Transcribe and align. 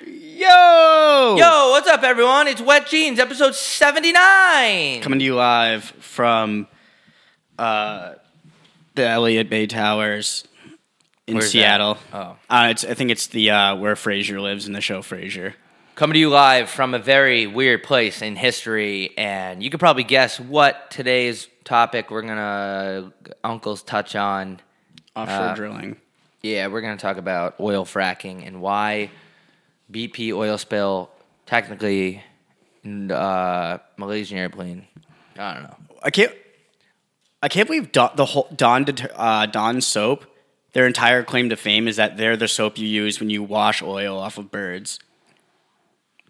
Yo! 0.00 1.36
Yo, 1.36 1.70
what's 1.70 1.86
up, 1.86 2.02
everyone? 2.02 2.48
It's 2.48 2.62
Wet 2.62 2.86
Jeans, 2.86 3.18
episode 3.18 3.54
79. 3.54 5.02
Coming 5.02 5.18
to 5.18 5.24
you 5.24 5.34
live 5.34 5.84
from 5.84 6.66
uh, 7.58 8.14
the 8.94 9.06
Elliott 9.06 9.50
Bay 9.50 9.66
Towers 9.66 10.48
in 11.26 11.34
Where's 11.34 11.46
that? 11.46 11.50
Seattle. 11.50 11.98
Oh. 12.10 12.36
Uh, 12.48 12.68
it's, 12.70 12.84
I 12.86 12.94
think 12.94 13.10
it's 13.10 13.26
the 13.26 13.50
uh, 13.50 13.76
where 13.76 13.94
Frasier 13.94 14.40
lives 14.40 14.66
in 14.66 14.72
the 14.72 14.80
show 14.80 15.02
Frasier. 15.02 15.52
Coming 15.94 16.14
to 16.14 16.20
you 16.20 16.30
live 16.30 16.70
from 16.70 16.94
a 16.94 16.98
very 16.98 17.46
weird 17.46 17.82
place 17.82 18.22
in 18.22 18.34
history, 18.34 19.10
and 19.18 19.62
you 19.62 19.68
could 19.68 19.80
probably 19.80 20.04
guess 20.04 20.40
what 20.40 20.90
today's 20.90 21.48
topic 21.64 22.10
we're 22.10 22.22
gonna 22.22 23.12
uncles 23.44 23.82
touch 23.82 24.16
on. 24.16 24.58
Offshore 25.14 25.36
Uh, 25.48 25.54
drilling. 25.54 25.96
Yeah, 26.40 26.68
we're 26.68 26.80
gonna 26.80 26.96
talk 26.96 27.18
about 27.18 27.56
oil 27.60 27.84
fracking 27.84 28.46
and 28.46 28.62
why 28.62 29.10
BP 29.92 30.32
oil 30.32 30.58
spill 30.58 31.10
technically 31.46 32.22
uh, 32.84 33.78
Malaysian 33.96 34.38
airplane. 34.38 34.86
I 35.38 35.54
don't 35.54 35.62
know. 35.64 35.76
I 36.02 36.10
can't. 36.10 36.32
I 37.42 37.48
can't 37.48 37.66
believe 37.66 37.90
Dawn, 37.90 38.12
the 38.14 38.24
whole 38.24 38.48
Dawn 38.54 38.86
uh, 39.14 39.46
Dawn 39.46 39.80
soap. 39.80 40.24
Their 40.72 40.86
entire 40.86 41.22
claim 41.22 41.50
to 41.50 41.56
fame 41.56 41.86
is 41.86 41.96
that 41.96 42.16
they're 42.16 42.36
the 42.36 42.48
soap 42.48 42.78
you 42.78 42.88
use 42.88 43.20
when 43.20 43.28
you 43.28 43.42
wash 43.42 43.82
oil 43.82 44.18
off 44.18 44.38
of 44.38 44.50
birds. 44.50 44.98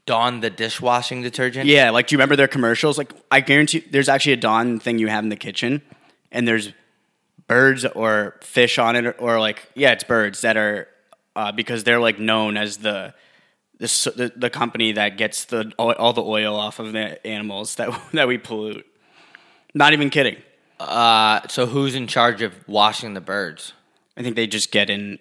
Dawn 0.05 0.41
the 0.41 0.51
dishwashing 0.51 1.23
detergent. 1.23 1.67
Yeah, 1.67 1.91
like 1.91 2.09
do 2.09 2.15
you 2.15 2.19
remember 2.19 2.35
their 2.35 2.49
commercials? 2.49 2.99
Like 2.99 3.13
I 3.31 3.41
guarantee 3.41 3.85
there's 3.91 4.09
actually 4.09 4.33
a 4.33 4.39
Dawn 4.39 4.81
thing 4.81 4.99
you 4.99 5.07
have 5.07 5.23
in 5.23 5.31
the 5.31 5.37
kitchen, 5.37 5.83
and 6.33 6.49
there's 6.49 6.73
birds 7.47 7.85
or 7.85 8.37
fish 8.41 8.79
on 8.79 8.97
it, 8.97 9.07
or, 9.07 9.13
or 9.13 9.39
like 9.39 9.71
yeah, 9.75 9.93
it's 9.93 10.03
birds 10.03 10.41
that 10.41 10.57
are 10.57 10.89
uh, 11.37 11.53
because 11.53 11.85
they're 11.85 12.01
like 12.01 12.19
known 12.19 12.57
as 12.57 12.79
the 12.79 13.15
the, 13.83 14.13
the 14.17 14.33
the 14.37 14.51
company 14.51 14.93
that 14.93 15.17
gets 15.19 15.45
the 15.47 15.73
all, 15.77 15.93
all 15.93 16.13
the 16.13 16.23
oil 16.23 16.55
off 16.57 16.79
of 16.79 16.93
the 16.93 17.25
animals 17.27 17.75
that 17.77 17.91
that 18.13 18.29
we 18.29 18.39
pollute. 18.39 18.87
Not 19.75 19.93
even 19.93 20.11
kidding. 20.11 20.37
Uh, 20.79 21.41
so 21.49 21.67
who's 21.67 21.95
in 21.95 22.07
charge 22.07 22.43
of 22.43 22.53
washing 22.67 23.15
the 23.15 23.21
birds? 23.21 23.73
I 24.17 24.23
think 24.23 24.37
they 24.37 24.47
just 24.47 24.71
get 24.73 24.91
in. 24.91 25.19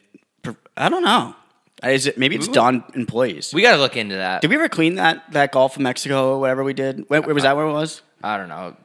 I 0.75 0.89
don't 0.89 1.03
know. 1.03 1.35
Is 1.83 2.05
it 2.07 2.17
maybe 2.17 2.35
it's 2.35 2.47
We- 2.47 2.53
Dawn 2.53 2.83
employees? 2.93 3.53
We 3.53 3.61
got 3.61 3.71
to 3.75 3.77
look 3.81 3.97
into 3.97 4.15
that. 4.15 4.41
did 4.41 4.49
we 4.49 4.55
ever 4.55 4.69
clean 4.69 4.95
that 4.95 5.31
that 5.31 5.51
Gulf 5.51 5.75
of 5.75 5.81
Mexico 5.81 6.33
or 6.35 6.39
whatever 6.39 6.63
we 6.63 6.73
did? 6.73 7.05
Where, 7.09 7.21
where 7.21 7.33
was 7.33 7.43
that? 7.43 7.55
Where 7.55 7.65
it 7.65 7.73
was? 7.73 8.01
I 8.23 8.37
don't 8.37 8.49
know. 8.49 8.75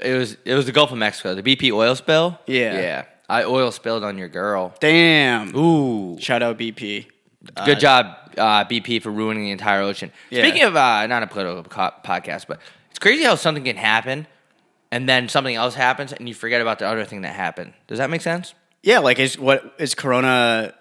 It 0.00 0.14
was 0.14 0.36
it 0.44 0.54
was 0.54 0.66
the 0.66 0.72
Gulf 0.72 0.90
of 0.92 0.98
Mexico, 0.98 1.34
the 1.34 1.42
BP 1.42 1.70
oil 1.72 1.94
spill. 1.94 2.38
Yeah. 2.46 2.80
yeah. 2.80 3.04
I 3.28 3.42
oil 3.44 3.72
spilled 3.72 4.04
on 4.04 4.16
your 4.18 4.28
girl. 4.28 4.72
Damn. 4.80 5.54
Ooh, 5.56 6.16
Shout 6.20 6.42
out 6.42 6.58
BP. 6.58 7.06
Good 7.64 7.80
job, 7.80 8.16
uh, 8.36 8.64
BP, 8.64 9.02
for 9.02 9.10
ruining 9.10 9.44
the 9.44 9.50
entire 9.50 9.80
ocean. 9.82 10.12
Yeah. 10.30 10.42
Speaking 10.42 10.62
of 10.62 10.76
uh, 10.76 11.06
not 11.06 11.22
a 11.22 11.26
political 11.26 11.62
co- 11.64 11.92
podcast, 12.04 12.46
but 12.46 12.60
it's 12.90 12.98
crazy 12.98 13.24
how 13.24 13.34
something 13.34 13.64
can 13.64 13.76
happen, 13.76 14.26
and 14.90 15.08
then 15.08 15.28
something 15.28 15.54
else 15.54 15.74
happens, 15.74 16.12
and 16.12 16.28
you 16.28 16.34
forget 16.34 16.60
about 16.60 16.78
the 16.78 16.86
other 16.86 17.04
thing 17.04 17.22
that 17.22 17.34
happened. 17.34 17.72
Does 17.86 17.98
that 17.98 18.10
make 18.10 18.22
sense? 18.22 18.54
Yeah, 18.82 19.00
like 19.00 19.18
is 19.18 19.38
what 19.38 19.74
is 19.78 19.94
Corona 19.94 20.74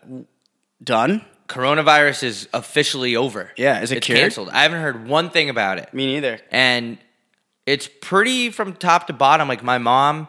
done? 0.84 1.24
Coronavirus 1.48 2.24
is 2.24 2.50
officially 2.54 3.16
over. 3.16 3.52
Yeah, 3.56 3.82
is 3.82 3.92
it 3.92 3.98
it's 3.98 4.06
cured? 4.08 4.20
canceled. 4.20 4.50
I 4.50 4.64
haven't 4.64 4.82
heard 4.82 5.08
one 5.08 5.30
thing 5.30 5.50
about 5.50 5.78
it. 5.78 5.94
Me 5.94 6.06
neither. 6.08 6.40
and 6.52 6.98
it's 7.66 7.90
pretty 8.02 8.52
from 8.52 8.74
top 8.74 9.08
to 9.08 9.14
bottom. 9.14 9.48
Like 9.48 9.64
my 9.64 9.78
mom 9.80 10.28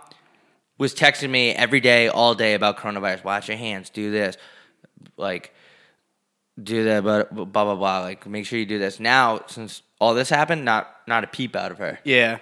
was 0.79 0.95
texting 0.95 1.31
me 1.31 1.51
every 1.53 1.81
day, 1.81 2.09
all 2.09 2.35
day 2.35 2.55
about 2.55 2.79
coronavirus. 2.79 3.25
Wash 3.25 3.49
your 3.49 3.57
hands. 3.59 3.91
Do 3.91 4.11
this. 4.11 4.37
Like 5.17 5.53
do 6.63 6.85
that, 6.85 7.05
but 7.05 7.35
blah 7.35 7.45
blah 7.45 7.75
blah. 7.75 8.01
Like 8.01 8.27
make 8.27 8.47
sure 8.47 8.59
you 8.59 8.67
do 8.67 8.79
this. 8.79 8.99
Now, 9.01 9.41
since 9.47 9.83
all 10.01 10.15
this 10.15 10.29
happened, 10.31 10.65
not 10.65 10.89
not 11.07 11.25
a 11.25 11.27
peep 11.27 11.55
out 11.57 11.71
of 11.71 11.79
her. 11.79 11.99
Yeah, 12.05 12.39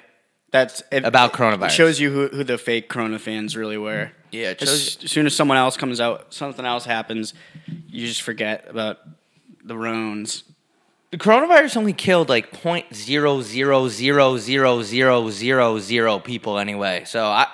that's 0.50 0.82
it, 0.92 1.04
About 1.04 1.32
It 1.34 1.36
coronavirus. 1.36 1.70
shows 1.70 2.00
you 2.00 2.10
who, 2.12 2.28
who 2.28 2.44
the 2.44 2.58
fake 2.58 2.88
Corona 2.88 3.18
fans 3.18 3.56
really 3.56 3.78
were. 3.78 4.06
Mm. 4.06 4.10
Yeah, 4.30 4.50
it 4.50 4.62
As, 4.62 4.98
as 5.02 5.10
soon 5.10 5.26
as 5.26 5.34
someone 5.34 5.58
else 5.58 5.76
comes 5.76 6.00
out, 6.00 6.34
something 6.34 6.64
else 6.64 6.84
happens, 6.84 7.34
you 7.88 8.06
just 8.06 8.22
forget 8.22 8.66
about 8.68 8.98
the 9.64 9.76
Rones. 9.76 10.42
The 11.12 11.18
coronavirus 11.18 11.76
only 11.76 11.92
killed 11.92 12.28
like 12.28 12.50
point 12.52 12.92
zero 12.92 13.40
zero 13.42 13.88
zero 13.88 14.36
zero 14.38 14.82
zero 14.82 15.30
zero 15.30 15.78
zero 15.78 16.18
people 16.18 16.58
anyway. 16.58 17.04
So 17.06 17.24
I, 17.24 17.46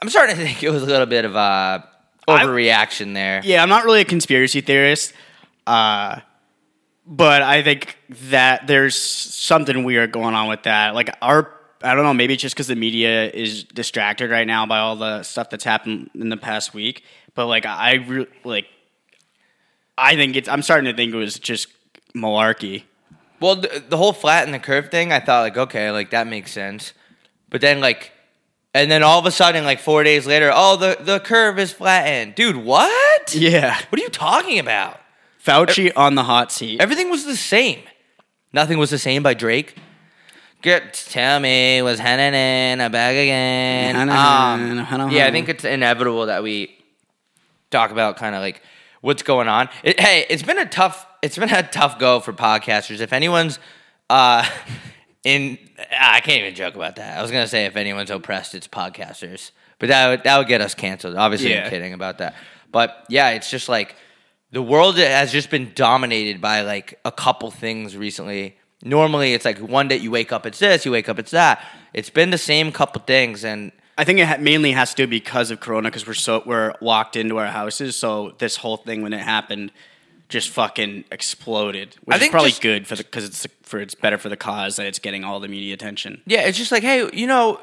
I'm 0.00 0.08
starting 0.08 0.36
to 0.36 0.42
think 0.42 0.62
it 0.62 0.70
was 0.70 0.84
a 0.84 0.86
little 0.86 1.06
bit 1.06 1.24
of 1.24 1.34
a 1.34 1.88
overreaction 2.28 3.14
there. 3.14 3.40
Yeah, 3.44 3.62
I'm 3.62 3.68
not 3.68 3.84
really 3.84 4.00
a 4.00 4.04
conspiracy 4.04 4.60
theorist, 4.60 5.12
uh, 5.66 6.20
but 7.06 7.42
I 7.42 7.62
think 7.62 7.98
that 8.30 8.66
there's 8.66 8.96
something 8.96 9.84
weird 9.84 10.12
going 10.12 10.34
on 10.34 10.48
with 10.48 10.62
that. 10.64 10.94
Like 10.94 11.14
our, 11.20 11.52
I 11.82 11.94
don't 11.94 12.04
know, 12.04 12.14
maybe 12.14 12.34
it's 12.34 12.42
just 12.42 12.54
because 12.54 12.66
the 12.66 12.76
media 12.76 13.30
is 13.30 13.64
distracted 13.64 14.30
right 14.30 14.46
now 14.46 14.64
by 14.66 14.78
all 14.78 14.96
the 14.96 15.22
stuff 15.22 15.50
that's 15.50 15.64
happened 15.64 16.10
in 16.14 16.30
the 16.30 16.36
past 16.36 16.72
week. 16.72 17.04
But 17.34 17.46
like, 17.46 17.66
I 17.66 17.94
re- 17.94 18.26
like, 18.44 18.66
I 19.98 20.16
think 20.16 20.36
it's. 20.36 20.48
I'm 20.48 20.62
starting 20.62 20.90
to 20.90 20.96
think 20.96 21.12
it 21.12 21.16
was 21.16 21.38
just 21.38 21.68
malarkey. 22.16 22.84
Well, 23.40 23.56
the, 23.56 23.84
the 23.88 23.96
whole 23.96 24.12
flat 24.12 24.44
and 24.44 24.54
the 24.54 24.58
curve 24.58 24.90
thing, 24.90 25.12
I 25.12 25.20
thought 25.20 25.42
like, 25.42 25.56
okay, 25.56 25.90
like 25.90 26.10
that 26.10 26.26
makes 26.26 26.50
sense. 26.52 26.94
But 27.50 27.60
then 27.60 27.80
like, 27.80 28.12
and 28.72 28.90
then 28.90 29.02
all 29.02 29.18
of 29.20 29.26
a 29.26 29.30
sudden, 29.30 29.64
like 29.64 29.78
four 29.78 30.02
days 30.02 30.26
later, 30.26 30.50
oh, 30.52 30.76
the 30.76 30.96
the 31.00 31.20
curve 31.20 31.58
is 31.58 31.72
flattened, 31.72 32.34
dude. 32.34 32.56
What? 32.56 33.34
Yeah, 33.34 33.78
What 33.88 34.00
are 34.00 34.02
you 34.02 34.10
talking 34.10 34.58
about? 34.58 35.00
Fauci 35.44 35.92
on 35.94 36.14
the 36.14 36.24
hot 36.24 36.50
seat. 36.50 36.80
Everything 36.80 37.10
was 37.10 37.24
the 37.24 37.36
same. 37.36 37.80
Nothing 38.52 38.78
was 38.78 38.90
the 38.90 38.98
same 38.98 39.22
by 39.22 39.34
Drake. 39.34 39.76
Get 40.62 40.94
tell 40.94 41.40
me 41.40 41.82
was 41.82 41.98
Hannon 41.98 42.32
in 42.32 42.80
a 42.80 42.88
bag 42.88 43.16
again. 43.16 44.08
Um, 44.08 45.10
yeah, 45.10 45.26
I 45.26 45.30
think 45.30 45.50
it's 45.50 45.64
inevitable 45.64 46.26
that 46.26 46.42
we 46.42 46.74
talk 47.70 47.90
about 47.90 48.16
kind 48.16 48.34
of 48.34 48.40
like 48.40 48.62
what's 49.02 49.22
going 49.22 49.48
on. 49.48 49.68
It, 49.82 50.00
hey, 50.00 50.24
it's 50.30 50.42
been 50.42 50.58
a 50.58 50.64
tough 50.64 51.06
it's 51.20 51.36
been 51.36 51.52
a 51.52 51.62
tough 51.62 51.98
go 51.98 52.20
for 52.20 52.32
podcasters. 52.32 53.00
If 53.00 53.12
anyone's 53.12 53.58
uh 54.08 54.48
in 55.24 55.58
I 55.90 56.20
can't 56.20 56.40
even 56.40 56.54
joke 56.54 56.74
about 56.74 56.96
that. 56.96 57.18
I 57.18 57.22
was 57.22 57.30
gonna 57.30 57.46
say 57.46 57.66
if 57.66 57.76
anyone's 57.76 58.10
oppressed, 58.10 58.54
it's 58.54 58.68
podcasters. 58.68 59.50
But 59.78 59.90
that 59.90 60.08
would 60.08 60.24
that 60.24 60.38
would 60.38 60.48
get 60.48 60.62
us 60.62 60.74
canceled. 60.74 61.16
Obviously 61.16 61.50
Yeah. 61.50 61.64
I'm 61.64 61.70
kidding 61.70 61.92
about 61.92 62.18
that. 62.18 62.34
But 62.72 63.04
yeah, 63.10 63.30
it's 63.30 63.50
just 63.50 63.68
like 63.68 63.96
the 64.54 64.62
world 64.62 64.96
has 64.98 65.32
just 65.32 65.50
been 65.50 65.72
dominated 65.74 66.40
by 66.40 66.62
like 66.62 66.98
a 67.04 67.12
couple 67.12 67.50
things 67.50 67.96
recently. 67.96 68.56
Normally, 68.82 69.34
it's 69.34 69.44
like 69.44 69.58
one 69.58 69.88
day 69.88 69.96
you 69.96 70.10
wake 70.10 70.30
up, 70.32 70.46
it's 70.46 70.58
this, 70.58 70.84
you 70.84 70.92
wake 70.92 71.08
up, 71.08 71.18
it's 71.18 71.30
that. 71.32 71.64
It's 71.92 72.10
been 72.10 72.30
the 72.30 72.38
same 72.38 72.70
couple 72.70 73.00
things, 73.02 73.44
and 73.44 73.72
I 73.98 74.04
think 74.04 74.18
it 74.20 74.26
ha- 74.26 74.36
mainly 74.38 74.72
has 74.72 74.90
to 74.94 75.02
do 75.04 75.06
because 75.06 75.50
of 75.50 75.60
Corona 75.60 75.88
because 75.90 76.06
we're 76.06 76.14
so 76.14 76.42
we're 76.46 76.74
locked 76.80 77.16
into 77.16 77.38
our 77.38 77.46
houses. 77.46 77.96
So 77.96 78.34
this 78.38 78.56
whole 78.56 78.76
thing 78.76 79.02
when 79.02 79.12
it 79.12 79.20
happened 79.20 79.72
just 80.28 80.50
fucking 80.50 81.04
exploded, 81.12 81.96
which 82.04 82.12
I 82.14 82.16
is 82.16 82.20
think 82.20 82.32
probably 82.32 82.50
just- 82.50 82.62
good 82.62 82.86
for 82.86 82.96
the 82.96 83.04
because 83.04 83.24
it's 83.24 83.46
for 83.62 83.80
it's 83.80 83.94
better 83.94 84.18
for 84.18 84.28
the 84.28 84.36
cause 84.36 84.76
that 84.76 84.86
it's 84.86 84.98
getting 84.98 85.24
all 85.24 85.40
the 85.40 85.48
media 85.48 85.74
attention. 85.74 86.20
yeah, 86.26 86.42
it's 86.42 86.58
just 86.58 86.70
like, 86.72 86.82
hey, 86.82 87.08
you 87.12 87.26
know, 87.26 87.60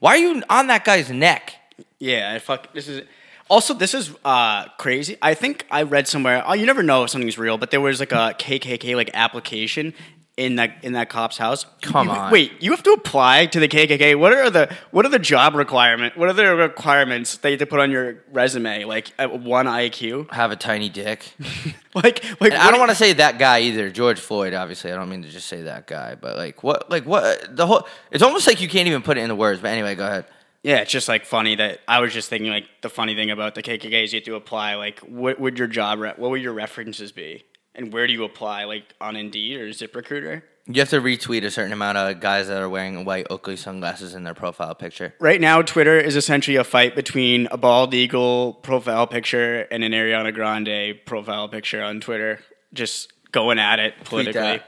why 0.00 0.12
are 0.14 0.18
you 0.18 0.42
on 0.50 0.66
that 0.66 0.84
guy's 0.84 1.10
neck? 1.10 1.54
Yeah, 1.98 2.32
I 2.34 2.38
fuck. 2.40 2.72
This 2.74 2.88
is 2.88 3.06
also 3.50 3.74
this 3.74 3.92
is 3.92 4.14
uh 4.24 4.68
crazy. 4.78 5.16
I 5.20 5.34
think 5.34 5.66
I 5.70 5.82
read 5.82 6.08
somewhere. 6.08 6.42
Oh, 6.46 6.54
you 6.54 6.64
never 6.64 6.82
know 6.82 7.04
if 7.04 7.10
something's 7.10 7.36
real, 7.36 7.58
but 7.58 7.70
there 7.70 7.80
was 7.82 8.00
like 8.00 8.12
a 8.12 8.34
KKK 8.38 8.96
like 8.96 9.10
application 9.12 9.92
in 10.36 10.56
that 10.56 10.76
in 10.82 10.94
that 10.94 11.10
cop's 11.10 11.36
house. 11.36 11.66
Come 11.82 12.06
You- 12.06 12.12
on. 12.14 12.30
wait. 12.32 12.52
You 12.62 12.70
have 12.70 12.82
to 12.84 12.92
apply 12.92 13.46
to 13.46 13.60
the 13.60 13.68
KKK. 13.68 14.18
What 14.18 14.32
are 14.32 14.48
the 14.48 14.74
what 14.92 15.04
are 15.04 15.10
the 15.10 15.18
job 15.18 15.54
requirement? 15.54 16.16
What 16.16 16.28
are 16.30 16.32
the 16.32 16.56
requirements 16.56 17.36
that 17.38 17.48
you 17.50 17.54
have 17.54 17.58
to 17.58 17.66
put 17.66 17.80
on 17.80 17.90
your 17.90 18.24
resume? 18.32 18.84
Like 18.84 19.08
one 19.18 19.66
IQ. 19.66 20.30
Have 20.32 20.50
a 20.52 20.56
tiny 20.56 20.88
dick. 20.88 21.34
Like 21.92 22.24
like 22.40 22.52
I 22.52 22.70
don't 22.70 22.78
want 22.78 22.90
to 22.92 22.96
say 22.96 23.14
that 23.14 23.40
guy 23.40 23.62
either. 23.62 23.90
George 23.90 24.20
Floyd, 24.20 24.54
obviously. 24.54 24.92
I 24.92 24.94
don't 24.94 25.08
mean 25.08 25.22
to 25.22 25.28
just 25.28 25.48
say 25.48 25.62
that 25.62 25.88
guy, 25.88 26.14
but 26.14 26.36
like 26.36 26.62
what, 26.62 26.88
like 26.88 27.04
what, 27.04 27.56
the 27.56 27.66
whole. 27.66 27.88
It's 28.12 28.22
almost 28.22 28.46
like 28.46 28.60
you 28.60 28.68
can't 28.68 28.86
even 28.86 29.02
put 29.02 29.18
it 29.18 29.22
in 29.22 29.28
the 29.28 29.34
words. 29.34 29.60
But 29.60 29.72
anyway, 29.72 29.96
go 29.96 30.06
ahead. 30.06 30.26
Yeah, 30.62 30.78
it's 30.78 30.90
just 30.90 31.08
like 31.08 31.24
funny 31.24 31.54
that 31.54 31.80
I 31.88 32.00
was 32.00 32.12
just 32.12 32.28
thinking 32.28 32.50
like 32.50 32.66
the 32.82 32.90
funny 32.90 33.14
thing 33.14 33.30
about 33.30 33.54
the 33.54 33.62
KKK 33.62 34.04
is 34.04 34.12
you 34.12 34.18
have 34.18 34.24
to 34.26 34.34
apply 34.34 34.74
like 34.74 35.00
what 35.00 35.40
would 35.40 35.58
your 35.58 35.68
job 35.68 36.00
re- 36.00 36.12
what 36.16 36.30
would 36.30 36.42
your 36.42 36.52
references 36.52 37.12
be 37.12 37.44
and 37.74 37.92
where 37.92 38.06
do 38.06 38.12
you 38.12 38.24
apply 38.24 38.64
like 38.64 38.94
on 39.00 39.16
Indeed 39.16 39.58
or 39.58 39.68
ZipRecruiter? 39.70 40.42
You 40.66 40.80
have 40.80 40.90
to 40.90 41.00
retweet 41.00 41.44
a 41.44 41.50
certain 41.50 41.72
amount 41.72 41.98
of 41.98 42.20
guys 42.20 42.48
that 42.48 42.60
are 42.60 42.68
wearing 42.68 43.04
white 43.04 43.26
Oakley 43.30 43.56
sunglasses 43.56 44.14
in 44.14 44.22
their 44.22 44.34
profile 44.34 44.74
picture. 44.74 45.14
Right 45.18 45.40
now, 45.40 45.62
Twitter 45.62 45.98
is 45.98 46.14
essentially 46.14 46.56
a 46.56 46.64
fight 46.64 46.94
between 46.94 47.48
a 47.50 47.56
bald 47.56 47.92
eagle 47.94 48.54
profile 48.54 49.06
picture 49.06 49.62
and 49.62 49.82
an 49.82 49.92
Ariana 49.92 50.32
Grande 50.32 51.00
profile 51.06 51.48
picture 51.48 51.82
on 51.82 52.00
Twitter, 52.00 52.40
just 52.72 53.12
going 53.32 53.58
at 53.58 53.80
it 53.80 53.94
politically. 54.04 54.60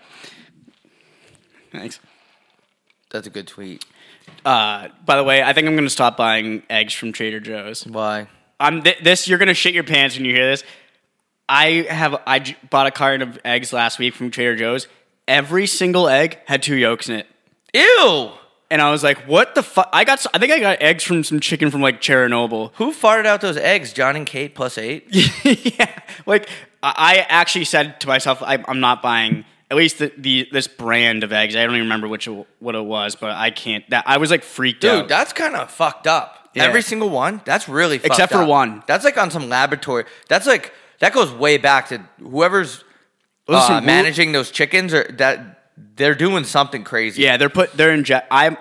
Thanks. 1.70 2.00
That's 3.10 3.26
a 3.26 3.30
good 3.30 3.46
tweet. 3.46 3.84
Uh, 4.44 4.88
by 5.04 5.16
the 5.16 5.24
way, 5.24 5.42
I 5.42 5.52
think 5.52 5.66
I'm 5.68 5.74
going 5.74 5.84
to 5.84 5.90
stop 5.90 6.16
buying 6.16 6.62
eggs 6.68 6.94
from 6.94 7.12
Trader 7.12 7.40
Joe's. 7.40 7.86
Why? 7.86 8.26
I'm 8.58 8.82
th- 8.82 8.98
this. 9.02 9.28
You're 9.28 9.38
going 9.38 9.48
to 9.48 9.54
shit 9.54 9.74
your 9.74 9.84
pants 9.84 10.16
when 10.16 10.24
you 10.24 10.34
hear 10.34 10.50
this. 10.50 10.64
I 11.48 11.86
have 11.88 12.20
I 12.26 12.38
j- 12.40 12.56
bought 12.70 12.86
a 12.86 12.90
carton 12.90 13.28
of 13.28 13.38
eggs 13.44 13.72
last 13.72 13.98
week 13.98 14.14
from 14.14 14.30
Trader 14.30 14.56
Joe's. 14.56 14.86
Every 15.28 15.66
single 15.66 16.08
egg 16.08 16.38
had 16.46 16.62
two 16.62 16.76
yolks 16.76 17.08
in 17.08 17.16
it. 17.16 17.26
Ew. 17.74 18.30
And 18.70 18.80
I 18.80 18.90
was 18.90 19.02
like, 19.04 19.18
"What 19.28 19.54
the 19.54 19.62
fuck?" 19.62 19.88
I 19.92 20.04
got, 20.04 20.18
s- 20.18 20.26
I 20.32 20.38
think 20.38 20.50
I 20.50 20.58
got 20.58 20.80
eggs 20.80 21.04
from 21.04 21.22
some 21.24 21.40
chicken 21.40 21.70
from 21.70 21.82
like 21.82 22.00
Chernobyl. 22.00 22.70
Who 22.76 22.92
farted 22.92 23.26
out 23.26 23.42
those 23.42 23.58
eggs? 23.58 23.92
Jon 23.92 24.16
and 24.16 24.24
Kate 24.24 24.54
plus 24.54 24.78
eight. 24.78 25.04
yeah, 25.44 25.98
like 26.24 26.48
I 26.82 26.94
I 26.96 27.26
actually 27.28 27.66
said 27.66 28.00
to 28.00 28.08
myself, 28.08 28.42
I, 28.42 28.64
"I'm 28.66 28.80
not 28.80 29.02
buying 29.02 29.44
at 29.72 29.76
least 29.76 29.98
the, 29.98 30.12
the 30.16 30.48
this 30.52 30.68
brand 30.68 31.24
of 31.24 31.32
eggs." 31.32 31.56
I 31.56 31.62
don't 31.64 31.74
even 31.74 31.86
remember 31.86 32.06
which 32.06 32.28
what 32.60 32.74
it 32.74 32.84
was, 32.84 33.16
but 33.16 33.30
I 33.30 33.50
can't. 33.50 33.88
That 33.90 34.04
I 34.06 34.18
was 34.18 34.30
like 34.30 34.44
freaked 34.44 34.82
Dude, 34.82 34.90
out. 34.90 35.08
that's 35.08 35.32
kind 35.32 35.56
of 35.56 35.70
fucked 35.70 36.06
up. 36.06 36.50
Yeah. 36.54 36.64
Every 36.64 36.82
single 36.82 37.08
one. 37.08 37.40
That's 37.44 37.68
really 37.68 37.96
fucked 37.98 38.12
Except 38.12 38.30
for 38.32 38.42
up. 38.42 38.48
one. 38.48 38.82
That's 38.86 39.04
like 39.04 39.16
on 39.18 39.30
some 39.30 39.48
laboratory. 39.48 40.04
That's 40.28 40.46
like 40.46 40.72
that 41.00 41.12
goes 41.14 41.32
way 41.32 41.56
back 41.56 41.88
to 41.88 42.02
whoever's 42.20 42.84
Listen, 43.48 43.74
uh, 43.76 43.80
who- 43.80 43.86
managing 43.86 44.32
those 44.32 44.50
chickens 44.50 44.92
or 44.94 45.04
that 45.18 45.64
they're 45.96 46.14
doing 46.14 46.44
something 46.44 46.84
crazy. 46.84 47.22
Yeah, 47.22 47.38
they're 47.38 47.48
put 47.48 47.72
they're 47.72 47.92
in. 47.92 48.04
I 48.30 48.56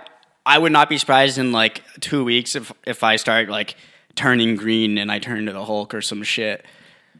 I 0.45 0.57
would 0.57 0.71
not 0.71 0.89
be 0.89 0.97
surprised 0.97 1.37
in 1.37 1.51
like 1.51 1.83
two 1.99 2.23
weeks 2.23 2.55
if 2.55 2.71
if 2.85 3.03
I 3.03 3.17
start 3.17 3.49
like 3.49 3.75
turning 4.15 4.55
green 4.55 4.97
and 4.97 5.11
I 5.11 5.19
turn 5.19 5.37
into 5.39 5.53
the 5.53 5.63
Hulk 5.65 5.93
or 5.93 6.01
some 6.01 6.23
shit. 6.23 6.65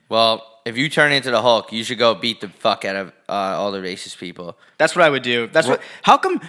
Well, 0.09 0.45
if 0.65 0.77
you 0.77 0.89
turn 0.89 1.11
into 1.11 1.31
the 1.31 1.41
Hulk, 1.41 1.71
you 1.71 1.83
should 1.83 1.97
go 1.97 2.13
beat 2.15 2.41
the 2.41 2.49
fuck 2.49 2.85
out 2.85 2.95
of 2.95 3.07
uh, 3.29 3.31
all 3.31 3.71
the 3.71 3.79
racist 3.79 4.17
people. 4.19 4.57
That's 4.77 4.95
what 4.95 5.03
I 5.05 5.09
would 5.09 5.23
do. 5.23 5.47
That's 5.47 5.67
what. 5.67 5.81
How 6.03 6.17
come 6.17 6.39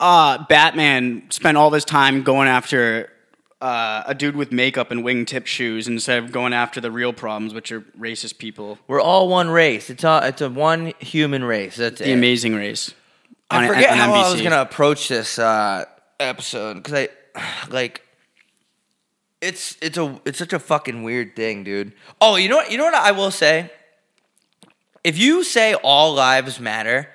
uh, 0.00 0.44
Batman 0.48 1.22
spent 1.30 1.56
all 1.56 1.70
this 1.70 1.84
time 1.84 2.22
going 2.22 2.48
after 2.48 3.10
uh, 3.60 4.02
a 4.06 4.14
dude 4.14 4.36
with 4.36 4.52
makeup 4.52 4.90
and 4.90 5.02
wingtip 5.02 5.46
shoes 5.46 5.88
instead 5.88 6.22
of 6.22 6.30
going 6.32 6.52
after 6.52 6.80
the 6.80 6.90
real 6.90 7.12
problems, 7.12 7.54
which 7.54 7.72
are 7.72 7.80
racist 7.98 8.38
people? 8.38 8.78
We're 8.86 9.00
all 9.00 9.28
one 9.28 9.48
race. 9.50 9.90
It's 9.90 10.04
a 10.04 10.20
it's 10.24 10.40
a 10.42 10.50
one 10.50 10.92
human 11.00 11.42
race. 11.44 11.76
That's 11.76 11.98
The 12.00 12.10
it. 12.10 12.14
Amazing 12.14 12.54
Race. 12.54 12.94
I 13.50 13.62
on- 13.62 13.68
forget 13.68 13.90
on 13.90 13.96
how 13.98 14.12
I 14.12 14.18
NBC. 14.24 14.32
was 14.32 14.42
gonna 14.42 14.60
approach 14.62 15.08
this 15.08 15.38
uh, 15.38 15.84
episode 16.20 16.74
because 16.82 17.08
I 17.34 17.48
like 17.70 18.02
it's 19.46 19.76
it's 19.80 19.98
a 19.98 20.20
it's 20.24 20.38
such 20.38 20.52
a 20.52 20.58
fucking 20.58 21.02
weird 21.02 21.36
thing, 21.36 21.64
dude. 21.64 21.92
Oh, 22.20 22.36
you 22.36 22.48
know 22.48 22.56
what? 22.56 22.70
You 22.70 22.78
know 22.78 22.84
what 22.84 22.94
I 22.94 23.12
will 23.12 23.30
say. 23.30 23.70
If 25.04 25.16
you 25.18 25.44
say 25.44 25.74
all 25.74 26.14
lives 26.14 26.58
matter, 26.58 27.08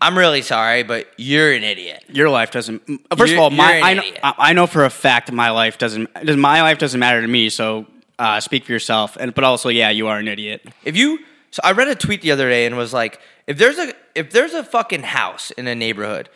I'm 0.00 0.16
really 0.16 0.42
sorry, 0.42 0.82
but 0.82 1.08
you're 1.16 1.52
an 1.52 1.64
idiot. 1.64 2.04
Your 2.08 2.30
life 2.30 2.50
doesn't. 2.50 2.80
First 2.86 3.32
You're- 3.32 3.34
of 3.34 3.38
all, 3.38 3.50
my 3.50 3.80
I 3.80 3.94
know. 3.94 4.02
I 4.22 4.52
know 4.52 4.66
for 4.66 4.84
a 4.84 4.90
fact 4.90 5.26
that 5.26 5.34
my 5.34 5.50
life 5.50 5.76
doesn't. 5.78 6.08
My 6.38 6.62
life 6.62 6.78
doesn't 6.78 6.98
matter 6.98 7.20
to 7.20 7.28
me. 7.28 7.50
So 7.50 7.86
uh, 8.18 8.40
speak 8.40 8.64
for 8.64 8.72
yourself. 8.72 9.16
And 9.20 9.34
but 9.34 9.44
also, 9.44 9.68
yeah, 9.68 9.90
you 9.90 10.08
are 10.08 10.18
an 10.18 10.28
idiot. 10.28 10.64
If 10.84 10.96
you 10.96 11.18
so 11.50 11.60
I 11.64 11.72
read 11.72 11.88
a 11.88 11.94
tweet 11.94 12.22
the 12.22 12.30
other 12.30 12.48
day 12.48 12.66
and 12.66 12.76
was 12.76 12.92
like, 12.92 13.20
if 13.46 13.58
there's 13.58 13.78
a 13.78 13.92
if 14.14 14.30
there's 14.30 14.54
a 14.54 14.64
fucking 14.64 15.02
house 15.02 15.50
in 15.52 15.66
a 15.66 15.74
neighborhood 15.74 16.28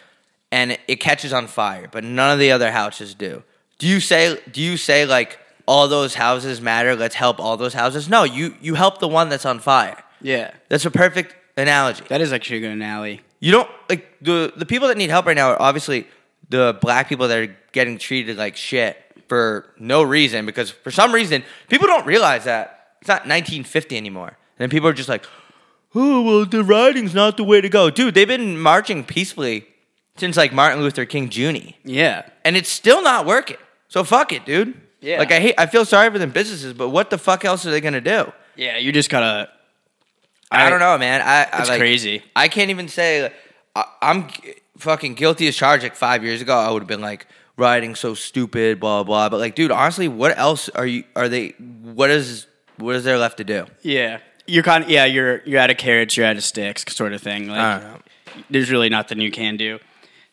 and 0.50 0.78
it 0.88 0.96
catches 0.96 1.32
on 1.32 1.46
fire, 1.46 1.88
but 1.90 2.04
none 2.04 2.32
of 2.32 2.38
the 2.38 2.50
other 2.52 2.72
houses 2.72 3.14
do, 3.14 3.42
do 3.82 3.88
you 3.88 3.98
say 3.98 4.38
do 4.52 4.60
you 4.62 4.76
say 4.76 5.04
like 5.06 5.40
all 5.66 5.88
those 5.88 6.14
houses 6.14 6.60
matter? 6.60 6.94
Let's 6.94 7.16
help 7.16 7.40
all 7.40 7.56
those 7.56 7.74
houses. 7.74 8.08
No, 8.08 8.22
you 8.22 8.54
you 8.60 8.74
help 8.76 9.00
the 9.00 9.08
one 9.08 9.28
that's 9.28 9.44
on 9.44 9.58
fire. 9.58 9.98
Yeah, 10.20 10.52
That's 10.68 10.84
a 10.84 10.90
perfect 10.90 11.34
analogy. 11.56 12.04
that 12.08 12.20
is 12.20 12.32
actually 12.32 12.58
a 12.58 12.60
good 12.60 12.70
analogy. 12.70 13.22
You 13.40 13.50
don't 13.50 13.70
like 13.88 14.04
the 14.20 14.52
the 14.56 14.66
people 14.66 14.86
that 14.86 14.96
need 14.96 15.10
help 15.10 15.26
right 15.26 15.34
now 15.36 15.48
are 15.50 15.60
obviously 15.60 16.06
the 16.48 16.78
black 16.80 17.08
people 17.08 17.26
that 17.26 17.38
are 17.38 17.56
getting 17.72 17.98
treated 17.98 18.36
like 18.36 18.54
shit 18.56 18.96
for 19.26 19.66
no 19.80 20.04
reason 20.04 20.46
because 20.46 20.70
for 20.70 20.92
some 20.92 21.10
reason 21.12 21.42
people 21.68 21.88
don't 21.88 22.06
realize 22.06 22.44
that 22.44 22.94
it's 23.00 23.08
not 23.08 23.22
1950 23.26 23.96
anymore. 23.96 24.38
And 24.60 24.70
people 24.70 24.88
are 24.88 24.92
just 25.02 25.08
like, 25.08 25.24
"Oh, 25.92 26.22
well, 26.22 26.44
the 26.46 26.62
writing's 26.62 27.14
not 27.14 27.36
the 27.36 27.42
way 27.42 27.60
to 27.60 27.68
go." 27.68 27.90
Dude, 27.90 28.14
they've 28.14 28.28
been 28.36 28.60
marching 28.60 29.02
peacefully 29.02 29.66
since 30.16 30.36
like 30.36 30.52
Martin 30.52 30.82
Luther 30.84 31.04
King 31.04 31.28
Jr. 31.30 31.74
Yeah, 31.82 32.22
and 32.44 32.56
it's 32.56 32.68
still 32.70 33.02
not 33.02 33.26
working. 33.26 33.56
So 33.92 34.04
fuck 34.04 34.32
it, 34.32 34.46
dude. 34.46 34.80
Yeah. 35.02 35.18
Like 35.18 35.32
I 35.32 35.38
hate 35.38 35.54
I 35.58 35.66
feel 35.66 35.84
sorry 35.84 36.10
for 36.10 36.18
them 36.18 36.30
businesses, 36.30 36.72
but 36.72 36.88
what 36.88 37.10
the 37.10 37.18
fuck 37.18 37.44
else 37.44 37.66
are 37.66 37.70
they 37.70 37.82
to 37.82 38.00
do? 38.00 38.32
yeah. 38.56 38.78
You 38.78 38.90
just 38.90 39.10
gotta. 39.10 39.50
I, 40.50 40.70
don't 40.70 40.80
know, 40.80 40.96
man. 40.96 41.20
I, 41.20 41.44
I 41.44 41.60
It's 41.60 41.68
like, 41.68 41.78
crazy. 41.78 42.22
I 42.36 42.48
can't 42.48 42.70
even 42.70 42.88
say 42.88 43.24
like, 43.24 43.34
I, 43.76 43.84
I'm 44.00 44.28
fucking 44.78 45.14
guilty 45.14 45.46
as 45.46 45.56
charged. 45.56 45.82
Like 45.82 45.94
five 45.94 46.24
years 46.24 46.40
ago, 46.40 46.56
I 46.56 46.70
would 46.70 46.80
have 46.80 46.88
been 46.88 47.02
like 47.02 47.26
writing 47.58 47.94
so 47.94 48.14
stupid, 48.14 48.80
blah 48.80 49.02
blah. 49.02 49.28
But 49.28 49.40
like, 49.40 49.54
dude, 49.54 49.70
honestly, 49.70 50.08
what 50.08 50.38
else 50.38 50.70
are 50.70 50.86
you? 50.86 51.04
Are 51.14 51.28
they? 51.28 51.48
What 51.50 52.08
is? 52.08 52.46
What 52.78 52.96
is 52.96 53.04
there 53.04 53.18
left 53.18 53.36
to 53.38 53.44
do? 53.44 53.66
Yeah, 53.82 54.20
you're 54.46 54.62
kind. 54.62 54.88
yeah, 54.88 55.04
you're 55.04 55.42
you're 55.44 55.60
out 55.60 55.70
of 55.70 55.76
carrots, 55.76 56.16
you're 56.16 56.24
out 56.24 56.36
of 56.36 56.44
sticks, 56.44 56.84
sort 56.94 57.12
of 57.12 57.20
thing. 57.20 57.48
Like, 57.48 57.60
I 57.60 58.00
there's 58.48 58.70
really 58.70 58.88
nothing 58.88 59.20
you 59.20 59.30
can 59.30 59.58
do. 59.58 59.80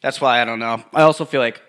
That's 0.01 0.21
why 0.21 0.41
I 0.41 0.45
don't 0.45 0.59
know. 0.59 0.81
I 0.93 1.01
also 1.01 1.25
feel 1.25 1.41
like 1.41 1.61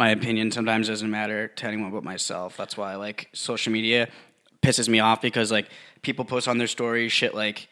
my 0.00 0.08
opinion 0.08 0.50
sometimes 0.50 0.88
doesn't 0.88 1.10
matter 1.10 1.48
to 1.48 1.66
anyone 1.66 1.90
but 1.90 2.02
myself. 2.02 2.56
That's 2.56 2.74
why 2.74 2.94
like 2.96 3.28
social 3.34 3.70
media 3.70 4.08
pisses 4.62 4.88
me 4.88 4.98
off 4.98 5.20
because 5.20 5.52
like 5.52 5.68
people 6.00 6.24
post 6.24 6.48
on 6.48 6.56
their 6.56 6.66
stories 6.66 7.12
shit 7.12 7.34
like 7.34 7.68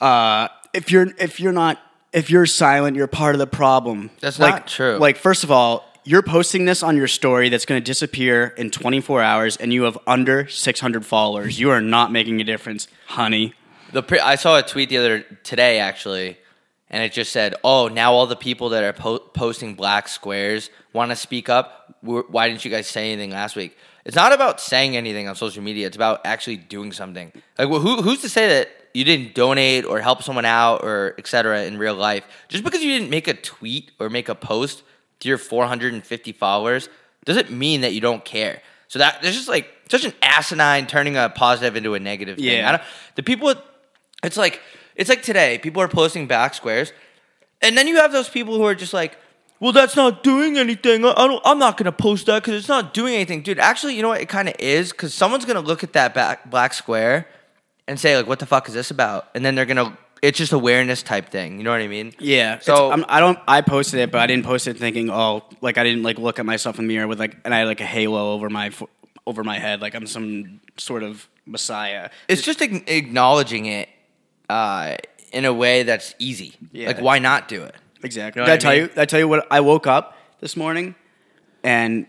uh 0.00 0.48
if 0.74 0.90
you're 0.90 1.06
if 1.16 1.38
you're 1.38 1.52
not 1.52 1.78
if 2.12 2.28
you're 2.28 2.44
silent, 2.44 2.96
you're 2.96 3.06
part 3.06 3.36
of 3.36 3.38
the 3.38 3.46
problem. 3.46 4.10
That's 4.20 4.40
like, 4.40 4.54
not 4.54 4.66
true. 4.66 4.96
Like 4.96 5.16
first 5.16 5.44
of 5.44 5.52
all, 5.52 5.84
you're 6.02 6.22
posting 6.22 6.64
this 6.64 6.82
on 6.82 6.96
your 6.96 7.06
story 7.06 7.50
that's 7.50 7.66
going 7.66 7.80
to 7.80 7.84
disappear 7.84 8.52
in 8.56 8.72
24 8.72 9.22
hours 9.22 9.56
and 9.58 9.72
you 9.72 9.84
have 9.84 9.96
under 10.08 10.48
600 10.48 11.06
followers. 11.06 11.60
You 11.60 11.70
are 11.70 11.80
not 11.80 12.10
making 12.10 12.40
a 12.40 12.44
difference, 12.44 12.88
honey. 13.06 13.54
The 13.92 14.02
pre- 14.02 14.18
I 14.18 14.34
saw 14.34 14.58
a 14.58 14.62
tweet 14.62 14.88
the 14.88 14.96
other 14.96 15.20
today 15.44 15.78
actually, 15.78 16.36
and 16.90 17.02
it 17.02 17.12
just 17.12 17.32
said, 17.32 17.54
"Oh, 17.64 17.88
now 17.88 18.12
all 18.12 18.26
the 18.26 18.36
people 18.36 18.70
that 18.70 18.82
are 18.84 18.92
po- 18.92 19.18
posting 19.18 19.74
black 19.74 20.08
squares 20.08 20.70
want 20.92 21.10
to 21.10 21.16
speak 21.16 21.48
up. 21.48 21.94
Wh- 22.00 22.28
Why 22.30 22.48
didn't 22.48 22.64
you 22.64 22.70
guys 22.70 22.86
say 22.86 23.12
anything 23.12 23.30
last 23.30 23.56
week?" 23.56 23.76
It's 24.04 24.16
not 24.16 24.32
about 24.32 24.58
saying 24.60 24.96
anything 24.96 25.28
on 25.28 25.34
social 25.36 25.62
media. 25.62 25.86
It's 25.86 25.96
about 25.96 26.22
actually 26.24 26.56
doing 26.56 26.92
something. 26.92 27.30
Like, 27.58 27.68
wh- 27.68 27.82
who, 27.82 28.00
who's 28.00 28.22
to 28.22 28.28
say 28.28 28.48
that 28.48 28.70
you 28.94 29.04
didn't 29.04 29.34
donate 29.34 29.84
or 29.84 30.00
help 30.00 30.22
someone 30.22 30.46
out 30.46 30.82
or 30.82 31.14
etc. 31.18 31.64
in 31.64 31.76
real 31.76 31.94
life 31.94 32.24
just 32.48 32.64
because 32.64 32.82
you 32.82 32.90
didn't 32.90 33.10
make 33.10 33.28
a 33.28 33.34
tweet 33.34 33.90
or 34.00 34.08
make 34.08 34.28
a 34.30 34.34
post 34.34 34.82
to 35.20 35.28
your 35.28 35.36
450 35.36 36.32
followers 36.32 36.88
doesn't 37.24 37.50
mean 37.50 37.82
that 37.82 37.92
you 37.92 38.00
don't 38.00 38.24
care. 38.24 38.62
So 38.88 38.98
that 39.00 39.20
there's 39.20 39.34
just 39.36 39.48
like 39.48 39.68
such 39.90 40.04
an 40.04 40.14
asinine 40.22 40.86
turning 40.86 41.16
a 41.16 41.28
positive 41.28 41.76
into 41.76 41.92
a 41.94 42.00
negative 42.00 42.36
thing. 42.38 42.46
Yeah. 42.46 42.68
I 42.68 42.72
don't, 42.72 42.82
the 43.16 43.22
people 43.22 43.52
it's 44.24 44.38
like 44.38 44.60
it's 44.98 45.08
like 45.08 45.22
today 45.22 45.58
people 45.58 45.80
are 45.80 45.88
posting 45.88 46.26
back 46.26 46.52
squares 46.54 46.92
and 47.62 47.76
then 47.78 47.86
you 47.88 47.96
have 47.96 48.12
those 48.12 48.28
people 48.28 48.54
who 48.56 48.64
are 48.64 48.74
just 48.74 48.92
like 48.92 49.16
well 49.60 49.72
that's 49.72 49.96
not 49.96 50.22
doing 50.22 50.58
anything 50.58 51.04
i, 51.04 51.26
don't 51.26 51.40
i'm 51.46 51.58
not 51.58 51.76
going 51.78 51.86
to 51.86 51.92
post 51.92 52.26
that 52.26 52.42
because 52.42 52.54
it's 52.54 52.68
not 52.68 52.92
doing 52.92 53.14
anything 53.14 53.40
dude 53.42 53.58
actually 53.58 53.94
you 53.94 54.02
know 54.02 54.08
what 54.10 54.20
it 54.20 54.28
kind 54.28 54.48
of 54.48 54.54
is 54.58 54.92
because 54.92 55.14
someone's 55.14 55.44
going 55.46 55.56
to 55.56 55.66
look 55.66 55.82
at 55.82 55.92
that 55.94 56.12
back, 56.14 56.50
black 56.50 56.74
square 56.74 57.26
and 57.86 57.98
say 57.98 58.16
like 58.16 58.26
what 58.26 58.38
the 58.38 58.46
fuck 58.46 58.68
is 58.68 58.74
this 58.74 58.90
about 58.90 59.28
and 59.34 59.44
then 59.44 59.54
they're 59.54 59.64
going 59.66 59.76
to 59.76 59.96
it's 60.20 60.36
just 60.36 60.52
awareness 60.52 61.02
type 61.02 61.28
thing 61.30 61.58
you 61.58 61.64
know 61.64 61.70
what 61.70 61.80
i 61.80 61.86
mean 61.88 62.12
Yeah. 62.18 62.58
So- 62.58 62.90
I'm, 62.90 63.04
I 63.08 63.20
don't. 63.20 63.38
I 63.46 63.60
posted 63.60 64.00
it, 64.00 64.10
but 64.10 64.20
I 64.20 64.26
didn't 64.26 64.44
post 64.44 64.66
it 64.66 64.76
thinking, 64.76 65.10
oh, 65.10 65.44
like 65.60 65.78
I 65.78 65.84
didn't 65.84 66.02
like 66.02 66.18
look 66.18 66.40
at 66.40 66.44
myself 66.44 66.76
in 66.80 66.88
the 66.88 66.92
mirror 66.92 67.06
with 67.06 67.20
like, 67.20 67.36
and 67.44 67.54
I 67.54 67.58
had 67.60 67.68
like 67.68 67.80
a 67.80 67.86
halo 67.86 68.32
over 68.32 68.50
my 68.50 68.72
over 69.28 69.44
my 69.44 69.60
head, 69.60 69.80
like 69.80 69.94
I'm 69.94 70.08
some 70.08 70.60
sort 70.76 71.04
of 71.04 71.28
messiah. 71.46 72.10
it's 72.26 72.42
just 72.42 72.60
ac- 72.60 72.82
acknowledging 72.88 73.66
it 73.66 73.88
uh, 74.48 74.96
in 75.32 75.44
a 75.44 75.52
way 75.52 75.82
that's 75.82 76.14
easy 76.18 76.54
Yeah. 76.72 76.88
like 76.88 77.00
why 77.00 77.18
not 77.18 77.48
do 77.48 77.62
it 77.64 77.74
Exactly. 78.02 78.40
You 78.42 78.46
know 78.46 78.52
Did 78.56 78.64
I 78.64 78.68
what 78.68 78.70
I 78.70 78.70
tell 78.70 78.72
mean? 78.72 78.80
you? 78.82 78.88
Did 78.88 78.98
I 78.98 79.04
tell 79.06 79.18
you 79.20 79.28
what? 79.28 79.46
I 79.50 79.60
woke 79.60 79.86
up 79.88 80.16
this 80.40 80.56
morning, 80.56 80.94
and 81.64 82.06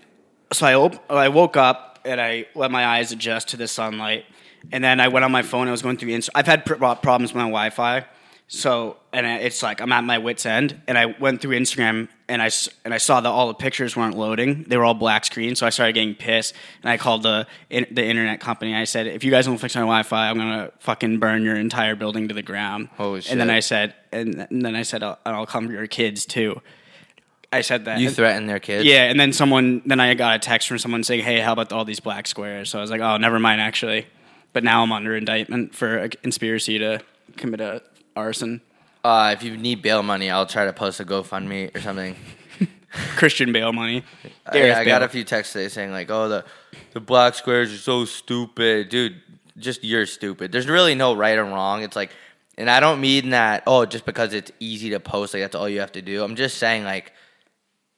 so 0.53 0.67
I 0.67 0.75
op- 0.75 1.11
I 1.11 1.29
woke 1.29 1.57
up 1.57 1.99
and 2.05 2.21
I 2.21 2.45
let 2.53 2.69
my 2.69 2.85
eyes 2.85 3.11
adjust 3.11 3.47
to 3.49 3.57
the 3.57 3.67
sunlight, 3.67 4.25
and 4.71 4.83
then 4.83 4.99
I 4.99 5.07
went 5.07 5.25
on 5.25 5.31
my 5.31 5.41
phone. 5.41 5.67
I 5.67 5.71
was 5.71 5.81
going 5.81 5.97
through. 5.97 6.09
Inst- 6.11 6.29
I've 6.35 6.45
had 6.45 6.63
pr- 6.63 6.75
problems 6.75 7.31
with 7.33 7.37
my 7.37 7.49
Wi-Fi, 7.49 8.05
so 8.51 8.97
and 9.13 9.27
it's 9.27 9.61
like 9.61 9.79
I'm 9.79 9.91
at 9.91 10.03
my 10.03 10.17
wits 10.17 10.43
end. 10.45 10.81
And 10.87 10.97
I 10.97 11.05
went 11.05 11.39
through 11.39 11.55
Instagram 11.57 12.09
and 12.27 12.41
I 12.41 12.49
and 12.83 12.93
I 12.95 12.97
saw 12.97 13.21
that 13.21 13.29
all 13.29 13.47
the 13.47 13.53
pictures 13.53 13.95
weren't 13.95 14.17
loading. 14.17 14.65
They 14.67 14.75
were 14.75 14.85
all 14.85 14.95
black 14.95 15.23
screen. 15.23 15.55
So 15.55 15.67
I 15.67 15.69
started 15.69 15.93
getting 15.93 16.15
pissed, 16.15 16.55
and 16.81 16.89
I 16.89 16.97
called 16.97 17.21
the 17.23 17.45
in- 17.69 17.85
the 17.91 18.03
internet 18.03 18.39
company. 18.39 18.75
I 18.75 18.85
said, 18.85 19.05
if 19.05 19.23
you 19.23 19.29
guys 19.29 19.45
don't 19.45 19.59
fix 19.59 19.75
my 19.75 19.81
Wi-Fi, 19.81 20.29
I'm 20.29 20.37
gonna 20.37 20.71
fucking 20.79 21.19
burn 21.19 21.43
your 21.43 21.55
entire 21.55 21.95
building 21.95 22.27
to 22.27 22.33
the 22.33 22.41
ground. 22.41 22.89
Holy 22.97 23.21
shit! 23.21 23.31
And 23.31 23.39
then. 23.39 23.51
I 23.51 23.59
said, 23.59 23.93
and, 24.11 24.47
and 24.49 24.65
then 24.65 24.75
I 24.75 24.81
said, 24.81 25.03
I'll, 25.03 25.19
I'll 25.25 25.45
come 25.45 25.67
for 25.67 25.73
your 25.73 25.87
kids 25.87 26.25
too. 26.25 26.59
I 27.53 27.61
said 27.61 27.85
that. 27.85 27.99
you 27.99 28.07
And- 28.07 28.15
threaten 28.15 28.47
their 28.47 28.59
kids 28.59 28.83
yeah, 28.85 29.05
and 29.05 29.19
then 29.19 29.31
someone, 29.31 29.81
then 29.85 29.99
I 29.99 30.13
got 30.15 30.35
a 30.35 30.39
text 30.39 30.67
from 30.67 30.79
someone 30.79 31.03
saying, 31.03 31.23
"Hey, 31.23 31.39
how 31.39 31.53
about 31.53 31.71
all 31.71 31.85
these 31.85 31.99
black 31.99 32.25
squares?" 32.25 32.71
So 32.71 32.79
I 32.79 32.81
was 32.81 32.89
like, 32.89 33.01
"Oh, 33.01 33.17
never 33.17 33.37
mind, 33.39 33.61
actually." 33.61 34.07
But 34.53 34.63
now 34.63 34.81
I'm 34.81 34.91
under 34.91 35.15
indictment 35.15 35.75
for 35.75 35.99
a 35.99 36.09
conspiracy 36.09 36.79
to 36.79 37.01
commit 37.37 37.61
a 37.61 37.83
arson. 38.19 38.61
Uh, 39.03 39.33
if 39.35 39.43
you 39.43 39.57
need 39.57 39.81
bail 39.81 40.03
money, 40.03 40.29
I'll 40.29 40.45
try 40.45 40.65
to 40.65 40.73
post 40.73 40.99
a 40.99 41.05
GoFundMe 41.05 41.75
or 41.75 41.79
something. 41.79 42.15
Christian 43.15 43.51
bail 43.51 43.71
money. 43.71 44.03
I, 44.45 44.51
Gareth 44.51 44.77
I 44.77 44.83
got 44.83 45.03
a 45.03 45.09
few 45.09 45.23
texts 45.23 45.53
today 45.53 45.69
saying 45.69 45.91
like, 45.91 46.09
"Oh, 46.09 46.27
the 46.27 46.45
the 46.93 46.99
black 46.99 47.35
squares 47.35 47.73
are 47.73 47.77
so 47.77 48.05
stupid, 48.05 48.89
dude." 48.89 49.21
just 49.59 49.83
you're 49.83 50.05
stupid. 50.05 50.51
There's 50.51 50.67
really 50.67 50.95
no 50.95 51.15
right 51.15 51.37
or 51.37 51.43
wrong. 51.43 51.83
It's 51.83 51.95
like, 51.95 52.11
and 52.57 52.69
I 52.69 52.79
don't 52.79 53.01
mean 53.01 53.29
that. 53.31 53.63
Oh, 53.67 53.85
just 53.85 54.05
because 54.05 54.33
it's 54.33 54.51
easy 54.59 54.89
to 54.91 54.99
post, 54.99 55.33
like 55.33 55.43
that's 55.43 55.55
all 55.55 55.69
you 55.69 55.81
have 55.81 55.91
to 55.93 56.01
do. 56.01 56.23
I'm 56.23 56.35
just 56.35 56.57
saying, 56.57 56.83
like, 56.83 57.13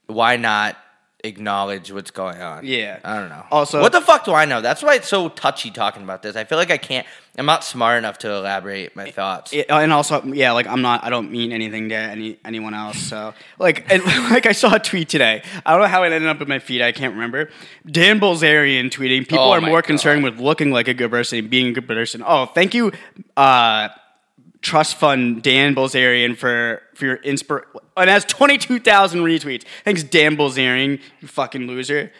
why 0.08 0.38
not 0.38 0.78
acknowledge 1.24 1.92
what's 1.92 2.12
going 2.12 2.42
on? 2.42 2.66
Yeah. 2.66 3.00
I 3.04 3.20
don't 3.20 3.30
know. 3.30 3.44
Also- 3.52 3.82
what 3.82 3.92
the 3.92 4.02
fuck 4.02 4.26
do 4.26 4.34
I 4.34 4.46
know? 4.46 4.62
That's 4.62 4.84
why 4.84 4.96
it's 4.96 5.08
so 5.08 5.30
touchy 5.30 5.72
talking 5.72 6.04
about 6.04 6.22
this. 6.24 6.36
I 6.36 6.44
feel 6.44 6.58
like 6.58 6.72
I 6.72 6.78
can't. 6.78 7.06
I'm 7.38 7.46
not 7.46 7.64
smart 7.64 7.98
enough 7.98 8.18
to 8.20 8.32
elaborate 8.32 8.94
my 8.94 9.10
thoughts. 9.10 9.54
Yeah, 9.54 9.64
and 9.70 9.94
also, 9.94 10.22
yeah, 10.26 10.52
like 10.52 10.68
I'm 10.68 10.82
not. 10.82 11.06
I 11.06 11.10
don't 11.10 11.32
mean 11.32 11.54
anything 11.54 11.88
to 11.88 11.96
any 11.96 12.38
anyone 12.44 12.74
else. 12.74 12.98
So, 12.98 13.34
like, 13.58 13.86
and, 13.92 14.04
like 14.30 14.46
I 14.46 14.52
saw 14.52 14.76
a 14.76 14.80
tweet 14.80 15.08
today. 15.08 15.42
I 15.66 15.72
don't 15.72 15.82
know 15.82 15.88
how 15.88 16.04
it 16.04 16.12
ended 16.12 16.30
up 16.30 16.42
in 16.42 16.50
my 16.50 16.60
feed. 16.60 16.82
I 16.82 16.92
can't 16.92 17.14
remember. 17.14 17.50
Dan 17.90 18.20
Bilzerian 18.20 18.90
tweeting: 18.90 19.22
"People 19.30 19.46
Oh 19.46 19.52
are 19.52 19.62
more 19.62 19.78
God. 19.82 19.86
concerned 19.88 20.24
with 20.26 20.40
looking 20.42 20.72
like 20.72 20.90
a 20.90 20.94
good 20.94 21.10
person 21.10 21.40
and 21.40 21.50
being 21.50 21.68
a 21.68 21.72
good 21.72 21.88
person." 21.88 22.22
Oh, 22.26 22.48
thank 22.48 22.74
you, 22.74 22.92
uh, 23.38 23.88
Trust 24.62 24.98
Fund 24.98 25.42
Dan 25.42 25.76
Bilzerian 25.76 26.38
for 26.38 26.82
for 26.94 27.06
your 27.06 27.18
inspir. 27.18 27.64
And 27.98 28.10
has 28.10 28.26
twenty 28.26 28.58
two 28.58 28.80
thousand 28.80 29.22
retweets. 29.22 29.64
Thanks, 29.84 30.04
Dan 30.04 30.38
Bilzerian. 30.38 31.00
You 31.20 31.28
fucking 31.28 31.68
loser. 31.68 32.12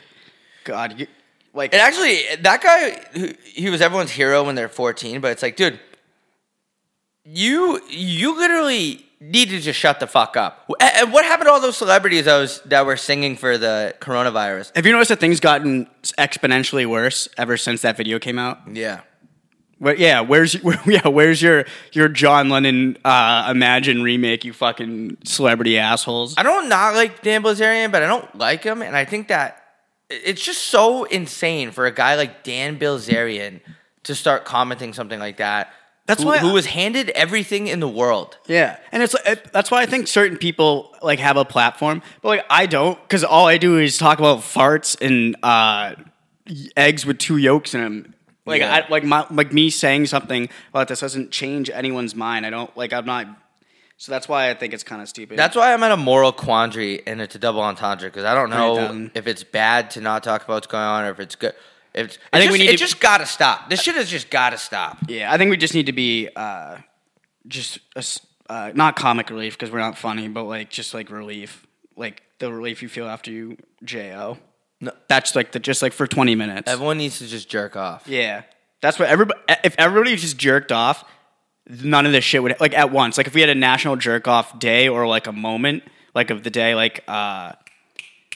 God, 0.64 1.00
you, 1.00 1.08
like 1.54 1.74
And 1.74 1.82
actually, 1.82 2.22
that 2.42 2.62
guy, 2.62 3.36
he 3.44 3.70
was 3.70 3.82
everyone's 3.82 4.12
hero 4.12 4.44
when 4.44 4.56
they're 4.56 4.70
14. 4.70 5.22
But 5.22 5.32
it's 5.32 5.42
like, 5.42 5.56
dude, 5.56 5.80
you 7.24 7.82
you 7.90 8.38
literally 8.38 9.06
need 9.20 9.50
to 9.50 9.60
just 9.60 9.78
shut 9.80 10.00
the 10.00 10.08
fuck 10.08 10.36
up. 10.36 10.72
And 10.80 10.92
and 10.96 11.14
what 11.14 11.26
happened 11.26 11.48
to 11.48 11.52
all 11.52 11.62
those 11.62 11.78
celebrities 11.78 12.26
that 12.26 12.38
was 12.38 12.62
that 12.66 12.86
were 12.86 12.98
singing 12.98 13.36
for 13.36 13.58
the 13.58 13.96
coronavirus? 14.00 14.76
have 14.76 14.86
you 14.86 14.92
noticed 14.92 15.10
that 15.10 15.20
things 15.20 15.40
gotten 15.40 15.88
exponentially 16.18 16.86
worse 16.86 17.28
ever 17.38 17.58
since 17.58 17.82
that 17.82 17.98
video 17.98 18.18
came 18.18 18.40
out? 18.40 18.60
Yeah, 18.72 19.02
But 19.82 19.98
yeah, 19.98 20.22
where's 20.22 20.54
where, 20.62 20.80
yeah, 20.86 21.08
where's 21.08 21.42
your 21.42 21.66
your 21.92 22.08
John 22.08 22.50
Lennon 22.50 22.98
uh, 23.04 23.48
Imagine 23.50 24.04
remake? 24.04 24.46
You 24.46 24.54
fucking 24.54 25.18
celebrity 25.26 25.80
assholes. 25.80 26.36
I 26.38 26.44
don't 26.44 26.70
not 26.70 26.94
like 26.94 27.24
Dan 27.24 27.42
Bilzerian, 27.42 27.92
but 27.92 28.04
I 28.04 28.08
don't 28.08 28.34
like 28.38 28.64
him, 28.64 28.82
and 28.84 28.96
I 28.96 29.06
think 29.06 29.28
that 29.30 29.58
it's 30.10 30.44
just 30.44 30.64
so 30.68 31.06
insane 31.06 31.72
for 31.72 31.88
a 31.88 31.92
guy 31.92 32.16
like 32.16 32.44
Dan 32.44 32.78
Bilzerian 32.78 33.60
to 34.04 34.14
start 34.14 34.46
commenting 34.46 34.94
something 34.94 35.20
like 35.20 35.38
that. 35.38 35.74
That's 36.06 36.22
who, 36.22 36.30
why 36.30 36.36
I- 36.36 36.40
who 36.40 36.54
was 36.54 36.68
handed 36.68 37.10
everything 37.12 37.68
in 37.68 37.80
the 37.80 37.88
world. 37.88 38.38
Yeah, 38.46 38.78
and 38.92 39.02
it's 39.02 39.16
it, 39.26 39.52
that's 39.52 39.72
why 39.72 39.82
I 39.82 39.88
think 39.88 40.08
certain 40.08 40.38
people 40.38 40.96
like 41.02 41.18
have 41.20 41.38
a 41.38 41.46
platform, 41.46 42.04
but 42.22 42.28
like 42.28 42.46
I 42.52 42.68
don't, 42.68 43.02
because 43.02 43.24
all 43.24 43.48
I 43.48 43.58
do 43.58 43.80
is 43.80 43.98
talk 43.98 44.20
about 44.20 44.40
farts 44.40 44.96
and 45.02 45.36
uh, 45.42 45.96
eggs 46.78 47.04
with 47.04 47.18
two 47.18 47.38
yolks 47.38 47.74
in 47.74 47.82
them. 47.82 48.14
Like 48.46 48.62
Yeah. 48.62 48.74
I 48.74 48.90
like 48.90 49.04
my 49.04 49.26
like 49.30 49.54
me 49.54 49.70
saying 49.70 50.08
something 50.08 50.50
about 50.70 50.88
this 50.88 51.00
doesn't 51.02 51.32
change 51.32 51.70
anyone's 51.70 52.16
mind. 52.16 52.46
I 52.46 52.50
don't 52.50 52.76
like 52.76 52.94
I'm 52.94 53.06
not. 53.06 53.28
So 53.98 54.12
that's 54.12 54.28
why 54.28 54.50
I 54.50 54.56
think 54.56 54.74
it's 54.74 54.84
kind 54.84 55.00
of 55.02 55.08
stupid. 55.08 55.38
That's 55.38 55.56
why 55.56 55.74
I'm 55.74 55.84
at 55.84 55.92
a 55.92 55.98
moral 55.98 56.32
quandary 56.32 57.06
and 57.06 57.22
it's 57.22 57.36
a 57.36 57.40
double 57.40 57.62
entendre 57.62 58.10
because 58.10 58.24
I 58.26 58.34
don't 58.34 58.50
know 58.50 59.10
if 59.14 59.28
it's 59.28 59.44
bad 59.44 59.92
to 59.92 60.02
not 60.02 60.24
talk 60.24 60.44
about 60.44 60.56
what's 60.56 60.68
going 60.68 60.84
on 60.84 61.04
or 61.06 61.12
if 61.12 61.20
it's 61.20 61.36
good. 61.36 61.54
If 61.94 62.08
it's, 62.08 62.18
I 62.32 62.40
think 62.40 62.52
we 62.52 62.58
just, 62.58 62.68
need 62.68 62.74
it 62.74 62.78
to- 62.78 62.84
just 62.84 63.00
gotta 63.00 63.26
stop. 63.26 63.70
This 63.70 63.82
shit 63.82 63.96
has 63.96 64.10
just 64.10 64.30
gotta 64.30 64.58
stop. 64.58 64.98
Yeah, 65.08 65.32
I 65.32 65.38
think 65.38 65.52
we 65.52 65.58
just 65.58 65.76
need 65.76 65.86
to 65.88 65.92
be 65.92 66.30
uh, 66.36 66.78
just 67.48 67.80
a 67.96 68.04
uh, 68.50 68.72
not 68.74 68.96
comic 68.96 69.30
relief 69.30 69.54
because 69.58 69.72
we're 69.72 69.80
not 69.80 69.98
funny, 69.98 70.28
but 70.28 70.46
like 70.46 70.70
just 70.70 70.94
like 70.94 71.10
relief, 71.10 71.68
like 71.96 72.24
the 72.40 72.52
relief 72.52 72.82
you 72.82 72.90
feel 72.90 73.08
after 73.08 73.30
you 73.30 73.58
jo. 73.84 74.38
No. 74.82 74.92
That's 75.08 75.36
like 75.36 75.52
the 75.52 75.60
just 75.60 75.82
like 75.82 75.94
for 75.94 76.08
twenty 76.08 76.36
minutes. 76.36 76.70
Everyone 76.70 76.98
needs 76.98 77.20
to 77.20 77.28
just 77.28 77.48
jerk 77.50 77.76
off. 77.76 78.08
yeah, 78.08 78.42
that's 78.82 78.98
what 79.00 79.08
everybody. 79.10 79.40
If 79.64 79.76
everybody 79.78 80.16
just 80.16 80.38
jerked 80.38 80.72
off, 80.72 81.06
none 81.70 82.06
of 82.08 82.12
this 82.12 82.24
shit 82.24 82.42
would 82.42 82.60
like 82.60 82.74
at 82.74 82.92
once. 82.92 83.18
Like 83.18 83.28
if 83.28 83.34
we 83.36 83.42
had 83.42 83.50
a 83.50 83.56
national 83.56 83.96
jerk 83.96 84.28
off 84.28 84.58
day 84.60 84.88
or 84.88 85.08
like 85.08 85.28
a 85.28 85.32
moment 85.32 85.84
like 86.16 86.32
of 86.32 86.44
the 86.44 86.50
day, 86.50 86.74
like 86.74 87.04
uh, 87.08 87.52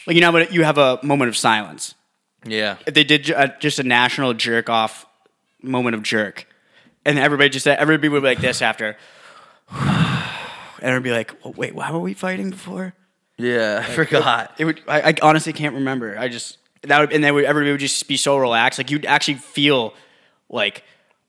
like 0.06 0.16
you 0.16 0.22
know, 0.22 0.38
you 0.38 0.64
have 0.64 0.78
a 0.78 1.00
moment 1.04 1.30
of 1.30 1.36
silence. 1.38 1.96
Yeah. 2.48 2.78
if 2.86 2.94
they 2.94 3.04
did 3.04 3.24
ju- 3.24 3.34
uh, 3.34 3.48
just 3.60 3.80
a 3.80 3.84
national 3.84 4.36
jerk 4.36 4.70
off 4.70 5.08
moment 5.64 5.96
of 5.96 6.04
jerk, 6.04 6.46
and 7.04 7.18
everybody 7.18 7.50
just 7.50 7.66
everybody 7.66 8.08
would 8.08 8.22
be 8.22 8.28
like 8.28 8.40
this 8.40 8.62
after, 8.62 8.98
and 9.72 10.28
it'd 10.84 11.02
be 11.02 11.12
like, 11.12 11.34
well, 11.44 11.54
"Wait, 11.54 11.74
why 11.74 11.92
were 11.92 12.00
we 12.00 12.14
fighting 12.14 12.52
before?" 12.52 12.94
Yeah. 13.38 13.86
I 13.88 13.92
forgot. 13.92 14.54
It 14.58 14.66
would. 14.66 14.82
I, 14.88 15.10
I 15.10 15.14
honestly 15.22 15.54
can't 15.54 15.76
remember. 15.76 16.18
I 16.18 16.28
just 16.28 16.58
that 16.84 17.00
would, 17.00 17.14
and 17.14 17.24
then 17.24 17.34
would, 17.34 17.46
everybody 17.46 17.72
would 17.72 17.80
just 17.80 18.08
be 18.08 18.18
so 18.18 18.38
relaxed. 18.38 18.80
Like 18.80 18.92
you'd 18.92 19.06
actually 19.06 19.36
feel 19.36 19.94
like 20.50 20.84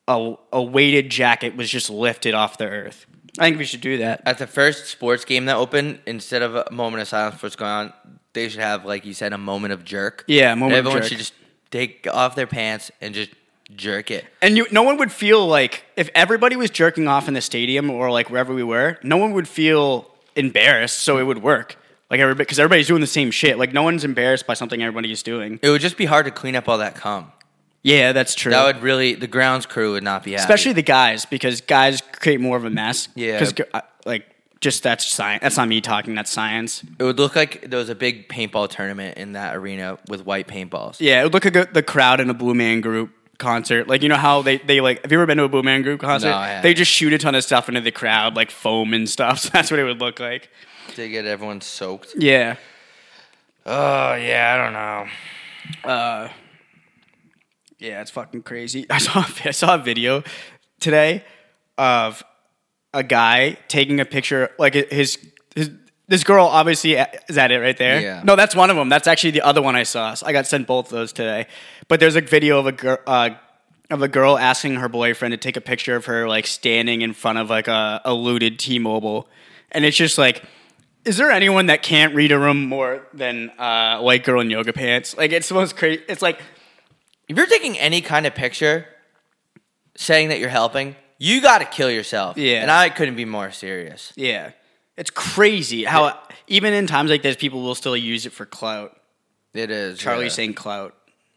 a 0.09 0.35
a 0.53 0.63
weighted 0.63 1.11
jacket 1.11 1.57
was 1.57 1.71
just 1.71 1.91
lifted 1.91 2.35
off 2.35 2.59
the 2.59 2.69
earth. 2.69 3.07
I 3.39 3.45
think 3.45 3.59
we 3.59 3.65
should 3.65 3.81
do 3.81 3.99
that. 3.99 4.23
At 4.25 4.39
the 4.39 4.47
first 4.47 4.87
sports 4.87 5.25
game 5.25 5.45
that 5.47 5.57
opened, 5.57 6.01
instead 6.07 6.43
of 6.43 6.55
a 6.55 6.67
moment 6.71 7.03
of 7.03 7.09
silence 7.09 7.37
for 7.39 7.47
what's 7.47 7.57
going 7.57 7.71
on, 7.71 7.93
they 8.33 8.49
should 8.49 8.61
have, 8.61 8.85
like 8.87 9.05
you 9.05 9.13
said, 9.13 9.33
a 9.35 9.39
moment 9.39 9.75
of 9.75 9.85
jerk. 9.85 10.25
Yeah, 10.27 10.53
a 10.53 10.57
moment 10.57 10.79
of 10.79 10.87
Everyone 10.87 11.07
should 11.07 11.19
just 11.19 11.35
take 11.71 12.07
off 12.11 12.35
their 12.35 12.47
pants 12.47 12.91
and 13.01 13.15
just 13.15 13.31
jerk 13.75 14.11
it. 14.11 14.25
And 14.41 14.57
you, 14.57 14.67
no 14.71 14.83
one 14.83 14.97
would 14.99 15.13
feel 15.13 15.47
like 15.47 15.85
if 15.97 16.09
everybody 16.15 16.57
was 16.57 16.71
jerking 16.71 17.09
off 17.09 17.29
in 17.29 17.35
the 17.35 17.41
stadium 17.43 17.91
or 17.91 18.11
like 18.11 18.31
wherever 18.31 18.55
we 18.55 18.63
were, 18.63 18.99
no 19.03 19.19
one 19.19 19.33
would 19.33 19.49
feel 19.49 20.11
embarrassed. 20.35 20.99
So 20.99 21.19
it 21.19 21.25
would 21.25 21.43
work. 21.43 21.77
Like 22.11 22.21
everybody, 22.21 22.45
because 22.45 22.59
everybody's 22.59 22.87
doing 22.87 23.01
the 23.01 23.07
same 23.07 23.31
shit. 23.31 23.59
Like 23.59 23.73
no 23.73 23.83
one's 23.83 24.05
embarrassed 24.05 24.47
by 24.47 24.55
something 24.55 24.81
everybody 24.81 25.11
is 25.11 25.23
doing. 25.23 25.59
It 25.63 25.71
would 25.71 25.81
just 25.81 25.97
be 25.97 26.05
hard 26.05 26.27
to 26.27 26.31
clean 26.31 26.55
up 26.55 26.69
all 26.69 26.79
that 26.79 26.95
cum. 26.95 27.33
Yeah, 27.83 28.13
that's 28.13 28.35
true. 28.35 28.51
That 28.51 28.65
would 28.65 28.83
really, 28.83 29.15
the 29.15 29.29
grounds 29.29 29.65
crew 29.65 29.93
would 29.93 30.03
not 30.03 30.25
be 30.25 30.33
happy. 30.33 30.41
Especially 30.41 30.73
the 30.73 30.83
guys, 30.83 31.25
because 31.25 31.61
guys 31.61 32.03
create 32.13 32.41
more 32.41 32.57
of 32.57 32.65
a 32.65 32.71
mess. 32.71 33.09
Yeah. 33.15 33.39
Because 33.39 33.55
like 34.05 34.27
just 34.61 34.83
that's 34.83 35.07
science. 35.07 35.43
That's 35.43 35.57
not 35.57 35.69
me 35.69 35.81
talking. 35.81 36.15
That's 36.15 36.31
science. 36.31 36.83
It 36.99 37.05
would 37.05 37.19
look 37.19 37.37
like 37.37 37.69
there 37.69 37.79
was 37.79 37.89
a 37.89 37.95
big 37.95 38.29
paintball 38.29 38.71
tournament 38.71 39.19
in 39.19 39.33
that 39.33 39.55
arena 39.55 39.99
with 40.09 40.25
white 40.25 40.49
paintballs. 40.49 40.97
Yeah, 41.01 41.21
it 41.21 41.25
would 41.25 41.35
look 41.35 41.45
like 41.45 41.57
a, 41.57 41.73
the 41.73 41.83
crowd 41.83 42.21
in 42.21 42.31
a 42.31 42.35
Blue 42.35 42.55
Man 42.55 42.81
Group 42.81 43.11
concert. 43.39 43.87
Like 43.87 44.03
you 44.03 44.09
know 44.09 44.17
how 44.17 44.43
they 44.43 44.59
they 44.59 44.81
like. 44.81 45.03
Have 45.03 45.13
you 45.13 45.19
ever 45.19 45.27
been 45.27 45.39
to 45.39 45.45
a 45.45 45.49
Blue 45.49 45.63
Man 45.63 45.83
Group 45.83 46.01
concert? 46.01 46.31
No, 46.31 46.61
they 46.63 46.75
just 46.75 46.91
shoot 46.91 47.13
a 47.13 47.19
ton 47.19 47.35
of 47.35 47.45
stuff 47.45 47.69
into 47.69 47.81
the 47.81 47.93
crowd, 47.93 48.35
like 48.35 48.51
foam 48.51 48.95
and 48.95 49.09
stuff. 49.09 49.41
So 49.41 49.49
that's 49.53 49.71
what 49.71 49.79
it 49.79 49.85
would 49.85 50.01
look 50.01 50.19
like. 50.19 50.49
To 50.95 51.09
get 51.09 51.27
everyone 51.27 51.61
soaked. 51.61 52.15
Yeah. 52.17 52.57
Oh, 53.65 54.15
yeah, 54.15 54.55
I 54.55 54.65
don't 54.65 54.73
know. 54.73 55.91
Uh, 55.91 56.29
yeah, 57.79 58.01
it's 58.01 58.11
fucking 58.11 58.43
crazy. 58.43 58.87
I 58.91 58.99
saw 58.99 59.25
I 59.45 59.51
saw 59.51 59.75
a 59.75 59.79
video 59.79 60.23
today 60.81 61.25
of 61.77 62.23
a 62.95 63.03
guy 63.03 63.59
taking 63.69 64.01
a 64.01 64.05
picture, 64.05 64.51
like 64.59 64.75
his 64.75 65.19
his. 65.55 65.71
This 66.09 66.23
girl 66.23 66.47
obviously 66.47 66.93
is 66.93 67.35
that 67.35 67.51
it 67.51 67.59
right 67.59 67.77
there. 67.77 68.01
Yeah. 68.01 68.23
No, 68.25 68.37
that's 68.37 68.55
one 68.55 68.71
of 68.71 68.77
them. 68.77 68.89
That's 68.89 69.09
actually 69.09 69.33
the 69.33 69.43
other 69.43 69.61
one 69.61 69.75
I 69.75 69.83
saw. 69.83 70.15
So 70.15 70.25
I 70.25 70.33
got 70.33 70.47
sent 70.47 70.69
both 70.69 70.87
of 70.87 70.93
those 70.93 71.13
today. 71.13 71.49
But 71.89 71.99
there's 71.99 72.15
a 72.15 72.21
video 72.21 72.61
of 72.61 72.67
a 72.67 72.73
girl 72.73 72.99
uh, 73.09 73.31
of 73.91 74.03
a 74.03 74.09
girl 74.09 74.39
asking 74.39 74.77
her 74.77 74.89
boyfriend 74.89 75.33
to 75.33 75.37
take 75.37 75.57
a 75.57 75.61
picture 75.61 75.97
of 75.97 76.07
her 76.07 76.29
like 76.29 76.47
standing 76.47 77.03
in 77.03 77.13
front 77.13 77.39
of 77.39 77.51
like 77.51 77.69
a, 77.69 78.01
a 78.05 78.15
looted 78.15 78.59
T-Mobile, 78.59 79.29
and 79.73 79.85
it's 79.85 79.97
just 79.97 80.17
like, 80.19 80.45
is 81.07 81.17
there 81.17 81.31
anyone 81.31 81.67
that 81.67 81.83
can't 81.83 82.15
read 82.15 82.33
a 82.33 82.39
room 82.39 82.67
more 82.67 83.07
than 83.15 83.51
uh, 83.59 83.99
a 83.99 84.03
white 84.03 84.25
girl 84.25 84.41
in 84.41 84.51
yoga 84.51 84.73
pants? 84.73 85.17
Like 85.17 85.31
it's 85.31 85.49
the 85.49 85.55
most 85.55 85.77
crazy. 85.77 86.03
It's 86.09 86.21
like 86.21 86.41
If 87.29 87.37
you're 87.37 87.47
taking 87.47 87.79
any 87.79 88.01
kind 88.01 88.27
of 88.27 88.35
picture 88.35 88.87
saying 89.97 90.31
that 90.31 90.41
you're 90.41 90.49
helping, 90.49 90.97
you 91.19 91.41
got 91.41 91.59
to 91.59 91.65
kill 91.65 91.91
yourself. 91.91 92.37
Yeah. 92.37 92.61
And 92.61 92.71
I 92.71 92.89
couldn't 92.89 93.15
be 93.15 93.25
more 93.25 93.53
serious. 93.53 94.13
Yeah. 94.17 94.51
It's 94.97 95.11
crazy 95.11 95.85
how 95.85 96.19
even 96.49 96.75
in 96.75 96.89
times 96.89 97.09
like 97.09 97.23
this, 97.23 97.37
people 97.37 97.63
will 97.63 97.77
still 97.77 97.97
use 97.97 98.27
it 98.27 98.33
for 98.33 98.45
clout. 98.45 98.99
It 99.55 99.71
is. 99.71 100.01
Charlie 100.01 100.25
yeah. 100.25 100.31
saying 100.31 100.55
clout. 100.55 100.96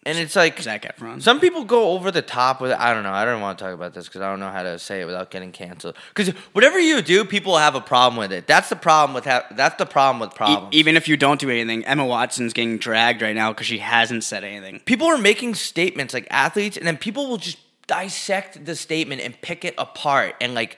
And 0.09 0.17
it's 0.17 0.35
like, 0.35 0.59
Zac 0.61 0.83
Efron. 0.97 1.21
some 1.21 1.39
people 1.39 1.63
go 1.65 1.91
over 1.91 2.09
the 2.09 2.21
top 2.23 2.61
with 2.61 2.71
it. 2.71 2.79
I 2.79 2.93
don't 2.93 3.03
know. 3.03 3.11
I 3.11 3.25
don't 3.25 3.41
want 3.41 3.59
to 3.59 3.63
talk 3.63 3.73
about 3.73 3.93
this 3.93 4.07
because 4.07 4.21
I 4.21 4.29
don't 4.29 4.39
know 4.39 4.49
how 4.49 4.63
to 4.63 4.79
say 4.79 5.01
it 5.01 5.05
without 5.05 5.29
getting 5.29 5.51
canceled. 5.51 5.95
Because 6.13 6.29
whatever 6.53 6.79
you 6.79 7.01
do, 7.01 7.23
people 7.25 7.57
have 7.57 7.75
a 7.75 7.81
problem 7.81 8.17
with 8.17 8.31
it. 8.33 8.47
That's 8.47 8.69
the 8.69 8.75
problem 8.75 9.13
with 9.13 9.25
ha- 9.25 9.45
that's 9.51 9.75
the 9.77 9.85
problem 9.85 10.19
with 10.19 10.31
E- 10.33 10.37
problems. 10.37 10.75
even 10.75 10.95
if 10.97 11.07
you 11.07 11.15
don't 11.15 11.39
do 11.39 11.49
anything, 11.49 11.85
Emma 11.85 12.05
Watson's 12.05 12.53
getting 12.53 12.77
dragged 12.79 13.21
right 13.21 13.35
now 13.35 13.51
because 13.53 13.67
she 13.67 13.77
hasn't 13.77 14.23
said 14.23 14.43
anything. 14.43 14.79
people 14.81 15.07
are 15.07 15.17
making 15.17 15.53
statements 15.55 16.13
like 16.13 16.27
athletes, 16.31 16.75
and 16.75 16.87
then 16.87 16.97
people 16.97 17.29
will 17.29 17.37
just 17.37 17.57
dissect 17.87 18.65
the 18.65 18.75
statement 18.75 19.21
and 19.21 19.39
pick 19.41 19.63
it 19.63 19.73
apart 19.77 20.35
and 20.41 20.53
like 20.55 20.77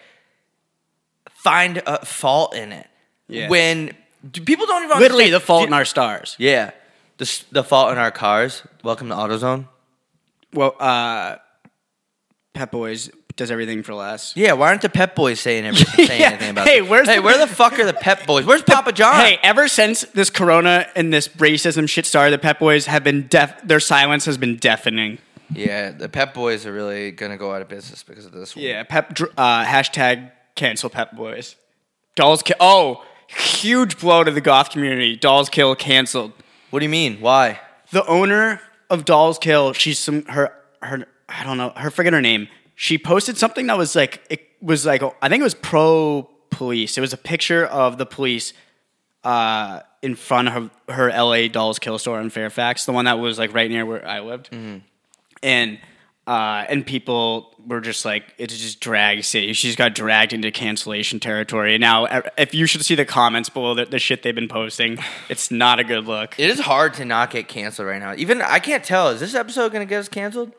find 1.44 1.82
a 1.86 2.06
fault 2.06 2.56
in 2.56 2.72
it. 2.72 2.88
Yeah. 3.28 3.50
When 3.50 3.92
people 4.46 4.66
don't 4.66 4.84
even 4.84 5.00
Literally, 5.00 5.30
the 5.30 5.40
fault 5.40 5.68
in 5.68 5.74
our 5.74 5.86
stars. 5.86 6.36
yeah 6.38 6.72
the 7.22 7.44
the 7.52 7.64
fault 7.64 7.92
in 7.92 7.98
our 8.00 8.10
cars. 8.12 8.64
Welcome 8.84 9.10
to 9.10 9.14
AutoZone. 9.16 9.68
Well, 10.54 10.76
uh, 10.80 11.36
Pep 12.56 12.72
Boys 12.72 13.12
does 13.36 13.52
everything 13.52 13.84
for 13.84 13.94
less. 13.94 14.36
Yeah, 14.36 14.54
why 14.54 14.70
aren't 14.70 14.82
the 14.82 14.90
Pep 14.90 15.16
Boys 15.16 15.40
saying 15.40 15.66
everything? 15.66 16.06
Saying 16.08 16.20
Yeah. 16.20 16.30
anything 16.30 16.50
about? 16.50 16.68
Hey, 16.68 16.82
this? 16.82 16.90
where's 16.90 17.08
hey? 17.08 17.18
the- 17.18 17.22
where 17.22 17.38
the 17.38 17.48
fuck 17.62 17.78
are 17.80 17.86
the 17.86 17.94
Pep 17.94 18.26
Boys? 18.26 18.46
Where's 18.46 18.64
Papa 18.64 18.92
John? 18.92 19.16
Hey, 19.16 19.38
ever 19.44 19.68
since 19.68 20.02
this 20.14 20.30
Corona 20.32 20.88
and 20.96 21.14
this 21.14 21.28
racism 21.30 21.88
shit 21.88 22.06
started, 22.08 22.34
the 22.34 22.40
Pep 22.42 22.58
Boys 22.60 22.88
have 22.88 23.04
been 23.04 23.28
deaf. 23.28 23.62
Their 23.66 23.80
silence 23.80 24.26
has 24.26 24.38
been 24.38 24.58
deafening. 24.58 25.20
Yeah, 25.54 25.92
the 25.92 26.10
Pep 26.10 26.34
Boys 26.34 26.66
are 26.66 26.74
really 26.74 27.12
gonna 27.12 27.38
go 27.38 27.54
out 27.54 27.62
of 27.62 27.70
business 27.70 28.02
because 28.04 28.26
of 28.26 28.32
this. 28.32 28.56
One. 28.56 28.66
Yeah, 28.66 28.84
Pep 28.84 29.12
uh, 29.38 29.64
hashtag 29.64 30.32
cancel 30.56 30.90
Pep 30.90 31.16
Boys. 31.16 31.56
Dolls 32.16 32.42
kill. 32.42 32.58
Oh, 32.60 33.06
huge 33.28 34.00
blow 34.00 34.24
to 34.24 34.32
the 34.32 34.42
goth 34.42 34.72
community. 34.72 35.16
Dolls 35.16 35.50
kill 35.50 35.76
canceled. 35.76 36.34
What 36.72 36.80
do 36.80 36.86
you 36.86 36.90
mean? 36.90 37.22
Why? 37.22 37.60
The 37.92 38.06
owner 38.08 38.62
of 38.90 39.06
Dolls 39.06 39.38
Kill, 39.38 39.74
she's 39.74 40.00
some 40.00 40.26
her 40.26 40.54
her 40.82 41.06
I 41.30 41.44
don't 41.44 41.58
know 41.58 41.74
her 41.76 41.92
forget 41.92 42.14
her 42.14 42.22
name. 42.22 42.48
She 42.76 42.98
posted 42.98 43.38
something 43.38 43.68
that 43.68 43.78
was 43.78 43.96
like 43.96 44.22
it 44.30 44.42
was 44.62 44.86
like 44.86 45.04
I 45.22 45.30
think 45.30 45.42
it 45.42 45.44
was 45.44 45.54
pro 45.54 46.30
police. 46.50 46.98
It 46.98 47.02
was 47.02 47.14
a 47.14 47.18
picture 47.18 47.66
of 47.66 47.98
the 47.98 48.06
police 48.06 48.54
uh, 49.24 49.82
in 50.02 50.16
front 50.16 50.48
of 50.48 50.72
her 50.90 51.10
LA 51.10 51.48
Dolls 51.48 51.78
Kill 51.78 52.00
store 52.00 52.20
in 52.20 52.30
Fairfax, 52.30 52.86
the 52.86 52.92
one 52.92 53.06
that 53.06 53.20
was 53.20 53.38
like 53.38 53.54
right 53.54 53.70
near 53.70 53.86
where 53.86 54.06
I 54.08 54.22
lived, 54.22 54.50
and 55.44 55.80
uh, 56.32 56.66
and 56.70 56.86
people 56.86 57.54
were 57.68 57.82
just 57.82 58.06
like 58.06 58.34
it's 58.38 58.58
just 58.58 58.80
drag 58.80 59.22
city. 59.26 59.52
She's 59.52 59.76
got 59.76 59.94
dragged 59.94 60.32
into 60.32 60.50
cancellation 60.50 61.20
territory. 61.20 61.78
Now, 61.78 62.06
if 62.38 62.54
you 62.54 62.68
should 62.68 62.86
see 62.86 62.96
the 62.96 63.04
comments 63.04 63.50
below 63.50 63.76
the, 63.76 63.84
the 63.84 64.00
shit 64.00 64.24
they've 64.24 64.34
been 64.34 64.48
posting, 64.48 64.98
it's 65.28 65.52
not 65.52 65.82
a 65.82 65.84
good 65.84 66.06
look. 66.06 66.40
It 66.40 66.50
is 66.50 66.62
hard 66.62 66.94
to 66.96 67.04
not 67.04 67.32
get 67.32 67.50
canceled 67.50 67.90
right 67.90 68.00
now. 68.00 68.14
Even 68.16 68.42
I 68.42 68.60
can't 68.60 68.82
tell. 68.82 69.10
Is 69.10 69.20
this 69.20 69.36
episode 69.36 69.74
gonna 69.74 69.86
get 69.86 70.00
us 70.00 70.08
canceled? 70.08 70.54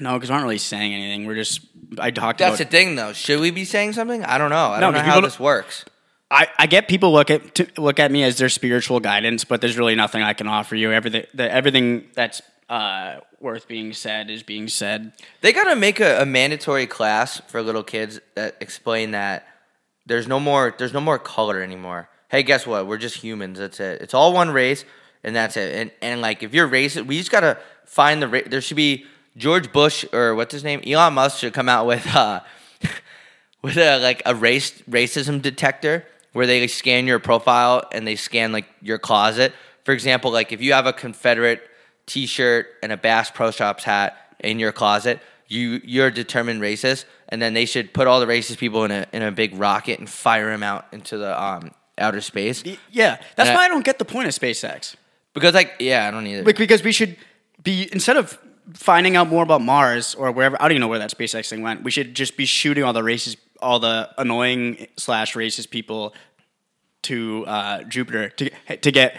No, 0.00 0.14
because 0.14 0.28
we're 0.28 0.38
not 0.38 0.42
really 0.42 0.58
saying 0.58 0.92
anything. 0.92 1.24
We're 1.24 1.36
just 1.36 1.60
I 2.00 2.10
talked 2.10 2.40
That's 2.40 2.58
the 2.58 2.64
thing, 2.64 2.96
though. 2.96 3.12
Should 3.12 3.38
we 3.38 3.52
be 3.52 3.64
saying 3.64 3.92
something? 3.92 4.24
I 4.24 4.38
don't 4.38 4.50
know. 4.50 4.72
I 4.72 4.80
No, 4.80 4.86
don't 4.90 4.94
know 4.94 5.00
how 5.02 5.20
this 5.20 5.38
works. 5.38 5.84
I, 6.32 6.48
I 6.58 6.66
get 6.66 6.88
people 6.88 7.12
look 7.12 7.30
at 7.30 7.54
to 7.54 7.68
look 7.78 8.00
at 8.00 8.10
me 8.10 8.24
as 8.24 8.38
their 8.38 8.48
spiritual 8.48 8.98
guidance, 8.98 9.44
but 9.44 9.60
there's 9.60 9.78
really 9.78 9.94
nothing 9.94 10.20
I 10.20 10.32
can 10.32 10.48
offer 10.48 10.74
you. 10.74 10.90
Everything 10.90 11.26
the, 11.32 11.48
everything 11.48 12.08
that's 12.14 12.42
uh, 12.74 13.20
worth 13.38 13.68
being 13.68 13.92
said 13.92 14.28
is 14.28 14.42
being 14.42 14.66
said. 14.66 15.12
They 15.42 15.52
gotta 15.52 15.76
make 15.76 16.00
a, 16.00 16.22
a 16.22 16.26
mandatory 16.26 16.88
class 16.88 17.40
for 17.46 17.62
little 17.62 17.84
kids 17.84 18.20
that 18.34 18.56
explain 18.60 19.12
that 19.12 19.46
there's 20.06 20.26
no 20.26 20.40
more 20.40 20.74
there's 20.76 20.92
no 20.92 21.00
more 21.00 21.20
color 21.20 21.62
anymore. 21.62 22.08
Hey, 22.28 22.42
guess 22.42 22.66
what? 22.66 22.88
We're 22.88 22.98
just 22.98 23.18
humans. 23.18 23.60
That's 23.60 23.78
it. 23.78 24.02
It's 24.02 24.12
all 24.12 24.32
one 24.32 24.50
race, 24.50 24.84
and 25.22 25.36
that's 25.36 25.56
it. 25.56 25.72
And 25.72 25.92
and 26.02 26.20
like 26.20 26.42
if 26.42 26.52
you're 26.52 26.68
racist, 26.68 27.06
we 27.06 27.16
just 27.16 27.30
gotta 27.30 27.58
find 27.84 28.20
the. 28.20 28.26
Ra- 28.26 28.40
there 28.44 28.60
should 28.60 28.76
be 28.76 29.04
George 29.36 29.72
Bush 29.72 30.04
or 30.12 30.34
what's 30.34 30.52
his 30.52 30.64
name? 30.64 30.82
Elon 30.84 31.14
Musk 31.14 31.38
should 31.38 31.54
come 31.54 31.68
out 31.68 31.86
with 31.86 32.04
uh 32.12 32.40
with 33.62 33.76
a 33.76 34.00
like 34.00 34.20
a 34.26 34.34
race 34.34 34.82
racism 34.90 35.40
detector 35.40 36.04
where 36.32 36.48
they 36.48 36.66
scan 36.66 37.06
your 37.06 37.20
profile 37.20 37.84
and 37.92 38.04
they 38.04 38.16
scan 38.16 38.50
like 38.50 38.66
your 38.82 38.98
closet. 38.98 39.52
For 39.84 39.92
example, 39.92 40.32
like 40.32 40.50
if 40.50 40.60
you 40.60 40.72
have 40.72 40.86
a 40.86 40.92
Confederate 40.92 41.70
T-shirt 42.06 42.66
and 42.82 42.92
a 42.92 42.96
Bass 42.96 43.30
Pro 43.30 43.50
Shops 43.50 43.84
hat 43.84 44.16
in 44.40 44.58
your 44.58 44.72
closet, 44.72 45.20
you 45.48 45.80
you're 45.84 46.08
a 46.08 46.12
determined 46.14 46.60
racist, 46.60 47.04
and 47.28 47.40
then 47.40 47.54
they 47.54 47.64
should 47.64 47.92
put 47.94 48.06
all 48.06 48.20
the 48.20 48.26
racist 48.26 48.58
people 48.58 48.84
in 48.84 48.90
a 48.90 49.06
in 49.12 49.22
a 49.22 49.30
big 49.30 49.54
rocket 49.56 49.98
and 49.98 50.08
fire 50.08 50.46
them 50.50 50.62
out 50.62 50.86
into 50.92 51.16
the 51.18 51.40
um 51.42 51.70
outer 51.98 52.20
space. 52.20 52.62
Yeah, 52.90 53.18
that's 53.36 53.48
Yeah. 53.50 53.54
why 53.54 53.64
I 53.64 53.68
don't 53.68 53.84
get 53.84 53.98
the 53.98 54.04
point 54.04 54.26
of 54.28 54.34
SpaceX. 54.34 54.96
Because 55.32 55.54
like 55.54 55.74
yeah, 55.78 56.06
I 56.08 56.10
don't 56.10 56.26
either. 56.26 56.44
Like, 56.44 56.56
because 56.56 56.82
we 56.82 56.92
should 56.92 57.16
be 57.62 57.88
instead 57.92 58.16
of 58.16 58.38
finding 58.72 59.14
out 59.16 59.28
more 59.28 59.42
about 59.42 59.60
Mars 59.62 60.14
or 60.14 60.30
wherever 60.32 60.56
I 60.60 60.64
don't 60.64 60.72
even 60.72 60.80
know 60.80 60.88
where 60.88 60.98
that 60.98 61.10
SpaceX 61.16 61.48
thing 61.48 61.62
went. 61.62 61.82
We 61.84 61.90
should 61.90 62.14
just 62.14 62.36
be 62.36 62.46
shooting 62.46 62.82
all 62.84 62.92
the 62.92 63.02
racist, 63.02 63.36
all 63.60 63.78
the 63.78 64.10
annoying 64.18 64.86
slash 64.96 65.34
racist 65.34 65.70
people 65.70 66.14
to 67.02 67.44
uh, 67.46 67.82
Jupiter 67.84 68.28
to 68.30 68.50
to 68.78 68.92
get 68.92 69.16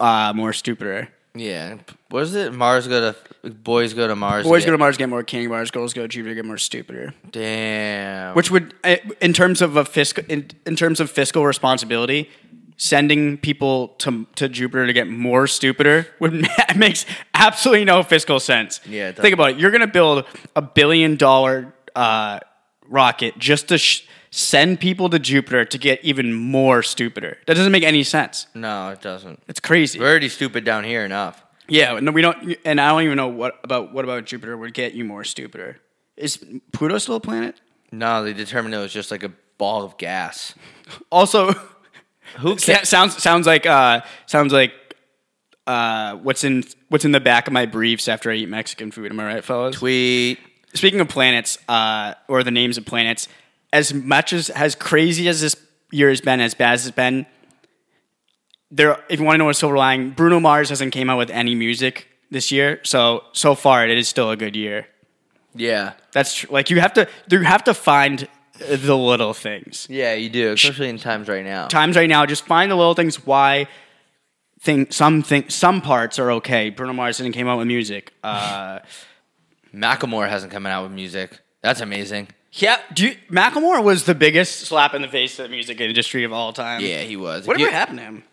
uh, 0.00 0.32
more 0.34 0.52
stupider. 0.52 1.08
yeah, 1.34 1.76
what 2.10 2.22
is 2.22 2.34
it? 2.34 2.52
Mars 2.52 2.86
go 2.88 3.12
to 3.12 3.50
boys 3.50 3.94
go 3.94 4.08
to 4.08 4.16
Mars. 4.16 4.44
Boys 4.44 4.62
get- 4.62 4.66
go 4.66 4.72
to 4.72 4.78
Mars, 4.78 4.96
get 4.96 5.08
more 5.08 5.22
candy 5.22 5.46
bars. 5.46 5.70
Girls 5.70 5.92
go 5.94 6.02
to 6.02 6.08
Jupiter, 6.08 6.34
get 6.34 6.44
more 6.44 6.58
stupider. 6.58 7.14
Damn. 7.30 8.34
Which 8.34 8.50
would, 8.50 8.74
uh, 8.84 8.96
in 9.20 9.32
terms 9.32 9.62
of 9.62 9.76
a 9.76 9.84
fiscal, 9.84 10.24
in, 10.28 10.50
in 10.66 10.76
terms 10.76 11.00
of 11.00 11.10
fiscal 11.10 11.44
responsibility, 11.46 12.30
sending 12.76 13.36
people 13.38 13.88
to 13.98 14.24
to 14.36 14.48
Jupiter 14.48 14.86
to 14.86 14.92
get 14.92 15.08
more 15.08 15.46
stupider 15.46 16.06
would 16.20 16.46
makes 16.76 17.04
absolutely 17.34 17.84
no 17.84 18.02
fiscal 18.02 18.38
sense. 18.40 18.80
Yeah, 18.86 19.12
think 19.12 19.34
about 19.34 19.50
it. 19.50 19.58
You're 19.58 19.70
gonna 19.72 19.86
build 19.88 20.24
a 20.54 20.62
billion 20.62 21.16
dollar 21.16 21.74
uh, 21.96 22.38
rocket 22.88 23.36
just 23.38 23.68
to 23.68 23.78
sh- 23.78 24.02
send 24.30 24.78
people 24.78 25.08
to 25.10 25.18
Jupiter 25.18 25.64
to 25.64 25.78
get 25.78 26.04
even 26.04 26.32
more 26.32 26.82
stupider. 26.82 27.38
That 27.46 27.54
doesn't 27.54 27.72
make 27.72 27.82
any 27.82 28.04
sense. 28.04 28.46
no, 28.54 28.90
it 28.90 29.00
doesn't. 29.00 29.42
It's 29.48 29.60
crazy. 29.60 29.98
We're 29.98 30.08
already 30.10 30.28
stupid 30.28 30.64
down 30.64 30.84
here 30.84 31.04
enough. 31.04 31.42
Yeah, 31.68 31.98
no, 32.00 32.12
we 32.12 32.22
don't, 32.22 32.56
and 32.64 32.80
I 32.80 32.90
don't 32.90 33.02
even 33.02 33.16
know 33.16 33.28
what 33.28 33.58
about 33.62 33.92
what 33.92 34.04
about 34.04 34.24
Jupiter 34.24 34.56
would 34.56 34.74
get 34.74 34.94
you 34.94 35.04
more 35.04 35.24
stupider. 35.24 35.78
Is 36.16 36.42
Pluto 36.72 36.98
still 36.98 37.16
a 37.16 37.20
planet? 37.20 37.60
No, 37.92 38.24
they 38.24 38.32
determined 38.32 38.74
it 38.74 38.78
was 38.78 38.92
just 38.92 39.10
like 39.10 39.22
a 39.22 39.32
ball 39.58 39.82
of 39.84 39.96
gas. 39.98 40.54
Also, 41.12 41.52
Who 42.38 42.56
sa- 42.58 42.82
sounds 42.84 43.22
sounds 43.22 43.46
like 43.46 43.66
uh, 43.66 44.00
sounds 44.24 44.54
like 44.54 44.72
uh, 45.66 46.16
what's 46.16 46.44
in 46.44 46.64
what's 46.88 47.04
in 47.04 47.12
the 47.12 47.20
back 47.20 47.46
of 47.46 47.52
my 47.52 47.66
briefs 47.66 48.08
after 48.08 48.30
I 48.30 48.36
eat 48.36 48.48
Mexican 48.48 48.90
food. 48.90 49.10
Am 49.12 49.20
I 49.20 49.34
right, 49.34 49.44
fellas? 49.44 49.76
Tweet. 49.76 50.38
Speaking 50.74 51.00
of 51.00 51.08
planets, 51.08 51.58
uh, 51.68 52.14
or 52.26 52.42
the 52.42 52.50
names 52.50 52.78
of 52.78 52.86
planets, 52.86 53.28
as 53.70 53.92
much 53.92 54.32
as 54.32 54.48
as 54.50 54.74
crazy 54.74 55.28
as 55.28 55.42
this 55.42 55.56
year 55.92 56.08
has 56.08 56.22
been, 56.22 56.40
as 56.40 56.54
bad 56.54 56.74
as 56.74 56.86
it's 56.86 56.96
been, 56.96 57.26
there. 58.70 58.98
If 59.08 59.18
you 59.20 59.24
want 59.26 59.34
to 59.34 59.38
know 59.38 59.44
what 59.46 59.56
silver 59.56 59.76
lining, 59.76 60.10
Bruno 60.10 60.40
Mars 60.40 60.68
hasn't 60.70 60.92
came 60.92 61.08
out 61.10 61.18
with 61.18 61.30
any 61.30 61.54
music 61.54 62.08
this 62.30 62.50
year, 62.52 62.80
so 62.84 63.24
so 63.32 63.54
far 63.54 63.86
it 63.86 63.96
is 63.98 64.08
still 64.08 64.30
a 64.30 64.36
good 64.36 64.54
year. 64.56 64.86
Yeah. 65.54 65.92
That's 66.12 66.34
tr- 66.34 66.46
like 66.50 66.70
you 66.70 66.80
have 66.80 66.92
to 66.94 67.08
you 67.30 67.40
have 67.40 67.64
to 67.64 67.74
find 67.74 68.28
the 68.58 68.96
little 68.96 69.32
things. 69.34 69.86
Yeah, 69.88 70.14
you 70.14 70.28
do, 70.28 70.52
especially 70.52 70.88
in 70.88 70.98
times 70.98 71.28
right 71.28 71.44
now. 71.44 71.68
Times 71.68 71.96
right 71.96 72.08
now, 72.08 72.26
just 72.26 72.44
find 72.44 72.70
the 72.70 72.76
little 72.76 72.94
things. 72.94 73.24
Why 73.26 73.66
think 74.60 74.92
some 74.92 75.22
think 75.22 75.50
some 75.50 75.80
parts 75.80 76.18
are 76.18 76.32
okay. 76.32 76.70
Bruno 76.70 76.92
Mars 76.92 77.18
didn't 77.18 77.32
came 77.32 77.48
out 77.48 77.58
with 77.58 77.66
music. 77.66 78.12
Uh, 78.22 78.80
Macklemore 79.74 80.28
hasn't 80.28 80.52
come 80.52 80.66
out 80.66 80.82
with 80.84 80.92
music. 80.92 81.38
That's 81.62 81.80
amazing. 81.80 82.28
yeah, 82.52 82.78
do 82.92 83.08
you, 83.08 83.16
Macklemore 83.30 83.82
was 83.82 84.04
the 84.04 84.14
biggest 84.14 84.60
slap 84.60 84.94
in 84.94 85.02
the 85.02 85.08
face 85.08 85.36
to 85.36 85.42
the 85.42 85.48
music 85.48 85.80
industry 85.80 86.24
of 86.24 86.32
all 86.32 86.52
time. 86.52 86.80
Yeah, 86.80 87.02
he 87.02 87.16
was. 87.16 87.46
Whatever 87.46 87.68
He- 87.68 87.74
happened 87.74 87.98
to 87.98 88.04
him? 88.04 88.24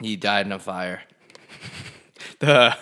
He 0.00 0.16
died 0.16 0.46
in 0.46 0.52
a 0.52 0.58
fire. 0.58 1.02
The 2.38 2.76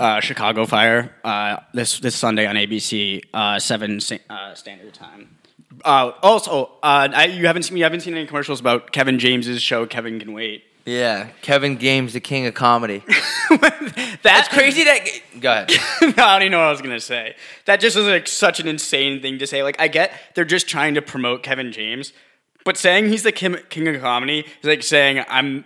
uh, 0.00 0.18
Chicago 0.20 0.66
Fire 0.66 1.14
uh, 1.22 1.58
this 1.72 2.00
this 2.00 2.16
Sunday 2.16 2.46
on 2.46 2.56
ABC 2.56 3.22
uh, 3.32 3.60
seven 3.60 4.00
uh, 4.28 4.54
Standard 4.54 4.94
Time. 4.94 5.36
Uh, 5.84 6.12
also, 6.22 6.64
uh, 6.82 7.08
I, 7.14 7.26
you 7.26 7.46
haven't 7.46 7.64
seen 7.64 7.76
you 7.76 7.84
haven't 7.84 8.00
seen 8.00 8.14
any 8.14 8.26
commercials 8.26 8.58
about 8.58 8.90
Kevin 8.90 9.18
James's 9.20 9.62
show. 9.62 9.86
Kevin 9.86 10.18
can 10.18 10.32
wait. 10.32 10.64
Yeah, 10.86 11.28
Kevin 11.42 11.78
James, 11.78 12.14
the 12.14 12.20
king 12.20 12.46
of 12.46 12.54
comedy. 12.54 13.04
That's 14.22 14.48
crazy. 14.48 14.84
That 14.84 15.06
go 15.38 15.52
ahead. 15.52 15.70
no, 16.02 16.08
I 16.24 16.32
don't 16.34 16.42
even 16.42 16.52
know 16.52 16.58
what 16.58 16.66
I 16.66 16.70
was 16.70 16.82
gonna 16.82 16.98
say. 16.98 17.36
That 17.66 17.80
just 17.80 17.96
is 17.96 18.06
like 18.06 18.26
such 18.26 18.58
an 18.58 18.66
insane 18.66 19.22
thing 19.22 19.38
to 19.38 19.46
say. 19.46 19.62
Like, 19.62 19.80
I 19.80 19.88
get 19.88 20.12
they're 20.34 20.44
just 20.44 20.66
trying 20.68 20.94
to 20.94 21.02
promote 21.02 21.42
Kevin 21.42 21.70
James, 21.72 22.12
but 22.64 22.76
saying 22.76 23.08
he's 23.08 23.22
the 23.22 23.32
king 23.32 23.54
of 23.88 24.00
comedy 24.00 24.40
is 24.40 24.64
like 24.64 24.82
saying 24.82 25.22
I'm 25.28 25.64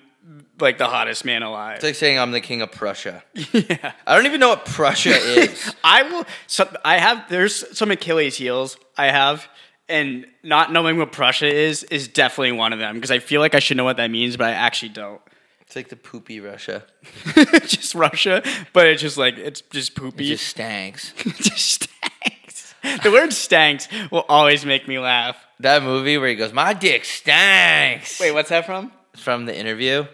like 0.60 0.78
the 0.78 0.86
hottest 0.86 1.24
man 1.24 1.42
alive. 1.42 1.76
It's 1.76 1.84
like 1.84 1.94
saying 1.94 2.18
I'm 2.18 2.30
the 2.30 2.40
king 2.40 2.62
of 2.62 2.70
Prussia. 2.72 3.22
yeah, 3.52 3.92
I 4.06 4.14
don't 4.14 4.26
even 4.26 4.40
know 4.40 4.50
what 4.50 4.64
Prussia 4.64 5.14
is. 5.16 5.74
I 5.84 6.02
will. 6.04 6.24
So, 6.46 6.68
I 6.84 6.98
have 6.98 7.28
there's 7.28 7.76
some 7.76 7.90
Achilles 7.90 8.36
heels 8.36 8.76
I 8.96 9.06
have, 9.06 9.48
and 9.88 10.26
not 10.42 10.72
knowing 10.72 10.96
what 10.98 11.12
Prussia 11.12 11.46
is 11.52 11.82
is 11.84 12.08
definitely 12.08 12.52
one 12.52 12.72
of 12.72 12.78
them 12.78 12.94
because 12.94 13.10
I 13.10 13.18
feel 13.18 13.40
like 13.40 13.54
I 13.54 13.58
should 13.58 13.76
know 13.76 13.84
what 13.84 13.96
that 13.96 14.10
means, 14.10 14.36
but 14.36 14.46
I 14.46 14.52
actually 14.52 14.90
don't. 14.90 15.20
It's 15.62 15.74
like 15.76 15.88
the 15.88 15.96
poopy 15.96 16.40
Russia. 16.40 16.84
Just 17.66 17.94
Russia, 17.94 18.42
but 18.72 18.86
it's 18.86 19.00
just 19.02 19.16
like 19.16 19.38
it's 19.38 19.62
just 19.62 19.90
It 19.92 19.94
poopy. 19.96 20.26
just 20.28 20.46
stanks. 20.46 21.12
It 21.24 21.34
just 21.36 21.82
stanks. 21.82 22.74
The 23.02 23.10
word 23.10 23.32
stanks 23.32 23.88
will 24.12 24.26
always 24.28 24.64
make 24.66 24.86
me 24.86 24.98
laugh. 24.98 25.36
That 25.60 25.82
movie 25.82 26.18
where 26.18 26.28
he 26.28 26.34
goes, 26.34 26.52
"My 26.52 26.74
dick 26.74 27.04
stanks." 27.04 28.20
Wait, 28.20 28.32
what's 28.32 28.50
that 28.50 28.66
from? 28.66 28.92
It's 29.14 29.22
from 29.22 29.46
the 29.46 29.56
interview 29.56 30.04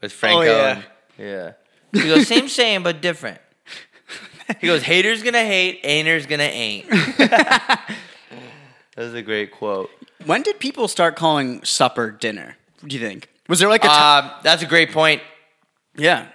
with 0.00 0.12
Franco. 0.12 0.42
yeah. 0.42 0.72
and- 0.76 0.84
yeah. 1.18 1.52
He 1.92 2.08
goes, 2.08 2.26
same, 2.28 2.48
same, 2.48 2.82
but 2.82 3.00
different. 3.02 3.38
He 4.60 4.66
goes, 4.66 4.82
haters 4.82 5.22
gonna 5.22 5.44
hate, 5.44 5.80
ain'ters 5.84 6.26
gonna 6.26 6.42
ain't. 6.44 6.88
that 7.20 7.96
was 8.96 9.14
a 9.14 9.22
great 9.22 9.50
quote. 9.52 9.90
When 10.26 10.42
did 10.42 10.58
people 10.58 10.88
start 10.88 11.16
calling 11.16 11.62
supper 11.64 12.10
dinner? 12.10 12.56
Do 12.84 12.94
you 12.96 13.00
think? 13.06 13.28
Was 13.48 13.58
there 13.58 13.68
like 13.68 13.84
a 13.84 13.88
ti- 13.88 13.92
Uh, 13.94 14.30
that's 14.42 14.62
a 14.62 14.66
great 14.66 14.92
point. 14.92 15.22
yeah? 15.96 16.26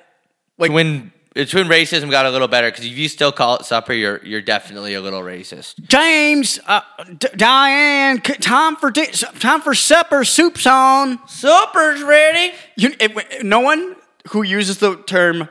Like 0.58 0.72
when 0.72 1.12
it's 1.36 1.54
when 1.54 1.68
racism 1.68 2.10
got 2.10 2.26
a 2.26 2.30
little 2.30 2.48
better 2.48 2.72
because 2.72 2.86
if 2.86 2.98
you 2.98 3.10
still 3.10 3.32
call 3.32 3.58
it 3.58 3.66
supper, 3.66 3.94
you're 3.94 4.24
you're 4.26 4.42
definitely 4.42 4.94
a 4.94 5.02
little 5.02 5.22
racist. 5.22 5.76
James, 5.88 6.60
uh, 6.66 6.82
D- 7.18 7.28
Diane, 7.36 8.24
c- 8.24 8.36
time 8.36 8.78
for 8.78 8.90
di- 8.90 9.12
time 9.40 9.62
for 9.62 9.74
supper. 9.74 10.24
Soup's 10.24 10.66
on. 10.66 11.20
Supper's 11.28 12.02
ready. 12.02 12.54
You, 12.78 12.96
it, 13.00 13.44
no 13.44 13.60
one 13.60 13.98
who 14.30 14.44
uses 14.44 14.78
the 14.78 14.96
term, 15.04 15.50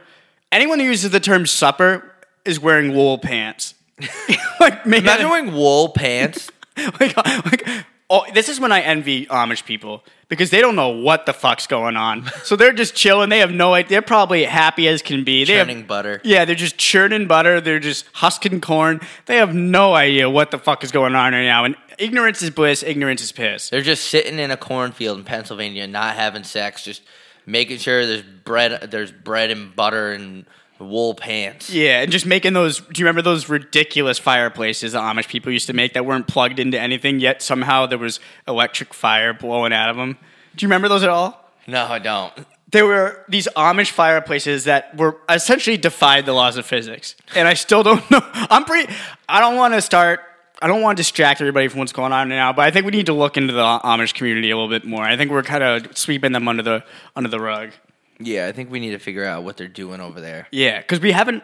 anyone 0.51 0.81
who 0.81 0.87
uses 0.87 1.11
the 1.11 1.20
term 1.20 1.44
supper 1.47 2.11
is 2.44 2.59
wearing 2.59 2.94
wool 2.94 3.18
pants. 3.18 3.75
like 4.61 4.87
man, 4.87 5.03
Imagine 5.03 5.29
wearing 5.29 5.53
wool 5.53 5.90
pants. 5.90 6.51
like, 7.01 7.16
like 7.16 7.68
oh, 8.14 8.24
this 8.33 8.48
is 8.48 8.61
when 8.61 8.70
I 8.72 8.81
envy 8.81 9.27
Amish 9.27 9.64
people 9.64 10.05
because 10.29 10.50
they 10.50 10.61
don't 10.61 10.77
know 10.77 10.88
what 10.88 11.27
the 11.27 11.33
fuck's 11.33 11.66
going 11.66 11.96
on. 11.96 12.31
So 12.44 12.57
they're 12.57 12.72
just 12.72 12.94
chilling. 12.94 13.31
They 13.31 13.38
have 13.40 13.53
no 13.53 13.74
idea. 13.74 13.88
They're 13.88 14.03
probably 14.03 14.44
happy 14.44 14.87
as 14.88 15.03
can 15.03 15.24
be. 15.24 15.44
They 15.44 15.55
have- 15.55 15.66
Churning 15.66 15.87
butter. 15.87 16.20
Yeah, 16.24 16.44
they're 16.44 16.55
just 16.55 16.77
churning 16.79 17.27
butter. 17.27 17.61
They're 17.61 17.81
just 17.81 18.07
husking 18.12 18.61
corn. 18.61 19.00
They 19.27 19.37
have 19.37 19.55
no 19.55 19.94
idea 19.94 20.29
what 20.31 20.50
the 20.50 20.59
fuck 20.59 20.85
is 20.85 20.92
going 20.92 21.14
on 21.14 21.33
right 21.33 21.44
now. 21.44 21.64
And 21.64 21.74
ignorance 21.98 22.42
is 22.42 22.50
bliss. 22.50 22.83
Ignorance 22.83 23.22
is 23.22 23.33
piss. 23.33 23.70
They're 23.70 23.83
just 23.83 24.05
sitting 24.11 24.38
in 24.38 24.50
a 24.50 24.57
cornfield 24.57 25.18
in 25.18 25.24
Pennsylvania, 25.24 25.87
not 25.87 26.14
having 26.16 26.44
sex, 26.44 26.85
just 26.85 27.03
making 27.46 27.79
sure 27.79 28.07
there's 28.07 28.22
bread, 28.22 28.90
there's 28.90 29.12
bread 29.12 29.50
and 29.50 29.74
butter 29.74 30.12
and 30.12 30.44
wool 30.79 31.15
pants. 31.15 31.71
Yeah, 31.71 32.03
and 32.03 32.11
just 32.13 32.27
making 32.27 32.53
those. 32.53 32.81
Do 32.81 33.01
you 33.01 33.05
remember 33.05 33.23
those 33.23 33.49
ridiculous 33.49 34.19
fireplaces 34.19 34.93
the 34.93 34.99
Amish 34.99 35.29
people 35.29 35.53
used 35.53 35.67
to 35.69 35.73
make 35.73 35.95
that 35.95 36.05
weren't 36.07 36.27
plugged 36.27 36.59
into 36.59 36.79
anything 36.81 37.21
yet? 37.21 37.43
Somehow 37.43 37.87
there 37.87 37.99
was 37.99 38.21
electric 38.49 38.93
fire 38.95 39.33
blowing 39.33 39.73
out 39.73 39.91
of 39.91 39.97
them. 39.97 40.19
Do 40.57 40.65
you 40.65 40.69
remember 40.69 40.89
those 40.89 41.03
at 41.03 41.09
all? 41.09 41.41
No, 41.67 41.85
I 41.87 41.99
don't. 41.99 42.33
there 42.71 42.85
were 42.87 43.25
these 43.29 43.49
Amish 43.57 43.91
fireplaces 43.91 44.65
that 44.65 44.97
were 44.97 45.17
essentially 45.29 45.77
defied 45.77 46.27
the 46.27 46.33
laws 46.33 46.57
of 46.57 46.67
physics, 46.67 47.15
and 47.35 47.49
I 47.49 47.55
still 47.55 47.83
don't 47.83 48.09
know. 48.11 48.21
I'm 48.35 48.65
pretty. 48.65 48.93
I 49.29 49.41
don't 49.41 49.57
want 49.57 49.75
to 49.75 49.81
start. 49.81 50.21
I 50.63 50.67
don't 50.69 50.83
want 50.83 50.97
to 50.97 51.01
distract 51.01 51.41
everybody 51.41 51.69
from 51.69 51.81
what's 51.81 51.93
going 51.93 52.13
on 52.13 52.29
now, 52.29 52.53
but 52.53 52.63
I 52.65 52.71
think 52.71 52.87
we 52.87 52.93
need 52.93 53.07
to 53.07 53.13
look 53.13 53.37
into 53.37 53.53
the 53.53 53.63
Amish 53.63 54.15
community 54.15 54.51
a 54.51 54.57
little 54.57 54.71
bit 54.71 54.85
more. 54.85 55.03
I 55.03 55.17
think 55.17 55.31
we're 55.31 55.43
kind 55.43 55.63
of 55.65 55.97
sweeping 55.97 56.33
them 56.33 56.47
under 56.49 56.63
the 56.63 56.85
under 57.17 57.29
the 57.29 57.41
rug. 57.41 57.71
Yeah, 58.18 58.46
I 58.46 58.53
think 58.53 58.70
we 58.70 58.81
need 58.81 58.90
to 58.90 58.98
figure 58.98 59.24
out 59.24 59.44
what 59.44 59.57
they're 59.57 59.68
doing 59.68 60.00
over 60.00 60.20
there. 60.20 60.46
Yeah, 60.50 60.79
because 60.79 61.00
we 61.00 61.12
haven't. 61.12 61.42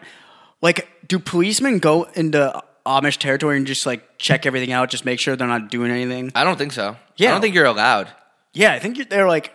Like, 0.62 0.88
do 1.06 1.18
policemen 1.18 1.78
go 1.78 2.04
into 2.14 2.62
Amish 2.86 3.16
territory 3.16 3.56
and 3.56 3.66
just 3.66 3.86
like 3.86 4.18
check 4.18 4.46
everything 4.46 4.72
out, 4.72 4.90
just 4.90 5.04
make 5.04 5.18
sure 5.18 5.36
they're 5.36 5.48
not 5.48 5.70
doing 5.70 5.90
anything? 5.90 6.32
I 6.34 6.44
don't 6.44 6.56
think 6.56 6.72
so. 6.72 6.96
Yeah. 7.16 7.30
I 7.30 7.32
don't 7.32 7.40
think 7.40 7.54
you're 7.54 7.66
allowed. 7.66 8.08
Yeah, 8.52 8.72
I 8.72 8.78
think 8.78 8.96
you're, 8.96 9.06
they're 9.06 9.28
like. 9.28 9.54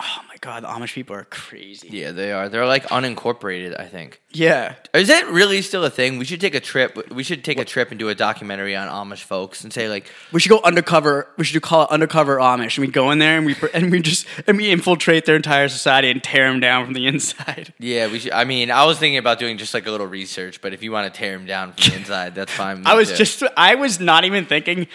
Oh 0.00 0.18
my 0.28 0.29
god, 0.40 0.62
the 0.62 0.68
Amish 0.68 0.94
people 0.94 1.14
are 1.16 1.24
crazy. 1.24 1.88
Yeah, 1.90 2.12
they 2.12 2.32
are. 2.32 2.48
They're 2.48 2.66
like 2.66 2.84
unincorporated. 2.88 3.78
I 3.78 3.86
think. 3.86 4.20
Yeah, 4.32 4.76
Is 4.94 5.08
that 5.08 5.26
really 5.28 5.60
still 5.60 5.84
a 5.84 5.90
thing? 5.90 6.18
We 6.18 6.24
should 6.24 6.40
take 6.40 6.54
a 6.54 6.60
trip. 6.60 7.10
We 7.10 7.24
should 7.24 7.42
take 7.44 7.58
a 7.58 7.64
trip 7.64 7.90
and 7.90 7.98
do 7.98 8.08
a 8.10 8.14
documentary 8.14 8.76
on 8.76 8.88
Amish 8.88 9.22
folks 9.24 9.64
and 9.64 9.72
say 9.72 9.88
like, 9.88 10.06
We 10.32 10.38
should 10.40 10.50
go 10.50 10.60
undercover. 10.62 11.26
We 11.36 11.44
should 11.44 11.60
call 11.62 11.82
it 11.84 11.90
undercover 11.90 12.36
Amish, 12.38 12.76
and 12.78 12.86
we 12.86 12.92
go 12.92 13.10
in 13.10 13.18
there 13.18 13.36
and 13.36 13.46
we 13.46 13.56
and 13.74 13.90
we 13.90 14.00
just 14.00 14.26
and 14.46 14.56
we 14.56 14.70
infiltrate 14.70 15.24
their 15.24 15.36
entire 15.36 15.68
society 15.68 16.10
and 16.10 16.22
tear 16.22 16.50
them 16.50 16.60
down 16.60 16.84
from 16.84 16.94
the 16.94 17.06
inside. 17.12 17.74
yeah, 17.78 18.06
we 18.10 18.18
should. 18.20 18.32
I 18.32 18.44
mean, 18.44 18.70
I 18.70 18.84
was 18.84 18.98
thinking 18.98 19.18
about 19.18 19.38
doing 19.38 19.58
just 19.58 19.74
like 19.74 19.86
a 19.86 19.90
little 19.90 20.06
research, 20.06 20.60
but 20.60 20.72
if 20.72 20.82
you 20.82 20.92
want 20.92 21.12
to 21.12 21.18
tear 21.18 21.32
them 21.36 21.46
down 21.46 21.72
from 21.72 21.90
the 21.90 21.96
inside, 21.98 22.34
that's 22.34 22.52
fine. 22.52 22.82
I 22.86 22.94
was 22.94 23.10
too. 23.10 23.16
just 23.16 23.42
I 23.56 23.74
was 23.74 23.98
not 24.00 24.24
even 24.24 24.46
thinking. 24.46 24.86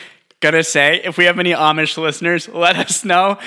Gonna 0.41 0.63
say 0.63 1.01
if 1.03 1.17
we 1.17 1.25
have 1.25 1.39
any 1.39 1.53
Amish 1.53 1.97
listeners, 1.97 2.47
let 2.53 2.75
us 2.77 3.03
know. 3.05 3.37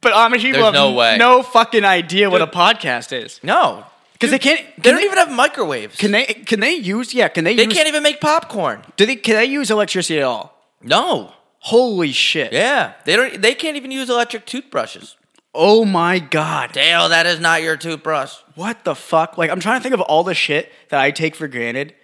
But 0.00 0.12
Amish 0.12 0.42
people 0.42 0.52
There's 0.52 0.64
have 0.64 0.74
no 0.74 0.92
way. 0.92 1.16
no 1.18 1.42
fucking 1.42 1.84
idea 1.84 2.30
what 2.30 2.42
a 2.42 2.46
podcast 2.46 3.12
is 3.12 3.40
no 3.42 3.84
because 4.12 4.30
they 4.30 4.38
can't. 4.38 4.60
They 4.76 4.82
Can 4.82 4.94
don't 4.94 5.04
even 5.04 5.18
have 5.18 5.30
microwaves. 5.30 5.96
Can 5.96 6.12
they? 6.12 6.24
Can 6.24 6.60
they 6.60 6.74
use? 6.74 7.12
Yeah. 7.12 7.28
Can 7.28 7.44
they? 7.44 7.54
they 7.54 7.64
use, 7.64 7.74
can't 7.74 7.88
even 7.88 8.02
make 8.02 8.20
popcorn. 8.20 8.82
Do 8.96 9.04
they? 9.04 9.16
Can 9.16 9.34
they 9.34 9.44
use 9.44 9.70
electricity 9.70 10.18
at 10.18 10.24
all? 10.24 10.56
No. 10.82 11.32
Holy 11.60 12.12
shit! 12.12 12.52
Yeah, 12.52 12.92
they 13.04 13.16
don't. 13.16 13.42
They 13.42 13.54
can't 13.54 13.76
even 13.76 13.90
use 13.90 14.08
electric 14.08 14.46
toothbrushes. 14.46 15.16
Oh 15.52 15.84
my 15.84 16.20
god! 16.20 16.72
Dale, 16.72 17.08
that 17.08 17.26
is 17.26 17.40
not 17.40 17.62
your 17.62 17.76
toothbrush. 17.76 18.34
What 18.54 18.84
the 18.84 18.94
fuck? 18.94 19.36
Like 19.36 19.50
I'm 19.50 19.58
trying 19.58 19.80
to 19.80 19.82
think 19.82 19.94
of 19.94 20.00
all 20.02 20.22
the 20.22 20.34
shit 20.34 20.70
that 20.90 21.00
I 21.00 21.10
take 21.10 21.34
for 21.34 21.48
granted 21.48 21.94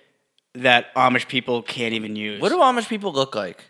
that 0.55 0.93
Amish 0.95 1.29
people 1.29 1.63
can't 1.63 1.95
even 1.95 2.17
use. 2.17 2.41
What 2.41 2.49
do 2.49 2.57
Amish 2.57 2.89
people 2.89 3.13
look 3.13 3.35
like? 3.37 3.63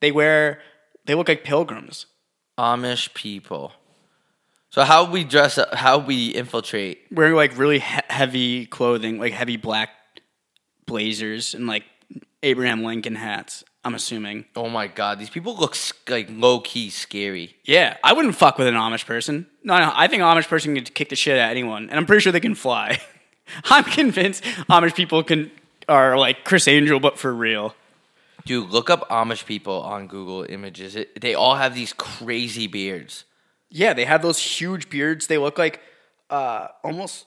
they 0.00 0.10
wear? 0.10 0.60
They 1.06 1.14
look 1.14 1.28
like 1.28 1.44
pilgrims. 1.44 2.06
Amish 2.58 3.14
people. 3.14 3.72
So 4.70 4.82
how 4.82 5.10
we 5.10 5.24
dress 5.24 5.56
up? 5.56 5.74
How 5.74 5.98
we 5.98 6.28
infiltrate? 6.28 7.06
Wearing 7.10 7.34
like 7.34 7.56
really 7.56 7.78
he- 7.78 8.00
heavy 8.10 8.66
clothing, 8.66 9.18
like 9.18 9.32
heavy 9.32 9.56
black 9.56 9.90
blazers 10.86 11.54
and 11.54 11.66
like 11.66 11.84
Abraham 12.42 12.82
Lincoln 12.82 13.14
hats. 13.14 13.64
I'm 13.84 13.94
assuming. 13.94 14.44
Oh 14.56 14.68
my 14.68 14.88
god, 14.88 15.18
these 15.18 15.30
people 15.30 15.56
look 15.56 15.76
like 16.08 16.28
low 16.30 16.60
key 16.60 16.90
scary. 16.90 17.56
Yeah, 17.64 17.96
I 18.04 18.12
wouldn't 18.12 18.34
fuck 18.34 18.58
with 18.58 18.66
an 18.66 18.74
Amish 18.74 19.06
person. 19.06 19.46
No, 19.62 19.78
no, 19.78 19.92
I 19.94 20.08
think 20.08 20.22
Amish 20.22 20.48
person 20.48 20.74
can 20.74 20.84
kick 20.84 21.08
the 21.08 21.16
shit 21.16 21.38
out 21.38 21.46
of 21.46 21.50
anyone, 21.50 21.88
and 21.88 21.98
I'm 21.98 22.04
pretty 22.04 22.20
sure 22.20 22.32
they 22.32 22.40
can 22.40 22.56
fly. 22.56 23.00
I'm 23.64 23.84
convinced 23.84 24.42
Amish 24.68 24.94
people 24.94 25.22
can 25.22 25.50
are 25.88 26.18
like 26.18 26.44
Criss 26.44 26.68
Angel, 26.68 27.00
but 27.00 27.18
for 27.18 27.32
real. 27.32 27.74
Dude, 28.48 28.70
look 28.70 28.88
up 28.88 29.06
Amish 29.10 29.44
people 29.44 29.82
on 29.82 30.06
Google 30.06 30.46
Images. 30.48 30.96
It, 30.96 31.20
they 31.20 31.34
all 31.34 31.56
have 31.56 31.74
these 31.74 31.92
crazy 31.92 32.66
beards. 32.66 33.24
Yeah, 33.68 33.92
they 33.92 34.06
have 34.06 34.22
those 34.22 34.38
huge 34.38 34.88
beards. 34.88 35.26
They 35.26 35.36
look 35.36 35.58
like 35.58 35.82
uh 36.30 36.68
almost 36.82 37.26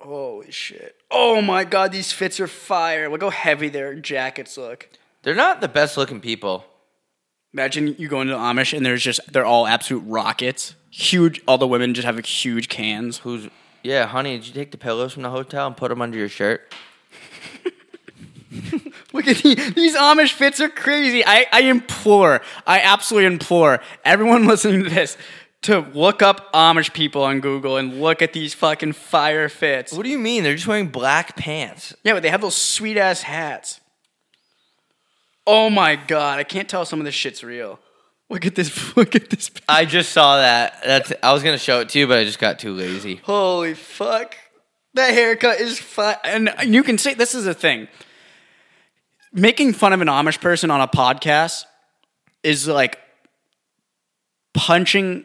Holy 0.00 0.50
shit. 0.50 0.96
Oh 1.10 1.42
my 1.42 1.64
god, 1.64 1.92
these 1.92 2.12
fits 2.12 2.40
are 2.40 2.46
fire. 2.46 3.10
Look 3.10 3.20
how 3.20 3.28
heavy 3.28 3.68
their 3.68 3.94
jackets 3.94 4.56
look. 4.56 4.88
They're 5.22 5.34
not 5.34 5.60
the 5.60 5.68
best 5.68 5.98
looking 5.98 6.22
people. 6.22 6.64
Imagine 7.52 7.94
you 7.98 8.08
go 8.08 8.22
into 8.22 8.32
Amish 8.32 8.74
and 8.74 8.86
there's 8.86 9.02
just 9.02 9.20
they're 9.30 9.44
all 9.44 9.66
absolute 9.66 10.04
rockets. 10.06 10.76
Huge 10.88 11.42
all 11.46 11.58
the 11.58 11.66
women 11.66 11.92
just 11.92 12.06
have 12.06 12.16
like, 12.16 12.24
huge 12.24 12.70
cans. 12.70 13.18
Who's 13.18 13.50
yeah, 13.82 14.06
honey? 14.06 14.38
Did 14.38 14.46
you 14.46 14.54
take 14.54 14.70
the 14.70 14.78
pillows 14.78 15.12
from 15.12 15.24
the 15.24 15.30
hotel 15.30 15.66
and 15.66 15.76
put 15.76 15.90
them 15.90 16.00
under 16.00 16.16
your 16.16 16.30
shirt? 16.30 16.72
Look 19.12 19.28
at 19.28 19.38
the, 19.38 19.54
these 19.74 19.96
Amish 19.96 20.32
fits 20.32 20.60
are 20.60 20.68
crazy. 20.68 21.24
I, 21.24 21.46
I 21.52 21.62
implore, 21.62 22.40
I 22.66 22.80
absolutely 22.80 23.26
implore 23.26 23.80
everyone 24.04 24.46
listening 24.48 24.84
to 24.84 24.90
this 24.90 25.16
to 25.62 25.80
look 25.92 26.22
up 26.22 26.52
Amish 26.52 26.92
people 26.92 27.22
on 27.22 27.40
Google 27.40 27.76
and 27.76 28.00
look 28.00 28.22
at 28.22 28.32
these 28.32 28.54
fucking 28.54 28.94
fire 28.94 29.48
fits. 29.48 29.92
What 29.92 30.04
do 30.04 30.08
you 30.08 30.18
mean? 30.18 30.42
They're 30.42 30.54
just 30.54 30.66
wearing 30.66 30.88
black 30.88 31.36
pants. 31.36 31.94
Yeah, 32.02 32.14
but 32.14 32.22
they 32.22 32.30
have 32.30 32.40
those 32.40 32.56
sweet 32.56 32.96
ass 32.96 33.22
hats. 33.22 33.80
Oh 35.46 35.68
my 35.68 35.96
god, 35.96 36.38
I 36.38 36.44
can't 36.44 36.68
tell 36.68 36.84
some 36.84 36.98
of 36.98 37.04
this 37.04 37.14
shit's 37.14 37.44
real. 37.44 37.78
Look 38.30 38.46
at 38.46 38.54
this. 38.54 38.96
Look 38.96 39.14
at 39.14 39.28
this. 39.30 39.50
I 39.68 39.84
just 39.84 40.12
saw 40.12 40.38
that. 40.38 40.80
That's. 40.84 41.12
I 41.22 41.32
was 41.32 41.42
gonna 41.42 41.58
show 41.58 41.80
it 41.80 41.88
to 41.90 41.98
you, 41.98 42.06
but 42.06 42.18
I 42.18 42.24
just 42.24 42.38
got 42.38 42.58
too 42.58 42.72
lazy. 42.72 43.16
Holy 43.16 43.74
fuck. 43.74 44.36
That 44.94 45.12
haircut 45.12 45.60
is 45.60 45.78
fun. 45.78 46.16
And 46.24 46.52
you 46.62 46.82
can 46.82 46.98
say 46.98 47.14
this 47.14 47.34
is 47.34 47.46
a 47.46 47.54
thing. 47.54 47.88
Making 49.32 49.72
fun 49.72 49.92
of 49.92 50.00
an 50.00 50.08
Amish 50.08 50.40
person 50.40 50.70
on 50.70 50.80
a 50.80 50.88
podcast 50.88 51.64
is 52.42 52.66
like 52.66 52.98
punching 54.54 55.24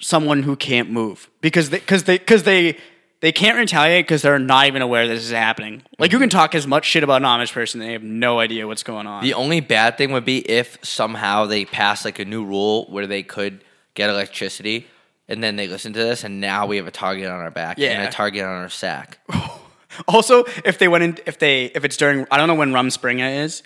someone 0.00 0.42
who 0.42 0.56
can't 0.56 0.90
move 0.90 1.28
because 1.40 1.70
they 1.70 1.78
because 1.78 2.04
they 2.04 2.18
because 2.18 2.44
they 2.44 2.76
they 3.20 3.32
can't 3.32 3.58
retaliate 3.58 4.06
because 4.06 4.22
they're 4.22 4.38
not 4.38 4.66
even 4.66 4.80
aware 4.80 5.08
this 5.08 5.24
is 5.24 5.32
happening. 5.32 5.82
Like 5.98 6.12
you 6.12 6.18
can 6.18 6.28
mm-hmm. 6.28 6.38
talk 6.38 6.54
as 6.54 6.66
much 6.66 6.84
shit 6.84 7.02
about 7.02 7.22
an 7.22 7.28
Amish 7.28 7.52
person, 7.52 7.80
they 7.80 7.92
have 7.92 8.02
no 8.02 8.38
idea 8.38 8.66
what's 8.66 8.82
going 8.82 9.06
on. 9.06 9.22
The 9.22 9.34
only 9.34 9.60
bad 9.60 9.98
thing 9.98 10.12
would 10.12 10.24
be 10.24 10.38
if 10.38 10.78
somehow 10.82 11.46
they 11.46 11.64
pass 11.64 12.04
like 12.04 12.18
a 12.18 12.24
new 12.24 12.44
rule 12.44 12.86
where 12.90 13.06
they 13.06 13.22
could 13.22 13.64
get 13.94 14.08
electricity, 14.08 14.86
and 15.26 15.42
then 15.42 15.56
they 15.56 15.66
listen 15.66 15.92
to 15.92 15.98
this, 15.98 16.22
and 16.22 16.40
now 16.40 16.66
we 16.66 16.76
have 16.76 16.86
a 16.86 16.92
target 16.92 17.28
on 17.28 17.40
our 17.40 17.50
back 17.50 17.78
and 17.80 18.08
a 18.08 18.10
target 18.10 18.44
on 18.44 18.62
our 18.62 18.68
sack. 18.68 19.18
Also, 20.06 20.44
if 20.64 20.78
they 20.78 20.88
went 20.88 21.04
in, 21.04 21.18
if 21.26 21.38
they, 21.38 21.66
if 21.66 21.84
it's 21.84 21.96
during, 21.96 22.26
I 22.30 22.36
don't 22.36 22.48
know 22.48 22.54
when 22.54 22.72
Rumspringa 22.72 23.44
is, 23.44 23.62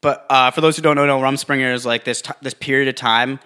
but 0.00 0.26
uh, 0.30 0.50
for 0.50 0.60
those 0.60 0.76
who 0.76 0.82
don't 0.82 0.96
know, 0.96 1.06
no, 1.06 1.20
Rumspringa 1.20 1.74
is 1.74 1.84
like 1.84 2.04
this 2.04 2.22
t- 2.22 2.32
this 2.40 2.54
period 2.54 2.88
of 2.88 2.94
time 2.94 3.38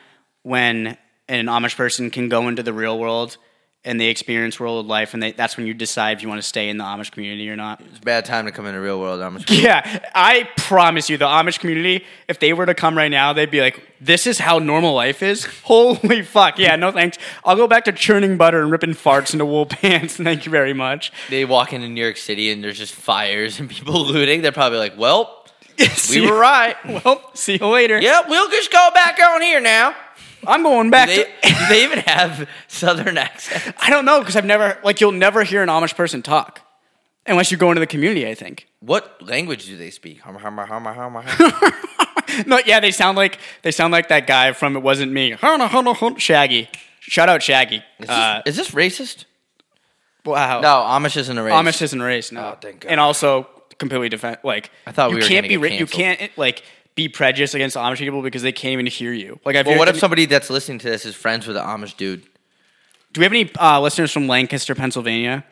when 0.42 0.96
an 1.28 1.46
Amish 1.46 1.76
person 1.76 2.10
can 2.10 2.28
go 2.28 2.48
into 2.48 2.62
the 2.62 2.72
real 2.72 2.98
world 2.98 3.36
and 3.84 4.00
they 4.00 4.06
experience 4.06 4.58
world 4.58 4.86
life, 4.86 5.12
and 5.14 5.22
they, 5.22 5.32
that's 5.32 5.56
when 5.56 5.66
you 5.66 5.74
decide 5.74 6.16
if 6.16 6.22
you 6.22 6.28
want 6.28 6.40
to 6.40 6.46
stay 6.46 6.68
in 6.70 6.78
the 6.78 6.84
Amish 6.84 7.10
community 7.10 7.48
or 7.50 7.56
not. 7.56 7.80
It's 7.82 7.98
a 7.98 8.02
bad 8.02 8.24
time 8.24 8.46
to 8.46 8.52
come 8.52 8.64
in 8.66 8.74
the 8.74 8.80
real 8.80 8.98
world. 8.98 9.20
I'm 9.20 9.38
Yeah, 9.48 10.00
I 10.14 10.48
promise 10.56 11.10
you, 11.10 11.16
the 11.18 11.26
Amish 11.26 11.58
community, 11.58 12.04
if 12.28 12.38
they 12.38 12.52
were 12.52 12.64
to 12.66 12.74
come 12.74 12.96
right 12.96 13.10
now, 13.10 13.32
they'd 13.34 13.50
be 13.50 13.60
like, 13.60 13.82
"This 14.00 14.26
is 14.26 14.38
how 14.38 14.58
normal 14.58 14.94
life 14.94 15.22
is." 15.22 15.44
Holy 15.64 16.22
fuck! 16.22 16.58
Yeah, 16.58 16.76
no 16.76 16.92
thanks. 16.92 17.18
I'll 17.44 17.56
go 17.56 17.66
back 17.66 17.84
to 17.84 17.92
churning 17.92 18.36
butter 18.36 18.62
and 18.62 18.70
ripping 18.70 18.94
farts 18.94 19.32
into 19.32 19.44
wool 19.44 19.66
pants. 19.80 20.16
Thank 20.16 20.46
you 20.46 20.50
very 20.50 20.72
much. 20.72 21.12
they 21.28 21.44
walk 21.44 21.72
into 21.72 21.88
New 21.88 22.02
York 22.02 22.16
City 22.16 22.50
and 22.50 22.64
there's 22.64 22.78
just 22.78 22.94
fires 22.94 23.60
and 23.60 23.68
people 23.68 24.02
looting. 24.06 24.40
They're 24.42 24.52
probably 24.52 24.78
like, 24.78 24.96
"Well, 24.96 25.44
we 26.10 26.20
were 26.20 26.38
right. 26.38 26.76
Well, 27.04 27.20
see 27.34 27.58
you 27.60 27.66
later. 27.66 28.00
yeah, 28.00 28.22
we'll 28.28 28.48
just 28.48 28.72
go 28.72 28.88
back 28.94 29.18
on 29.22 29.42
here 29.42 29.60
now." 29.60 29.94
I'm 30.46 30.62
going 30.62 30.90
back 30.90 31.08
They, 31.08 31.24
to. 31.24 31.30
do 31.42 31.66
they 31.68 31.84
even 31.84 31.98
have 32.00 32.48
southern 32.68 33.18
accents? 33.18 33.72
I 33.80 33.90
don't 33.90 34.04
know 34.04 34.20
because 34.20 34.36
I've 34.36 34.44
never 34.44 34.78
like 34.84 35.00
you'll 35.00 35.12
never 35.12 35.44
hear 35.44 35.62
an 35.62 35.68
Amish 35.68 35.94
person 35.96 36.22
talk 36.22 36.60
unless 37.26 37.50
you 37.50 37.56
go 37.56 37.70
into 37.70 37.80
the 37.80 37.86
community. 37.86 38.26
I 38.28 38.34
think. 38.34 38.66
What 38.80 39.20
language 39.22 39.66
do 39.66 39.76
they 39.76 39.90
speak? 39.90 40.20
Hummer, 40.20 40.38
hummer, 40.40 40.66
hummer, 40.66 40.92
hummer, 40.92 41.22
hummer. 41.22 41.72
No, 42.46 42.58
yeah, 42.66 42.80
they 42.80 42.90
sound 42.90 43.16
like 43.16 43.38
they 43.62 43.70
sound 43.70 43.92
like 43.92 44.08
that 44.08 44.26
guy 44.26 44.52
from 44.52 44.76
It 44.76 44.80
Wasn't 44.82 45.12
Me. 45.12 45.36
Shaggy. 46.18 46.68
Shout 47.00 47.28
out 47.28 47.42
Shaggy. 47.42 47.76
Is, 47.76 47.82
this, 48.00 48.10
Uh, 48.10 48.42
is 48.44 48.56
this 48.56 48.70
racist? 48.72 49.24
Wow. 50.24 50.60
No, 50.60 50.68
Amish 50.68 51.16
isn't 51.16 51.36
a 51.36 51.42
race. 51.42 51.52
Amish 51.52 51.82
isn't 51.82 52.00
a 52.00 52.04
race. 52.04 52.32
No. 52.32 52.40
Oh, 52.40 52.58
thank 52.60 52.80
God. 52.80 52.88
And 52.90 52.98
also 52.98 53.46
completely 53.78 54.08
defend. 54.08 54.38
Like 54.42 54.70
I 54.86 54.92
thought 54.92 55.10
we 55.10 55.16
you 55.20 55.28
can't 55.28 55.46
be 55.46 55.56
ra- 55.56 55.68
you 55.68 55.86
can't 55.86 56.36
like 56.36 56.62
be 56.94 57.08
prejudiced 57.08 57.54
against 57.54 57.76
Amish 57.76 57.98
people 57.98 58.22
because 58.22 58.42
they 58.42 58.52
can't 58.52 58.72
even 58.72 58.86
hear 58.86 59.12
you. 59.12 59.38
Like, 59.44 59.56
I've 59.56 59.66
Well, 59.66 59.78
what 59.78 59.88
if 59.88 59.98
somebody 59.98 60.26
that's 60.26 60.50
listening 60.50 60.78
to 60.80 60.90
this 60.90 61.04
is 61.04 61.14
friends 61.14 61.46
with 61.46 61.56
an 61.56 61.64
Amish 61.64 61.96
dude? 61.96 62.22
Do 63.12 63.20
we 63.20 63.24
have 63.24 63.32
any 63.32 63.50
uh, 63.60 63.80
listeners 63.80 64.12
from 64.12 64.26
Lancaster, 64.28 64.74
Pennsylvania? 64.74 65.44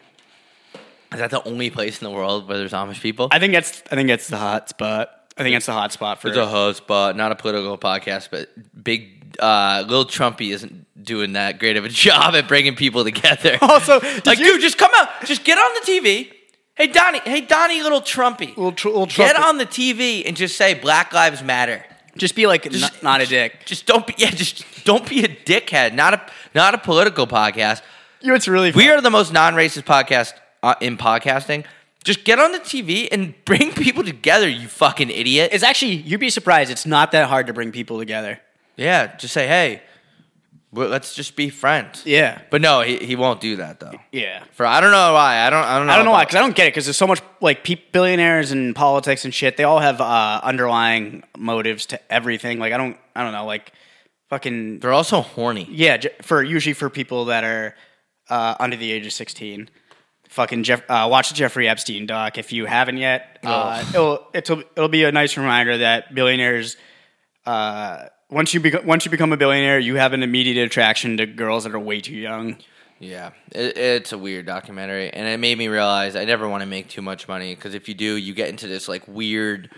Is 1.12 1.18
that 1.18 1.31
the 1.31 1.42
only 1.44 1.68
place 1.70 2.00
in 2.00 2.05
the 2.05 2.11
world 2.11 2.48
where 2.48 2.59
there's 2.59 2.72
Amish 2.72 3.00
people? 3.00 3.28
I 3.31 3.38
think 3.38 3.52
that's 3.52 3.83
I 3.90 3.96
think 3.96 4.09
that's 4.09 4.28
the 4.28 4.38
hot 4.38 4.68
spot. 4.68 5.11
I 5.37 5.42
think 5.42 5.55
that's 5.55 5.66
the 5.66 5.72
hot 5.72 5.92
spot 5.92 6.20
for 6.20 6.28
It's 6.28 6.37
a 6.37 6.46
hot 6.46 6.76
spot, 6.76 7.16
not 7.16 7.33
a 7.33 7.35
political 7.35 7.76
podcast, 7.78 8.28
but 8.31 8.48
big 8.83 9.37
uh, 9.38 9.85
little 9.87 10.05
Trumpy 10.05 10.52
isn't 10.52 10.87
doing 11.02 11.33
that 11.35 11.59
great 11.59 11.76
of 11.76 11.85
a 11.85 11.88
job 12.07 12.35
at 12.35 12.48
bringing 12.48 12.74
people 12.76 13.05
together. 13.05 13.59
Also, 13.62 14.00
like, 14.24 14.38
you- 14.38 14.44
dude, 14.44 14.61
just 14.61 14.78
come 14.78 14.90
out, 14.96 15.09
just 15.24 15.44
get 15.44 15.59
on 15.59 15.70
the 15.74 15.90
TV. 15.92 16.33
Hey 16.82 16.88
Donnie, 16.88 17.20
hey 17.20 17.42
Donnie, 17.42 17.80
little 17.80 18.00
Trumpy, 18.00 18.56
Little 18.56 18.72
tr- 18.72 18.88
little 18.88 19.06
get 19.06 19.36
on 19.36 19.56
the 19.56 19.66
TV 19.66 20.26
and 20.26 20.36
just 20.36 20.56
say 20.56 20.74
Black 20.74 21.12
Lives 21.12 21.40
Matter. 21.40 21.84
Just 22.16 22.34
be 22.34 22.48
like 22.48 22.68
not, 22.72 23.02
not 23.04 23.20
a 23.20 23.26
dick. 23.26 23.64
Just 23.64 23.86
don't 23.86 24.04
be, 24.04 24.16
yeah, 24.18 24.30
just 24.30 24.64
don't 24.84 25.08
be 25.08 25.24
a 25.24 25.28
dickhead. 25.28 25.94
Not 25.94 26.14
a, 26.14 26.26
not 26.56 26.74
a 26.74 26.78
political 26.78 27.28
podcast. 27.28 27.82
You 28.20 28.30
know, 28.30 28.34
it's 28.34 28.48
really 28.48 28.72
We 28.72 28.90
are 28.90 29.00
the 29.00 29.10
most 29.10 29.32
non-racist 29.32 29.84
podcast 29.84 30.32
uh, 30.64 30.74
in 30.80 30.98
podcasting. 30.98 31.66
Just 32.02 32.24
get 32.24 32.40
on 32.40 32.50
the 32.50 32.58
TV 32.58 33.06
and 33.12 33.32
bring 33.44 33.70
people 33.70 34.02
together, 34.02 34.48
you 34.48 34.66
fucking 34.66 35.08
idiot. 35.08 35.50
It's 35.52 35.62
actually 35.62 35.92
you'd 35.92 36.18
be 36.18 36.30
surprised. 36.30 36.68
It's 36.72 36.84
not 36.84 37.12
that 37.12 37.28
hard 37.28 37.46
to 37.46 37.52
bring 37.52 37.70
people 37.70 38.00
together. 38.00 38.40
Yeah, 38.76 39.14
just 39.14 39.32
say, 39.32 39.46
hey, 39.46 39.82
well, 40.72 40.88
let's 40.88 41.14
just 41.14 41.37
be 41.37 41.50
friends. 41.50 42.02
Yeah. 42.06 42.40
But 42.50 42.62
no, 42.62 42.80
he, 42.80 42.96
he 42.96 43.14
won't 43.14 43.40
do 43.42 43.56
that 43.56 43.78
though. 43.78 43.92
Yeah. 44.11 44.42
For 44.52 44.64
I 44.64 44.80
don't 44.80 44.90
know 44.90 45.12
why. 45.12 45.40
I 45.46 45.50
don't. 45.50 45.64
I 45.64 45.78
don't 45.78 45.87
know. 45.87 45.92
I 45.92 45.96
don't 45.96 46.04
know 46.06 46.12
why, 46.12 46.24
because 46.24 46.37
I 46.37 46.40
don't 46.40 46.56
get 46.56 46.66
it. 46.66 46.70
Because 46.70 46.87
there's 46.87 46.96
so 46.96 47.06
much 47.06 47.20
like 47.40 47.62
pe- 47.62 47.82
billionaires 47.92 48.52
and 48.52 48.74
politics 48.74 49.24
and 49.26 49.35
shit. 49.35 49.56
They 49.58 49.64
all 49.64 49.80
have 49.80 50.00
uh, 50.00 50.40
underlying 50.42 51.24
motives 51.37 51.87
to 51.87 52.12
everything. 52.12 52.58
Like 52.58 52.72
I 52.72 52.78
don't, 52.78 52.96
I 53.14 53.22
don't 53.22 53.32
know. 53.32 53.44
Like 53.44 53.72
fucking 54.30 54.78
They're 54.80 54.94
also 54.94 55.20
horny. 55.20 55.68
yeah. 55.70 56.00
For 56.22 56.42
usually 56.42 56.72
for 56.72 56.88
people 56.88 57.26
that 57.26 57.44
are 57.44 57.74
uh, 58.30 58.54
under 58.58 58.76
the 58.76 58.90
age 58.90 59.04
of 59.04 59.12
16. 59.12 59.68
Fucking 60.28 60.62
Jeff, 60.62 60.82
uh, 60.88 61.06
watch 61.11 61.28
the 61.28 61.35
Jeffrey 61.35 61.68
Epstein 61.68 62.06
doc 62.06 62.38
if 62.38 62.54
you 62.54 62.64
haven't 62.64 62.96
yet. 62.96 63.38
Uh, 63.44 63.85
it'll, 63.90 64.26
it'll 64.32 64.61
it'll 64.74 64.88
be 64.88 65.04
a 65.04 65.12
nice 65.12 65.37
reminder 65.37 65.76
that 65.78 66.14
billionaires. 66.14 66.78
Once 68.32 68.54
you 68.54 68.60
become 68.60 68.86
once 68.86 69.04
you 69.04 69.10
become 69.10 69.32
a 69.32 69.36
billionaire, 69.36 69.78
you 69.78 69.96
have 69.96 70.14
an 70.14 70.22
immediate 70.22 70.56
attraction 70.64 71.18
to 71.18 71.26
girls 71.26 71.64
that 71.64 71.74
are 71.74 71.78
way 71.78 72.00
too 72.00 72.14
young. 72.16 72.56
Yeah, 72.98 73.32
it, 73.50 73.76
it's 73.76 74.12
a 74.12 74.18
weird 74.18 74.46
documentary, 74.46 75.10
and 75.10 75.28
it 75.28 75.38
made 75.38 75.58
me 75.58 75.68
realize 75.68 76.16
I 76.16 76.24
never 76.24 76.48
want 76.48 76.62
to 76.62 76.66
make 76.66 76.88
too 76.88 77.02
much 77.02 77.28
money 77.28 77.54
because 77.54 77.74
if 77.74 77.88
you 77.88 77.94
do, 77.94 78.16
you 78.16 78.32
get 78.32 78.48
into 78.48 78.66
this 78.66 78.88
like 78.88 79.06
weird 79.06 79.70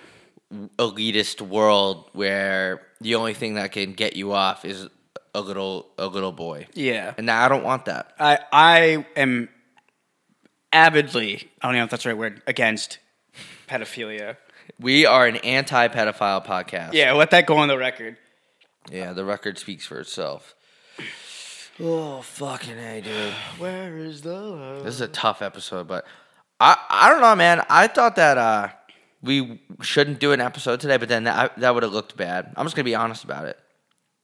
elitist 0.78 1.40
world 1.40 2.10
where 2.12 2.82
the 3.00 3.16
only 3.16 3.34
thing 3.34 3.54
that 3.54 3.72
can 3.72 3.92
get 3.92 4.14
you 4.14 4.32
off 4.32 4.64
is 4.64 4.88
a 5.34 5.40
little 5.40 5.88
a 5.98 6.06
little 6.06 6.32
boy, 6.32 6.68
Yeah, 6.74 7.14
and 7.18 7.28
I 7.28 7.48
don't 7.48 7.64
want 7.64 7.86
that. 7.86 8.12
I 8.20 8.38
I 8.52 9.06
am 9.16 9.48
avidly 10.72 11.50
I 11.60 11.66
don't 11.66 11.76
know 11.76 11.84
if 11.84 11.90
that's 11.90 12.04
the 12.04 12.10
right 12.10 12.18
word 12.18 12.42
against 12.46 12.98
pedophilia. 13.68 14.36
We 14.80 15.06
are 15.06 15.26
an 15.26 15.36
anti-pedophile 15.36 16.44
podcast. 16.46 16.92
Yeah, 16.94 17.12
let 17.12 17.30
that 17.30 17.46
go 17.46 17.56
on 17.58 17.68
the 17.68 17.76
record. 17.78 18.16
Yeah. 18.90 19.12
The 19.12 19.24
record 19.24 19.58
speaks 19.58 19.86
for 19.86 20.00
itself. 20.00 20.54
Oh 21.80 22.22
fucking 22.22 22.76
hey, 22.76 23.00
dude. 23.00 23.34
Where 23.58 23.96
is 23.98 24.22
the 24.22 24.34
love? 24.40 24.84
This 24.84 24.94
is 24.94 25.00
a 25.00 25.08
tough 25.08 25.42
episode, 25.42 25.88
but 25.88 26.04
I 26.60 26.76
I 26.88 27.10
don't 27.10 27.20
know, 27.20 27.34
man. 27.34 27.64
I 27.68 27.88
thought 27.88 28.16
that 28.16 28.38
uh 28.38 28.68
we 29.22 29.60
shouldn't 29.80 30.20
do 30.20 30.32
an 30.32 30.40
episode 30.40 30.80
today, 30.80 30.98
but 30.98 31.08
then 31.08 31.24
that 31.24 31.58
that 31.58 31.74
would 31.74 31.82
have 31.82 31.92
looked 31.92 32.16
bad. 32.16 32.52
I'm 32.56 32.64
just 32.64 32.76
gonna 32.76 32.84
be 32.84 32.94
honest 32.94 33.24
about 33.24 33.46
it. 33.46 33.58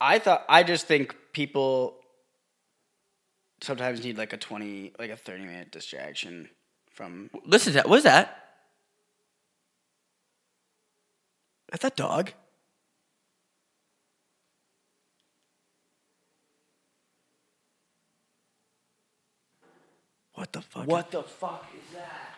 I 0.00 0.18
thought 0.18 0.44
I 0.48 0.62
just 0.62 0.86
think 0.86 1.16
people 1.32 1.96
sometimes 3.62 4.04
need 4.04 4.16
like 4.16 4.32
a 4.32 4.36
twenty, 4.36 4.92
like 4.98 5.10
a 5.10 5.16
thirty 5.16 5.44
minute 5.44 5.72
distraction 5.72 6.50
from. 6.92 7.30
Listen 7.44 7.72
to 7.72 7.78
that. 7.78 7.88
What 7.88 7.96
is 7.96 8.04
that? 8.04 8.36
That's 11.70 11.82
that 11.82 11.96
dog. 11.96 12.32
What 20.40 20.52
the 20.54 20.62
fuck? 20.62 20.86
What 20.86 21.10
the 21.10 21.22
fuck 21.22 21.66
is 21.76 21.92
that? 21.92 22.32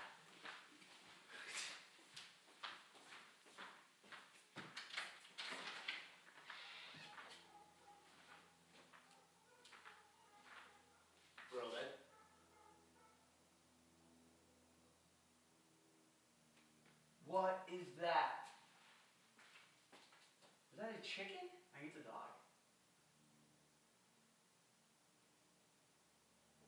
What 17.25 17.63
is 17.73 17.87
that? 18.01 18.51
Is 20.73 20.81
that 20.81 20.91
a 20.91 21.03
chicken? 21.07 21.47
I 21.73 21.79
think 21.79 21.93
it's 21.95 22.05
a 22.05 22.11
dog. 22.11 22.43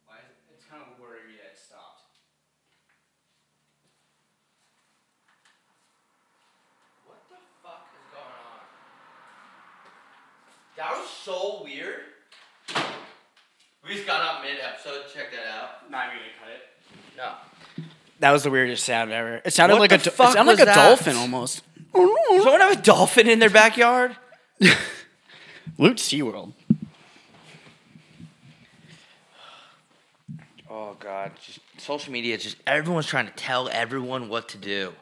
Why 0.06 0.22
is 0.22 0.30
it, 0.30 0.36
it's 0.54 0.64
kind 0.64 0.80
of 0.80 0.96
worrying 1.00 1.26
me 1.26 1.36
that 1.42 1.52
it 1.52 1.58
stopped. 1.58 2.06
What 7.04 7.20
the 7.28 7.36
fuck 7.60 7.90
is 7.98 8.06
going 8.14 8.24
on? 8.24 8.64
That 10.78 10.90
was 10.96 11.10
so 11.24 11.62
weird. 11.64 12.00
We 13.86 13.94
just 13.94 14.06
got 14.06 14.20
up 14.22 14.42
mid 14.42 14.56
episode. 14.62 15.02
Check 15.14 15.30
that 15.32 15.46
out. 15.52 15.90
Not 15.90 16.06
even 16.08 16.18
gonna 16.18 16.32
cut 16.40 16.50
it. 16.52 16.62
No. 17.16 17.84
That 18.20 18.30
was 18.30 18.42
the 18.44 18.50
weirdest 18.50 18.84
sound 18.84 19.12
ever. 19.12 19.42
It 19.44 19.52
sounded 19.52 19.74
What 19.74 19.80
like 19.80 19.90
the 19.90 19.96
a 19.96 19.98
do- 19.98 20.10
fuck 20.10 20.30
it 20.30 20.32
sounded 20.34 20.52
was 20.52 20.58
like 20.60 20.68
a 20.68 20.70
that? 20.70 20.74
dolphin 20.88 21.16
almost. 21.16 21.62
Does 21.92 22.42
someone 22.42 22.60
have 22.60 22.78
a 22.78 22.82
dolphin 22.82 23.28
in 23.28 23.38
their 23.38 23.50
backyard? 23.50 24.16
Loot 25.78 25.98
SeaWorld. 25.98 26.52
Oh 30.70 30.96
god, 30.98 31.32
just 31.44 31.60
social 31.78 32.12
media. 32.12 32.38
Just 32.38 32.56
everyone's 32.66 33.06
trying 33.06 33.26
to 33.26 33.32
tell 33.32 33.68
everyone 33.68 34.28
what 34.28 34.48
to 34.50 34.58
do. 34.58 34.92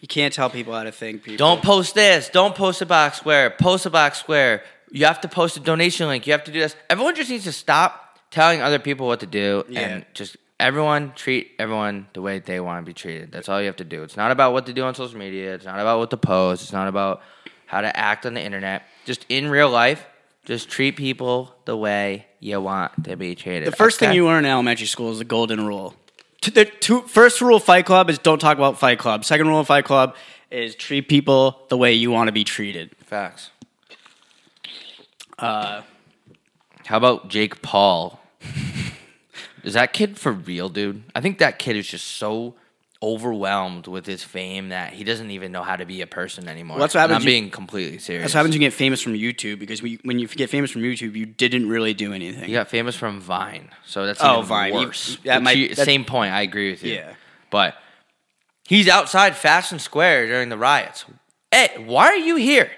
You 0.00 0.08
can't 0.08 0.32
tell 0.32 0.48
people 0.48 0.72
how 0.72 0.84
to 0.84 0.92
think. 0.92 1.22
People 1.24 1.36
Don't 1.36 1.62
post 1.62 1.94
this. 1.94 2.30
Don't 2.30 2.54
post 2.54 2.80
a 2.80 2.86
box 2.86 3.18
square. 3.18 3.50
Post 3.50 3.84
a 3.84 3.90
box 3.90 4.18
square. 4.18 4.62
You 4.90 5.06
have 5.06 5.20
to 5.22 5.28
post 5.28 5.56
a 5.56 5.60
donation 5.60 6.08
link. 6.08 6.26
You 6.26 6.32
have 6.32 6.44
to 6.44 6.52
do 6.52 6.58
this. 6.60 6.74
Everyone 6.88 7.14
just 7.14 7.30
needs 7.30 7.44
to 7.44 7.52
stop 7.52 8.18
telling 8.30 8.60
other 8.60 8.78
people 8.78 9.06
what 9.06 9.20
to 9.20 9.26
do 9.26 9.64
Yeah. 9.68 9.80
and 9.80 10.04
just 10.14 10.36
everyone 10.58 11.12
treat 11.16 11.52
everyone 11.58 12.06
the 12.12 12.20
way 12.22 12.38
they 12.38 12.60
want 12.60 12.84
to 12.84 12.86
be 12.88 12.94
treated. 12.94 13.32
That's 13.32 13.48
all 13.48 13.60
you 13.60 13.66
have 13.66 13.76
to 13.76 13.84
do. 13.84 14.02
It's 14.02 14.16
not 14.16 14.30
about 14.30 14.52
what 14.52 14.66
to 14.66 14.72
do 14.72 14.84
on 14.84 14.94
social 14.94 15.18
media. 15.18 15.54
It's 15.54 15.64
not 15.64 15.80
about 15.80 15.98
what 15.98 16.10
to 16.10 16.16
post. 16.16 16.62
It's 16.62 16.72
not 16.72 16.86
about 16.88 17.22
how 17.66 17.80
to 17.80 17.96
act 17.96 18.26
on 18.26 18.34
the 18.34 18.42
internet. 18.42 18.82
Just 19.04 19.24
in 19.28 19.48
real 19.48 19.70
life, 19.70 20.04
just 20.44 20.68
treat 20.68 20.96
people 20.96 21.54
the 21.64 21.76
way 21.76 22.26
you 22.40 22.60
want 22.60 23.04
to 23.04 23.16
be 23.16 23.34
treated. 23.34 23.66
The 23.68 23.76
first 23.76 23.98
thing 24.00 24.12
you 24.12 24.24
learn 24.26 24.44
in 24.44 24.50
elementary 24.50 24.86
school 24.86 25.10
is 25.12 25.18
the 25.18 25.24
golden 25.24 25.66
rule. 25.66 25.94
The 26.42 26.64
two, 26.64 27.02
first 27.02 27.40
rule 27.40 27.56
of 27.56 27.64
Fight 27.64 27.84
Club 27.86 28.08
is 28.10 28.18
don't 28.18 28.38
talk 28.40 28.56
about 28.56 28.78
Fight 28.78 28.98
Club. 28.98 29.24
Second 29.24 29.46
rule 29.48 29.60
of 29.60 29.66
Fight 29.66 29.84
Club 29.84 30.14
is 30.50 30.74
treat 30.74 31.08
people 31.08 31.60
the 31.68 31.76
way 31.76 31.92
you 31.92 32.10
want 32.10 32.28
to 32.28 32.32
be 32.32 32.44
treated. 32.44 32.90
facts. 33.04 33.50
Uh, 35.40 35.82
How 36.86 36.96
about 36.96 37.28
Jake 37.28 37.62
Paul? 37.62 38.20
is 39.62 39.74
that 39.74 39.92
kid 39.92 40.18
for 40.18 40.32
real, 40.32 40.68
dude? 40.68 41.02
I 41.14 41.20
think 41.20 41.38
that 41.38 41.58
kid 41.58 41.76
is 41.76 41.86
just 41.86 42.06
so 42.06 42.54
overwhelmed 43.02 43.86
with 43.86 44.04
his 44.04 44.22
fame 44.22 44.68
that 44.68 44.92
he 44.92 45.04
doesn't 45.04 45.30
even 45.30 45.50
know 45.52 45.62
how 45.62 45.74
to 45.74 45.86
be 45.86 46.02
a 46.02 46.06
person 46.06 46.48
anymore. 46.48 46.76
Well, 46.76 46.82
that's 46.84 46.94
what 46.94 47.02
And 47.04 47.12
happens 47.12 47.24
I'm 47.24 47.28
you- 47.28 47.40
being 47.40 47.50
completely 47.50 47.98
serious. 47.98 48.24
that's 48.24 48.34
what 48.34 48.38
happens 48.40 48.54
when 48.54 48.62
you 48.62 48.68
get 48.68 48.74
famous 48.74 49.00
from 49.00 49.14
YouTube 49.14 49.58
because 49.58 49.80
we, 49.80 49.98
when 50.02 50.18
you 50.18 50.28
get 50.28 50.50
famous 50.50 50.70
from 50.70 50.82
YouTube, 50.82 51.14
you 51.14 51.24
didn't 51.24 51.68
really 51.68 51.94
do 51.94 52.12
anything. 52.12 52.44
He 52.44 52.52
got 52.52 52.68
famous 52.68 52.94
from 52.96 53.20
Vine, 53.20 53.70
so 53.86 54.04
that's 54.04 54.20
Oh, 54.22 54.38
even 54.38 54.44
Vine. 54.46 54.72
You- 54.74 54.78
worse. 54.80 55.16
that 55.24 55.42
might- 55.42 55.56
you- 55.56 55.74
that- 55.74 55.84
same 55.86 56.04
point. 56.04 56.32
I 56.34 56.42
agree 56.42 56.70
with 56.70 56.84
you. 56.84 56.94
Yeah. 56.94 57.14
but 57.50 57.74
he's 58.68 58.86
outside 58.86 59.34
Fashion 59.34 59.78
Square 59.80 60.26
during 60.28 60.50
the 60.50 60.56
riots. 60.58 61.04
Hey, 61.50 61.70
why 61.84 62.06
are 62.08 62.16
you 62.16 62.36
here? 62.36 62.70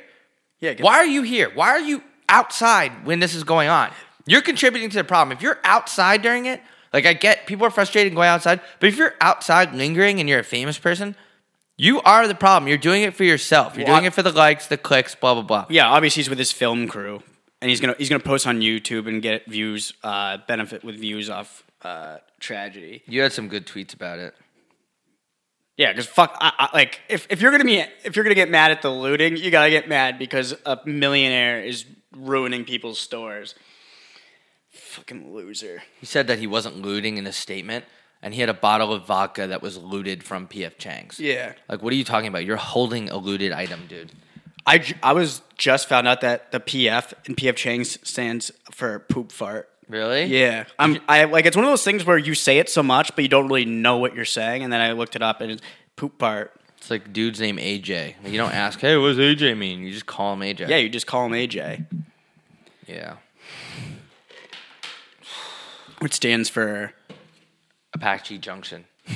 Yeah, 0.61 0.73
get- 0.75 0.85
Why 0.85 0.95
are 0.99 1.05
you 1.05 1.23
here? 1.23 1.51
Why 1.53 1.71
are 1.71 1.81
you 1.81 2.03
outside 2.33 3.05
when 3.07 3.21
this 3.21 3.35
is 3.35 3.45
going 3.45 3.69
on? 3.69 3.91
You're 4.27 4.43
contributing 4.43 4.89
to 4.91 4.97
the 4.97 5.05
problem. 5.05 5.37
If 5.37 5.43
you're 5.43 5.59
outside 5.65 6.23
during 6.23 6.47
it, 6.47 6.61
like 6.93 7.07
I 7.07 7.13
get 7.13 7.47
people 7.47 7.67
are 7.67 7.71
frustrated 7.71 8.15
going 8.15 8.29
outside, 8.29 8.61
but 8.81 8.89
if 8.89 8.97
you're 8.97 9.15
outside 9.21 9.75
lingering 9.75 10.21
and 10.21 10.29
you're 10.29 10.41
a 10.41 10.45
famous 10.45 10.79
person, 10.79 11.15
you 11.77 12.01
are 12.03 12.29
the 12.29 12.35
problem. 12.35 12.69
You're 12.69 12.79
doing 12.79 13.03
it 13.03 13.15
for 13.15 13.25
yourself. 13.25 13.77
You're 13.77 13.87
Well, 13.87 13.97
doing 13.97 14.05
I- 14.05 14.09
it 14.09 14.15
for 14.15 14.23
the 14.23 14.31
likes, 14.33 14.67
the 14.67 14.77
clicks, 14.77 15.15
blah 15.15 15.35
blah 15.35 15.43
blah. 15.43 15.67
Yeah, 15.69 15.89
obviously 15.89 16.21
he's 16.21 16.29
with 16.31 16.39
his 16.39 16.53
film 16.53 16.87
crew, 16.89 17.23
and 17.61 17.69
he's 17.71 17.81
gonna 17.81 17.95
he's 17.99 18.09
gonna 18.09 18.21
post 18.21 18.47
on 18.47 18.61
YouTube 18.61 19.09
and 19.09 19.21
get 19.23 19.47
views, 19.47 19.93
uh, 20.05 20.39
benefit 20.47 20.85
with 20.85 20.97
views 20.97 21.29
off 21.31 21.65
uh, 21.83 22.19
tragedy. 22.41 23.03
You 23.07 23.23
had 23.23 23.33
some 23.33 23.49
good 23.49 23.67
tweets 23.67 23.95
about 23.95 24.19
it. 24.19 24.35
Yeah, 25.79 25.91
because 25.91 26.07
fuck, 26.07 26.37
I, 26.41 26.53
I, 26.59 26.69
like 26.77 27.01
if, 27.09 27.27
if 27.31 27.41
you're 27.41 27.51
gonna 27.51 27.65
be 27.65 27.83
if 28.05 28.15
you're 28.15 28.25
gonna 28.25 28.35
get 28.37 28.51
mad 28.51 28.71
at 28.71 28.83
the 28.83 28.91
looting, 28.91 29.37
you 29.39 29.51
gotta 29.51 29.71
get 29.71 29.89
mad 29.89 30.19
because 30.19 30.55
a 30.67 30.79
millionaire 30.85 31.61
is 31.65 31.87
ruining 32.17 32.65
people's 32.65 32.99
stores. 32.99 33.55
Fucking 34.71 35.35
loser. 35.35 35.83
He 36.01 36.07
said 36.07 36.27
that 36.29 36.39
he 36.39 36.47
wasn't 36.47 36.81
looting 36.81 37.19
in 37.19 37.27
a 37.27 37.33
statement, 37.33 37.85
and 38.23 38.35
he 38.35 38.41
had 38.41 38.49
a 38.49 38.55
bottle 38.55 38.93
of 38.93 39.07
vodka 39.07 39.47
that 39.47 39.63
was 39.63 39.77
looted 39.77 40.23
from 40.23 40.47
PF 40.47 40.79
Chang's. 40.79 41.21
Yeah. 41.21 41.55
Like, 41.69 41.83
what 41.83 41.93
are 41.93 41.97
you 41.97 42.05
talking 42.05 42.29
about? 42.29 42.45
You're 42.45 42.57
holding 42.57 43.11
a 43.11 43.17
looted 43.17 43.53
item, 43.53 43.87
dude. 43.89 44.13
I, 44.67 44.85
I 45.03 45.13
was 45.13 45.43
just 45.59 45.89
found 45.89 46.07
out 46.07 46.21
that 46.21 46.53
the 46.53 46.61
PF 46.61 47.13
and 47.27 47.37
PF 47.37 47.57
Chang's 47.57 47.99
stands 48.09 48.53
for 48.71 49.01
poop 49.01 49.33
fart. 49.33 49.69
Really? 49.89 50.25
Yeah, 50.25 50.65
I'm. 50.79 51.01
I 51.09 51.25
like 51.25 51.45
it's 51.45 51.57
one 51.57 51.65
of 51.65 51.71
those 51.71 51.85
things 51.85 52.07
where 52.07 52.17
you 52.17 52.35
say 52.35 52.59
it 52.59 52.71
so 52.71 52.83
much, 52.83 53.15
but 53.15 53.23
you 53.23 53.29
don't 53.29 53.49
really 53.49 53.65
know 53.67 53.99
what 53.99 54.15
you're 54.15 54.25
saying. 54.25 54.63
And 54.63 54.73
then 54.73 54.81
I 54.81 54.93
looked 54.93 55.17
it 55.17 55.23
up, 55.23 55.41
and 55.41 55.51
it's 55.51 55.63
poop 55.97 56.19
fart. 56.19 56.59
It's 56.83 56.91
like 56.91 57.13
dude's 57.13 57.39
name 57.39 57.59
AJ. 57.59 58.17
You 58.29 58.37
don't 58.39 58.53
ask, 58.53 58.81
hey, 58.81 58.97
what 58.97 59.15
does 59.15 59.19
AJ 59.19 59.57
mean? 59.57 59.83
You 59.85 59.93
just 59.93 60.07
call 60.07 60.33
him 60.33 60.41
AJ. 60.41 60.69
Yeah, 60.69 60.79
you 60.79 60.89
just 60.89 61.07
call 61.07 61.27
him 61.27 61.31
AJ, 61.31 61.87
Yeah. 62.89 63.19
which 66.01 66.13
stands 66.13 66.49
for. 66.49 66.93
Apache 67.95 68.39
Junction. 68.39 68.85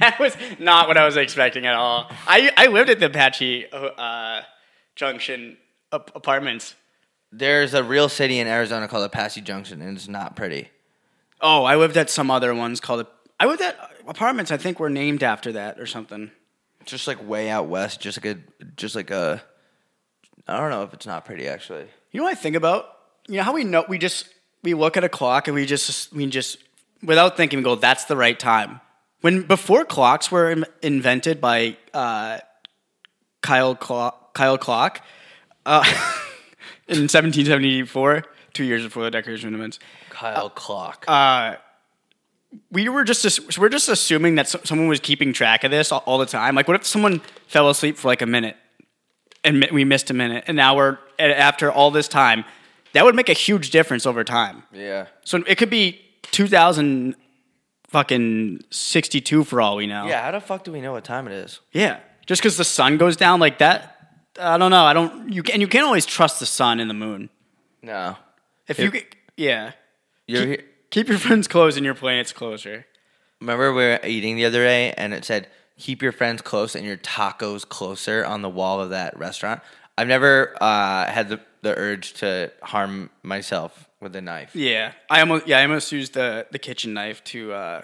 That 0.00 0.18
was 0.20 0.36
not 0.58 0.88
what 0.88 0.96
I 0.96 1.04
was 1.06 1.16
expecting 1.16 1.64
at 1.66 1.74
all. 1.74 2.10
I 2.26 2.50
I 2.56 2.66
lived 2.66 2.90
at 2.90 2.98
the 3.00 3.06
Apache 3.06 3.66
uh, 3.72 4.42
Junction 4.96 5.56
ap- 5.92 6.10
apartments. 6.14 6.74
There's 7.32 7.72
a 7.72 7.82
real 7.84 8.08
city 8.08 8.38
in 8.38 8.46
Arizona 8.46 8.88
called 8.88 9.04
Apache 9.04 9.40
Junction, 9.42 9.80
and 9.80 9.96
it's 9.96 10.08
not 10.08 10.36
pretty. 10.36 10.68
Oh, 11.40 11.64
I 11.64 11.76
lived 11.76 11.96
at 11.96 12.10
some 12.10 12.30
other 12.30 12.54
ones 12.54 12.80
called. 12.80 13.06
I 13.40 13.46
lived 13.46 13.62
at 13.62 13.78
apartments. 14.06 14.50
I 14.50 14.56
think 14.56 14.80
were 14.80 14.90
named 14.90 15.22
after 15.22 15.52
that 15.52 15.78
or 15.80 15.86
something. 15.86 16.30
Just 16.84 17.06
like 17.06 17.26
way 17.26 17.50
out 17.50 17.66
west, 17.68 18.00
just 18.00 18.22
like 18.22 18.36
a, 18.36 18.64
just 18.76 18.94
like 18.94 19.10
a. 19.10 19.42
I 20.46 20.58
don't 20.58 20.70
know 20.70 20.84
if 20.84 20.94
it's 20.94 21.06
not 21.06 21.24
pretty 21.24 21.48
actually. 21.48 21.86
You 22.12 22.20
know 22.20 22.24
what 22.24 22.32
I 22.32 22.40
think 22.40 22.54
about? 22.56 22.86
You 23.28 23.38
know 23.38 23.42
how 23.42 23.52
we 23.52 23.64
know 23.64 23.84
we 23.88 23.98
just 23.98 24.28
we 24.62 24.74
look 24.74 24.96
at 24.96 25.02
a 25.04 25.08
clock 25.08 25.48
and 25.48 25.54
we 25.54 25.66
just 25.66 26.12
we 26.12 26.26
just 26.26 26.58
without 27.02 27.36
thinking 27.36 27.58
we 27.58 27.64
go 27.64 27.74
that's 27.74 28.04
the 28.04 28.16
right 28.16 28.38
time. 28.38 28.80
When 29.22 29.42
before 29.42 29.84
clocks 29.84 30.30
were 30.30 30.50
in- 30.50 30.64
invented 30.82 31.40
by 31.40 31.76
uh, 31.92 32.38
Kyle 33.40 33.74
Clock, 33.74 34.34
Kyle 34.34 34.58
Clock 34.58 35.02
uh, 35.64 35.82
in 36.88 37.08
1774, 37.08 38.22
two 38.52 38.64
years 38.64 38.84
before 38.84 39.02
the 39.04 39.10
Declaration 39.10 39.48
of 39.48 39.54
Independence, 39.54 39.80
Kyle 40.10 40.50
Clock. 40.50 41.04
uh, 41.08 41.56
we 42.70 42.88
were 42.88 43.04
just 43.04 43.58
we're 43.58 43.68
just 43.68 43.88
assuming 43.88 44.34
that 44.36 44.48
so- 44.48 44.60
someone 44.64 44.88
was 44.88 45.00
keeping 45.00 45.32
track 45.32 45.64
of 45.64 45.70
this 45.70 45.92
all, 45.92 46.02
all 46.06 46.18
the 46.18 46.26
time. 46.26 46.54
Like, 46.54 46.68
what 46.68 46.74
if 46.80 46.86
someone 46.86 47.20
fell 47.48 47.68
asleep 47.70 47.96
for 47.96 48.08
like 48.08 48.22
a 48.22 48.26
minute 48.26 48.56
and 49.44 49.66
we 49.72 49.84
missed 49.84 50.10
a 50.10 50.14
minute, 50.14 50.44
and 50.46 50.56
now 50.56 50.76
we're 50.76 50.98
after 51.18 51.70
all 51.70 51.90
this 51.90 52.08
time, 52.08 52.44
that 52.92 53.04
would 53.04 53.14
make 53.14 53.28
a 53.28 53.32
huge 53.34 53.70
difference 53.70 54.06
over 54.06 54.24
time. 54.24 54.62
yeah. 54.72 55.06
So 55.24 55.42
it 55.46 55.56
could 55.58 55.70
be 55.70 56.00
2000 56.32 57.14
fucking 57.88 58.60
62 58.70 59.44
for 59.44 59.60
all 59.60 59.76
we 59.76 59.86
know. 59.86 60.06
Yeah. 60.06 60.22
How 60.22 60.32
the 60.32 60.40
fuck 60.40 60.64
do 60.64 60.72
we 60.72 60.80
know 60.80 60.92
what 60.92 61.04
time 61.04 61.26
it 61.28 61.32
is? 61.32 61.60
Yeah. 61.72 62.00
Just 62.26 62.42
because 62.42 62.56
the 62.56 62.64
sun 62.64 62.96
goes 62.98 63.16
down 63.16 63.38
like 63.38 63.58
that, 63.58 63.92
I 64.40 64.58
don't 64.58 64.70
know. 64.70 64.84
I 64.84 64.92
don't. 64.92 65.32
You 65.32 65.42
can. 65.42 65.60
You 65.60 65.68
can't 65.68 65.84
always 65.86 66.04
trust 66.04 66.40
the 66.40 66.46
sun 66.46 66.80
and 66.80 66.90
the 66.90 66.94
moon. 66.94 67.30
No. 67.82 68.16
If 68.68 68.78
you, 68.80 68.90
yeah, 69.36 69.72
You're 70.26 70.56
keep, 70.56 70.66
keep 70.90 71.08
your 71.08 71.18
friends 71.18 71.48
close 71.48 71.76
and 71.76 71.84
your 71.84 71.94
planets 71.94 72.32
closer. 72.32 72.86
Remember 73.40 73.72
we 73.72 73.82
were 73.84 74.00
eating 74.04 74.36
the 74.36 74.44
other 74.44 74.64
day, 74.64 74.92
and 74.96 75.12
it 75.12 75.24
said, 75.24 75.48
"Keep 75.78 76.02
your 76.02 76.12
friends 76.12 76.42
close 76.42 76.74
and 76.74 76.84
your 76.86 76.96
tacos 76.96 77.68
closer" 77.68 78.24
on 78.24 78.42
the 78.42 78.48
wall 78.48 78.80
of 78.80 78.90
that 78.90 79.16
restaurant. 79.18 79.60
I've 79.98 80.08
never 80.08 80.56
uh, 80.60 81.06
had 81.06 81.28
the, 81.28 81.40
the 81.62 81.76
urge 81.76 82.14
to 82.14 82.52
harm 82.62 83.10
myself 83.22 83.88
with 84.00 84.14
a 84.16 84.20
knife. 84.20 84.54
Yeah, 84.54 84.92
I 85.10 85.20
almost 85.20 85.46
yeah 85.46 85.58
I 85.58 85.62
almost 85.62 85.90
used 85.92 86.14
the 86.14 86.46
the 86.50 86.58
kitchen 86.58 86.94
knife 86.94 87.22
to 87.24 87.52
uh, 87.52 87.82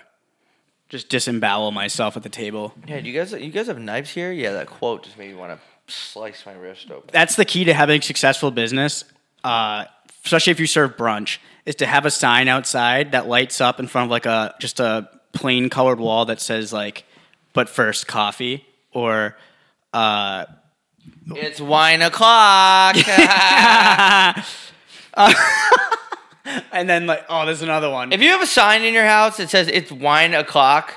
just 0.88 1.08
disembowel 1.08 1.70
myself 1.70 2.16
at 2.16 2.22
the 2.22 2.28
table. 2.28 2.74
Yeah, 2.86 3.00
do 3.00 3.08
you 3.08 3.18
guys 3.18 3.32
you 3.32 3.50
guys 3.50 3.66
have 3.66 3.78
knives 3.78 4.10
here? 4.10 4.32
Yeah, 4.32 4.52
that 4.52 4.66
quote 4.66 5.04
just 5.04 5.18
made 5.18 5.28
me 5.30 5.34
want 5.34 5.58
to 5.58 5.92
slice 5.92 6.44
my 6.46 6.52
wrist 6.52 6.90
open. 6.90 7.10
That's 7.12 7.36
the 7.36 7.44
key 7.44 7.64
to 7.64 7.74
having 7.74 8.02
successful 8.02 8.50
business, 8.50 9.04
uh, 9.44 9.84
especially 10.24 10.50
if 10.52 10.60
you 10.60 10.66
serve 10.66 10.96
brunch, 10.96 11.38
is 11.66 11.74
to 11.76 11.86
have 11.86 12.06
a 12.06 12.10
sign 12.10 12.48
outside 12.48 13.12
that 13.12 13.28
lights 13.28 13.60
up 13.60 13.78
in 13.80 13.86
front 13.86 14.06
of 14.06 14.10
like 14.10 14.26
a 14.26 14.54
just 14.60 14.80
a 14.80 15.08
plain 15.32 15.70
colored 15.70 16.00
wall 16.00 16.24
that 16.26 16.40
says 16.40 16.72
like, 16.72 17.04
"But 17.52 17.68
first, 17.68 18.06
coffee," 18.06 18.66
or 18.92 19.36
uh, 19.92 20.46
It's 21.34 21.60
wine 21.60 22.02
o'clock. 22.02 22.96
and 26.72 26.88
then 26.88 27.06
like, 27.06 27.24
oh, 27.28 27.44
there's 27.46 27.62
another 27.62 27.90
one. 27.90 28.12
if 28.12 28.20
you 28.20 28.30
have 28.30 28.42
a 28.42 28.46
sign 28.46 28.82
in 28.82 28.94
your 28.94 29.04
house 29.04 29.36
that 29.36 29.50
says 29.50 29.68
it's 29.68 29.92
wine 29.92 30.34
o'clock, 30.34 30.94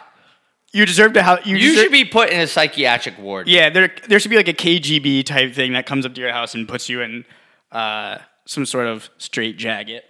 you 0.71 0.86
deserve 0.86 1.13
to 1.13 1.23
have 1.23 1.45
you, 1.45 1.55
you 1.58 1.69
deserve- 1.69 1.84
should 1.84 1.91
be 1.91 2.05
put 2.05 2.29
in 2.29 2.39
a 2.39 2.47
psychiatric 2.47 3.17
ward. 3.17 3.47
Yeah, 3.47 3.69
there 3.69 3.91
there 4.08 4.19
should 4.19 4.31
be 4.31 4.38
like 4.38 4.47
a 4.47 4.53
KGB 4.53 5.25
type 5.25 5.53
thing 5.53 5.73
that 5.73 5.86
comes 5.86 6.05
up 6.05 6.13
to 6.15 6.21
your 6.21 6.31
house 6.31 6.55
and 6.55 6.67
puts 6.67 6.89
you 6.89 7.01
in 7.01 7.25
uh, 7.75 8.19
some 8.45 8.65
sort 8.65 8.88
of 8.88 9.09
straight 9.17 9.57
jacket. 9.57 10.05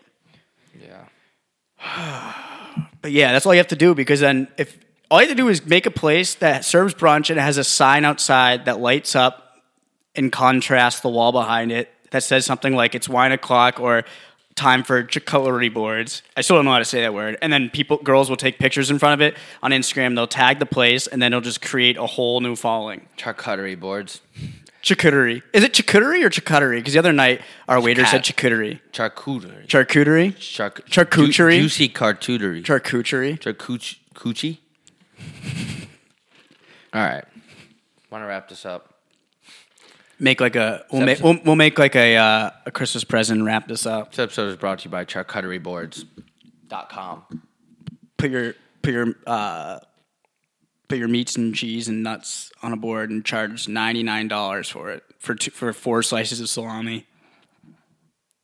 Yeah. 0.80 2.32
But 3.02 3.12
yeah, 3.12 3.32
that's 3.32 3.46
all 3.46 3.54
you 3.54 3.60
have 3.60 3.68
to 3.68 3.76
do 3.76 3.94
because 3.94 4.20
then 4.20 4.48
if 4.58 4.80
all 5.12 5.22
you 5.22 5.28
have 5.28 5.38
to 5.38 5.42
do 5.42 5.48
is 5.48 5.66
make 5.66 5.86
a 5.86 5.92
place 5.92 6.34
that 6.36 6.66
serves 6.66 6.94
brunch 6.94 7.30
and 7.30 7.38
it 7.40 7.42
has 7.44 7.58
a 7.58 7.64
sign 7.64 8.04
outside 8.04 8.66
that 8.66 8.80
lights 8.80 9.16
up 9.16 9.62
in 10.16 10.32
contrast 10.32 11.04
the 11.04 11.10
wall 11.10 11.32
behind 11.32 11.72
it 11.72 11.90
that 12.10 12.24
says 12.24 12.46
something 12.46 12.76
like 12.76 12.96
it's 12.96 13.08
wine 13.08 13.32
o'clock 13.32 13.80
or 13.80 14.04
time 14.56 14.84
for 14.84 15.04
cutlery 15.04 15.70
boards. 15.70 16.24
I 16.36 16.42
still 16.42 16.56
don't 16.56 16.66
know 16.66 16.72
how 16.72 16.80
to 16.80 16.86
say 16.86 17.02
that 17.02 17.14
word. 17.14 17.38
And 17.42 17.54
then 17.54 17.70
people 17.70 17.98
girls 17.98 18.30
will 18.30 18.38
take 18.38 18.58
pictures 18.58 18.90
in 18.90 18.98
front 18.98 19.22
of 19.22 19.26
it 19.26 19.38
on 19.62 19.72
Instagram, 19.72 20.16
they'll 20.16 20.28
tag 20.28 20.60
the 20.60 20.66
place 20.66 21.08
and 21.08 21.22
then 21.22 21.32
it'll 21.32 21.42
just 21.42 21.62
create 21.62 21.96
a 21.96 22.08
whole 22.08 22.42
new 22.42 22.56
following. 22.56 23.08
Charcuterie 23.18 23.80
boards. 23.80 24.22
Charcuterie. 24.86 25.42
Is 25.52 25.64
it 25.64 25.74
charcuterie 25.74 26.24
or 26.24 26.30
charcuterie? 26.30 26.78
Because 26.78 26.94
the 26.94 27.00
other 27.00 27.12
night 27.12 27.42
our 27.68 27.82
waiter 27.82 28.06
said 28.06 28.22
charcuterie. 28.24 28.80
Charcuterie. 28.94 29.66
Charcuterie? 29.66 30.38
Charc- 30.38 30.88
Charcuterie? 30.88 31.54
Ju- 31.54 31.62
juicy 31.62 31.90
charcuterie. 31.90 32.64
Charcuterie. 32.64 33.40
Charcuch- 33.40 33.98
All 36.94 37.02
right. 37.02 37.26
Want 38.12 38.22
to 38.24 38.28
wrap 38.28 38.48
this 38.48 38.64
up? 38.66 38.94
Make 40.20 40.40
like 40.40 40.56
a 40.56 40.86
we'll 40.92 41.02
make 41.04 41.20
we'll, 41.20 41.40
we'll 41.44 41.56
make 41.56 41.80
like 41.80 41.96
a 41.96 42.16
uh, 42.16 42.52
a 42.68 42.72
Christmas 42.72 43.04
present 43.04 43.40
and 43.40 43.46
wrap 43.46 43.68
this 43.68 43.88
up. 43.88 44.12
This 44.12 44.20
episode 44.20 44.50
is 44.50 44.56
brought 44.56 44.78
to 44.80 44.86
you 44.86 44.92
by 44.92 45.04
charcuterieboards.com. 45.04 47.42
Put 48.18 48.30
your 48.30 48.54
put 48.82 48.94
your 48.94 49.14
uh, 49.28 49.80
put 50.88 50.98
your 50.98 51.08
meats 51.08 51.36
and 51.36 51.56
cheese 51.56 51.88
and 51.88 52.04
nuts 52.04 52.52
on 52.62 52.74
a 52.74 52.78
board 52.78 53.10
and 53.10 53.26
charge 53.26 53.68
ninety 53.68 54.04
nine 54.04 54.28
dollars 54.28 54.70
for 54.70 54.92
it 54.92 55.04
for 55.20 55.36
two, 55.36 55.52
for 55.52 55.72
four 55.74 56.04
slices 56.04 56.40
of 56.40 56.50
salami. 56.50 57.08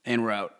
And 0.06 0.24
we're 0.24 0.32
out. 0.32 0.56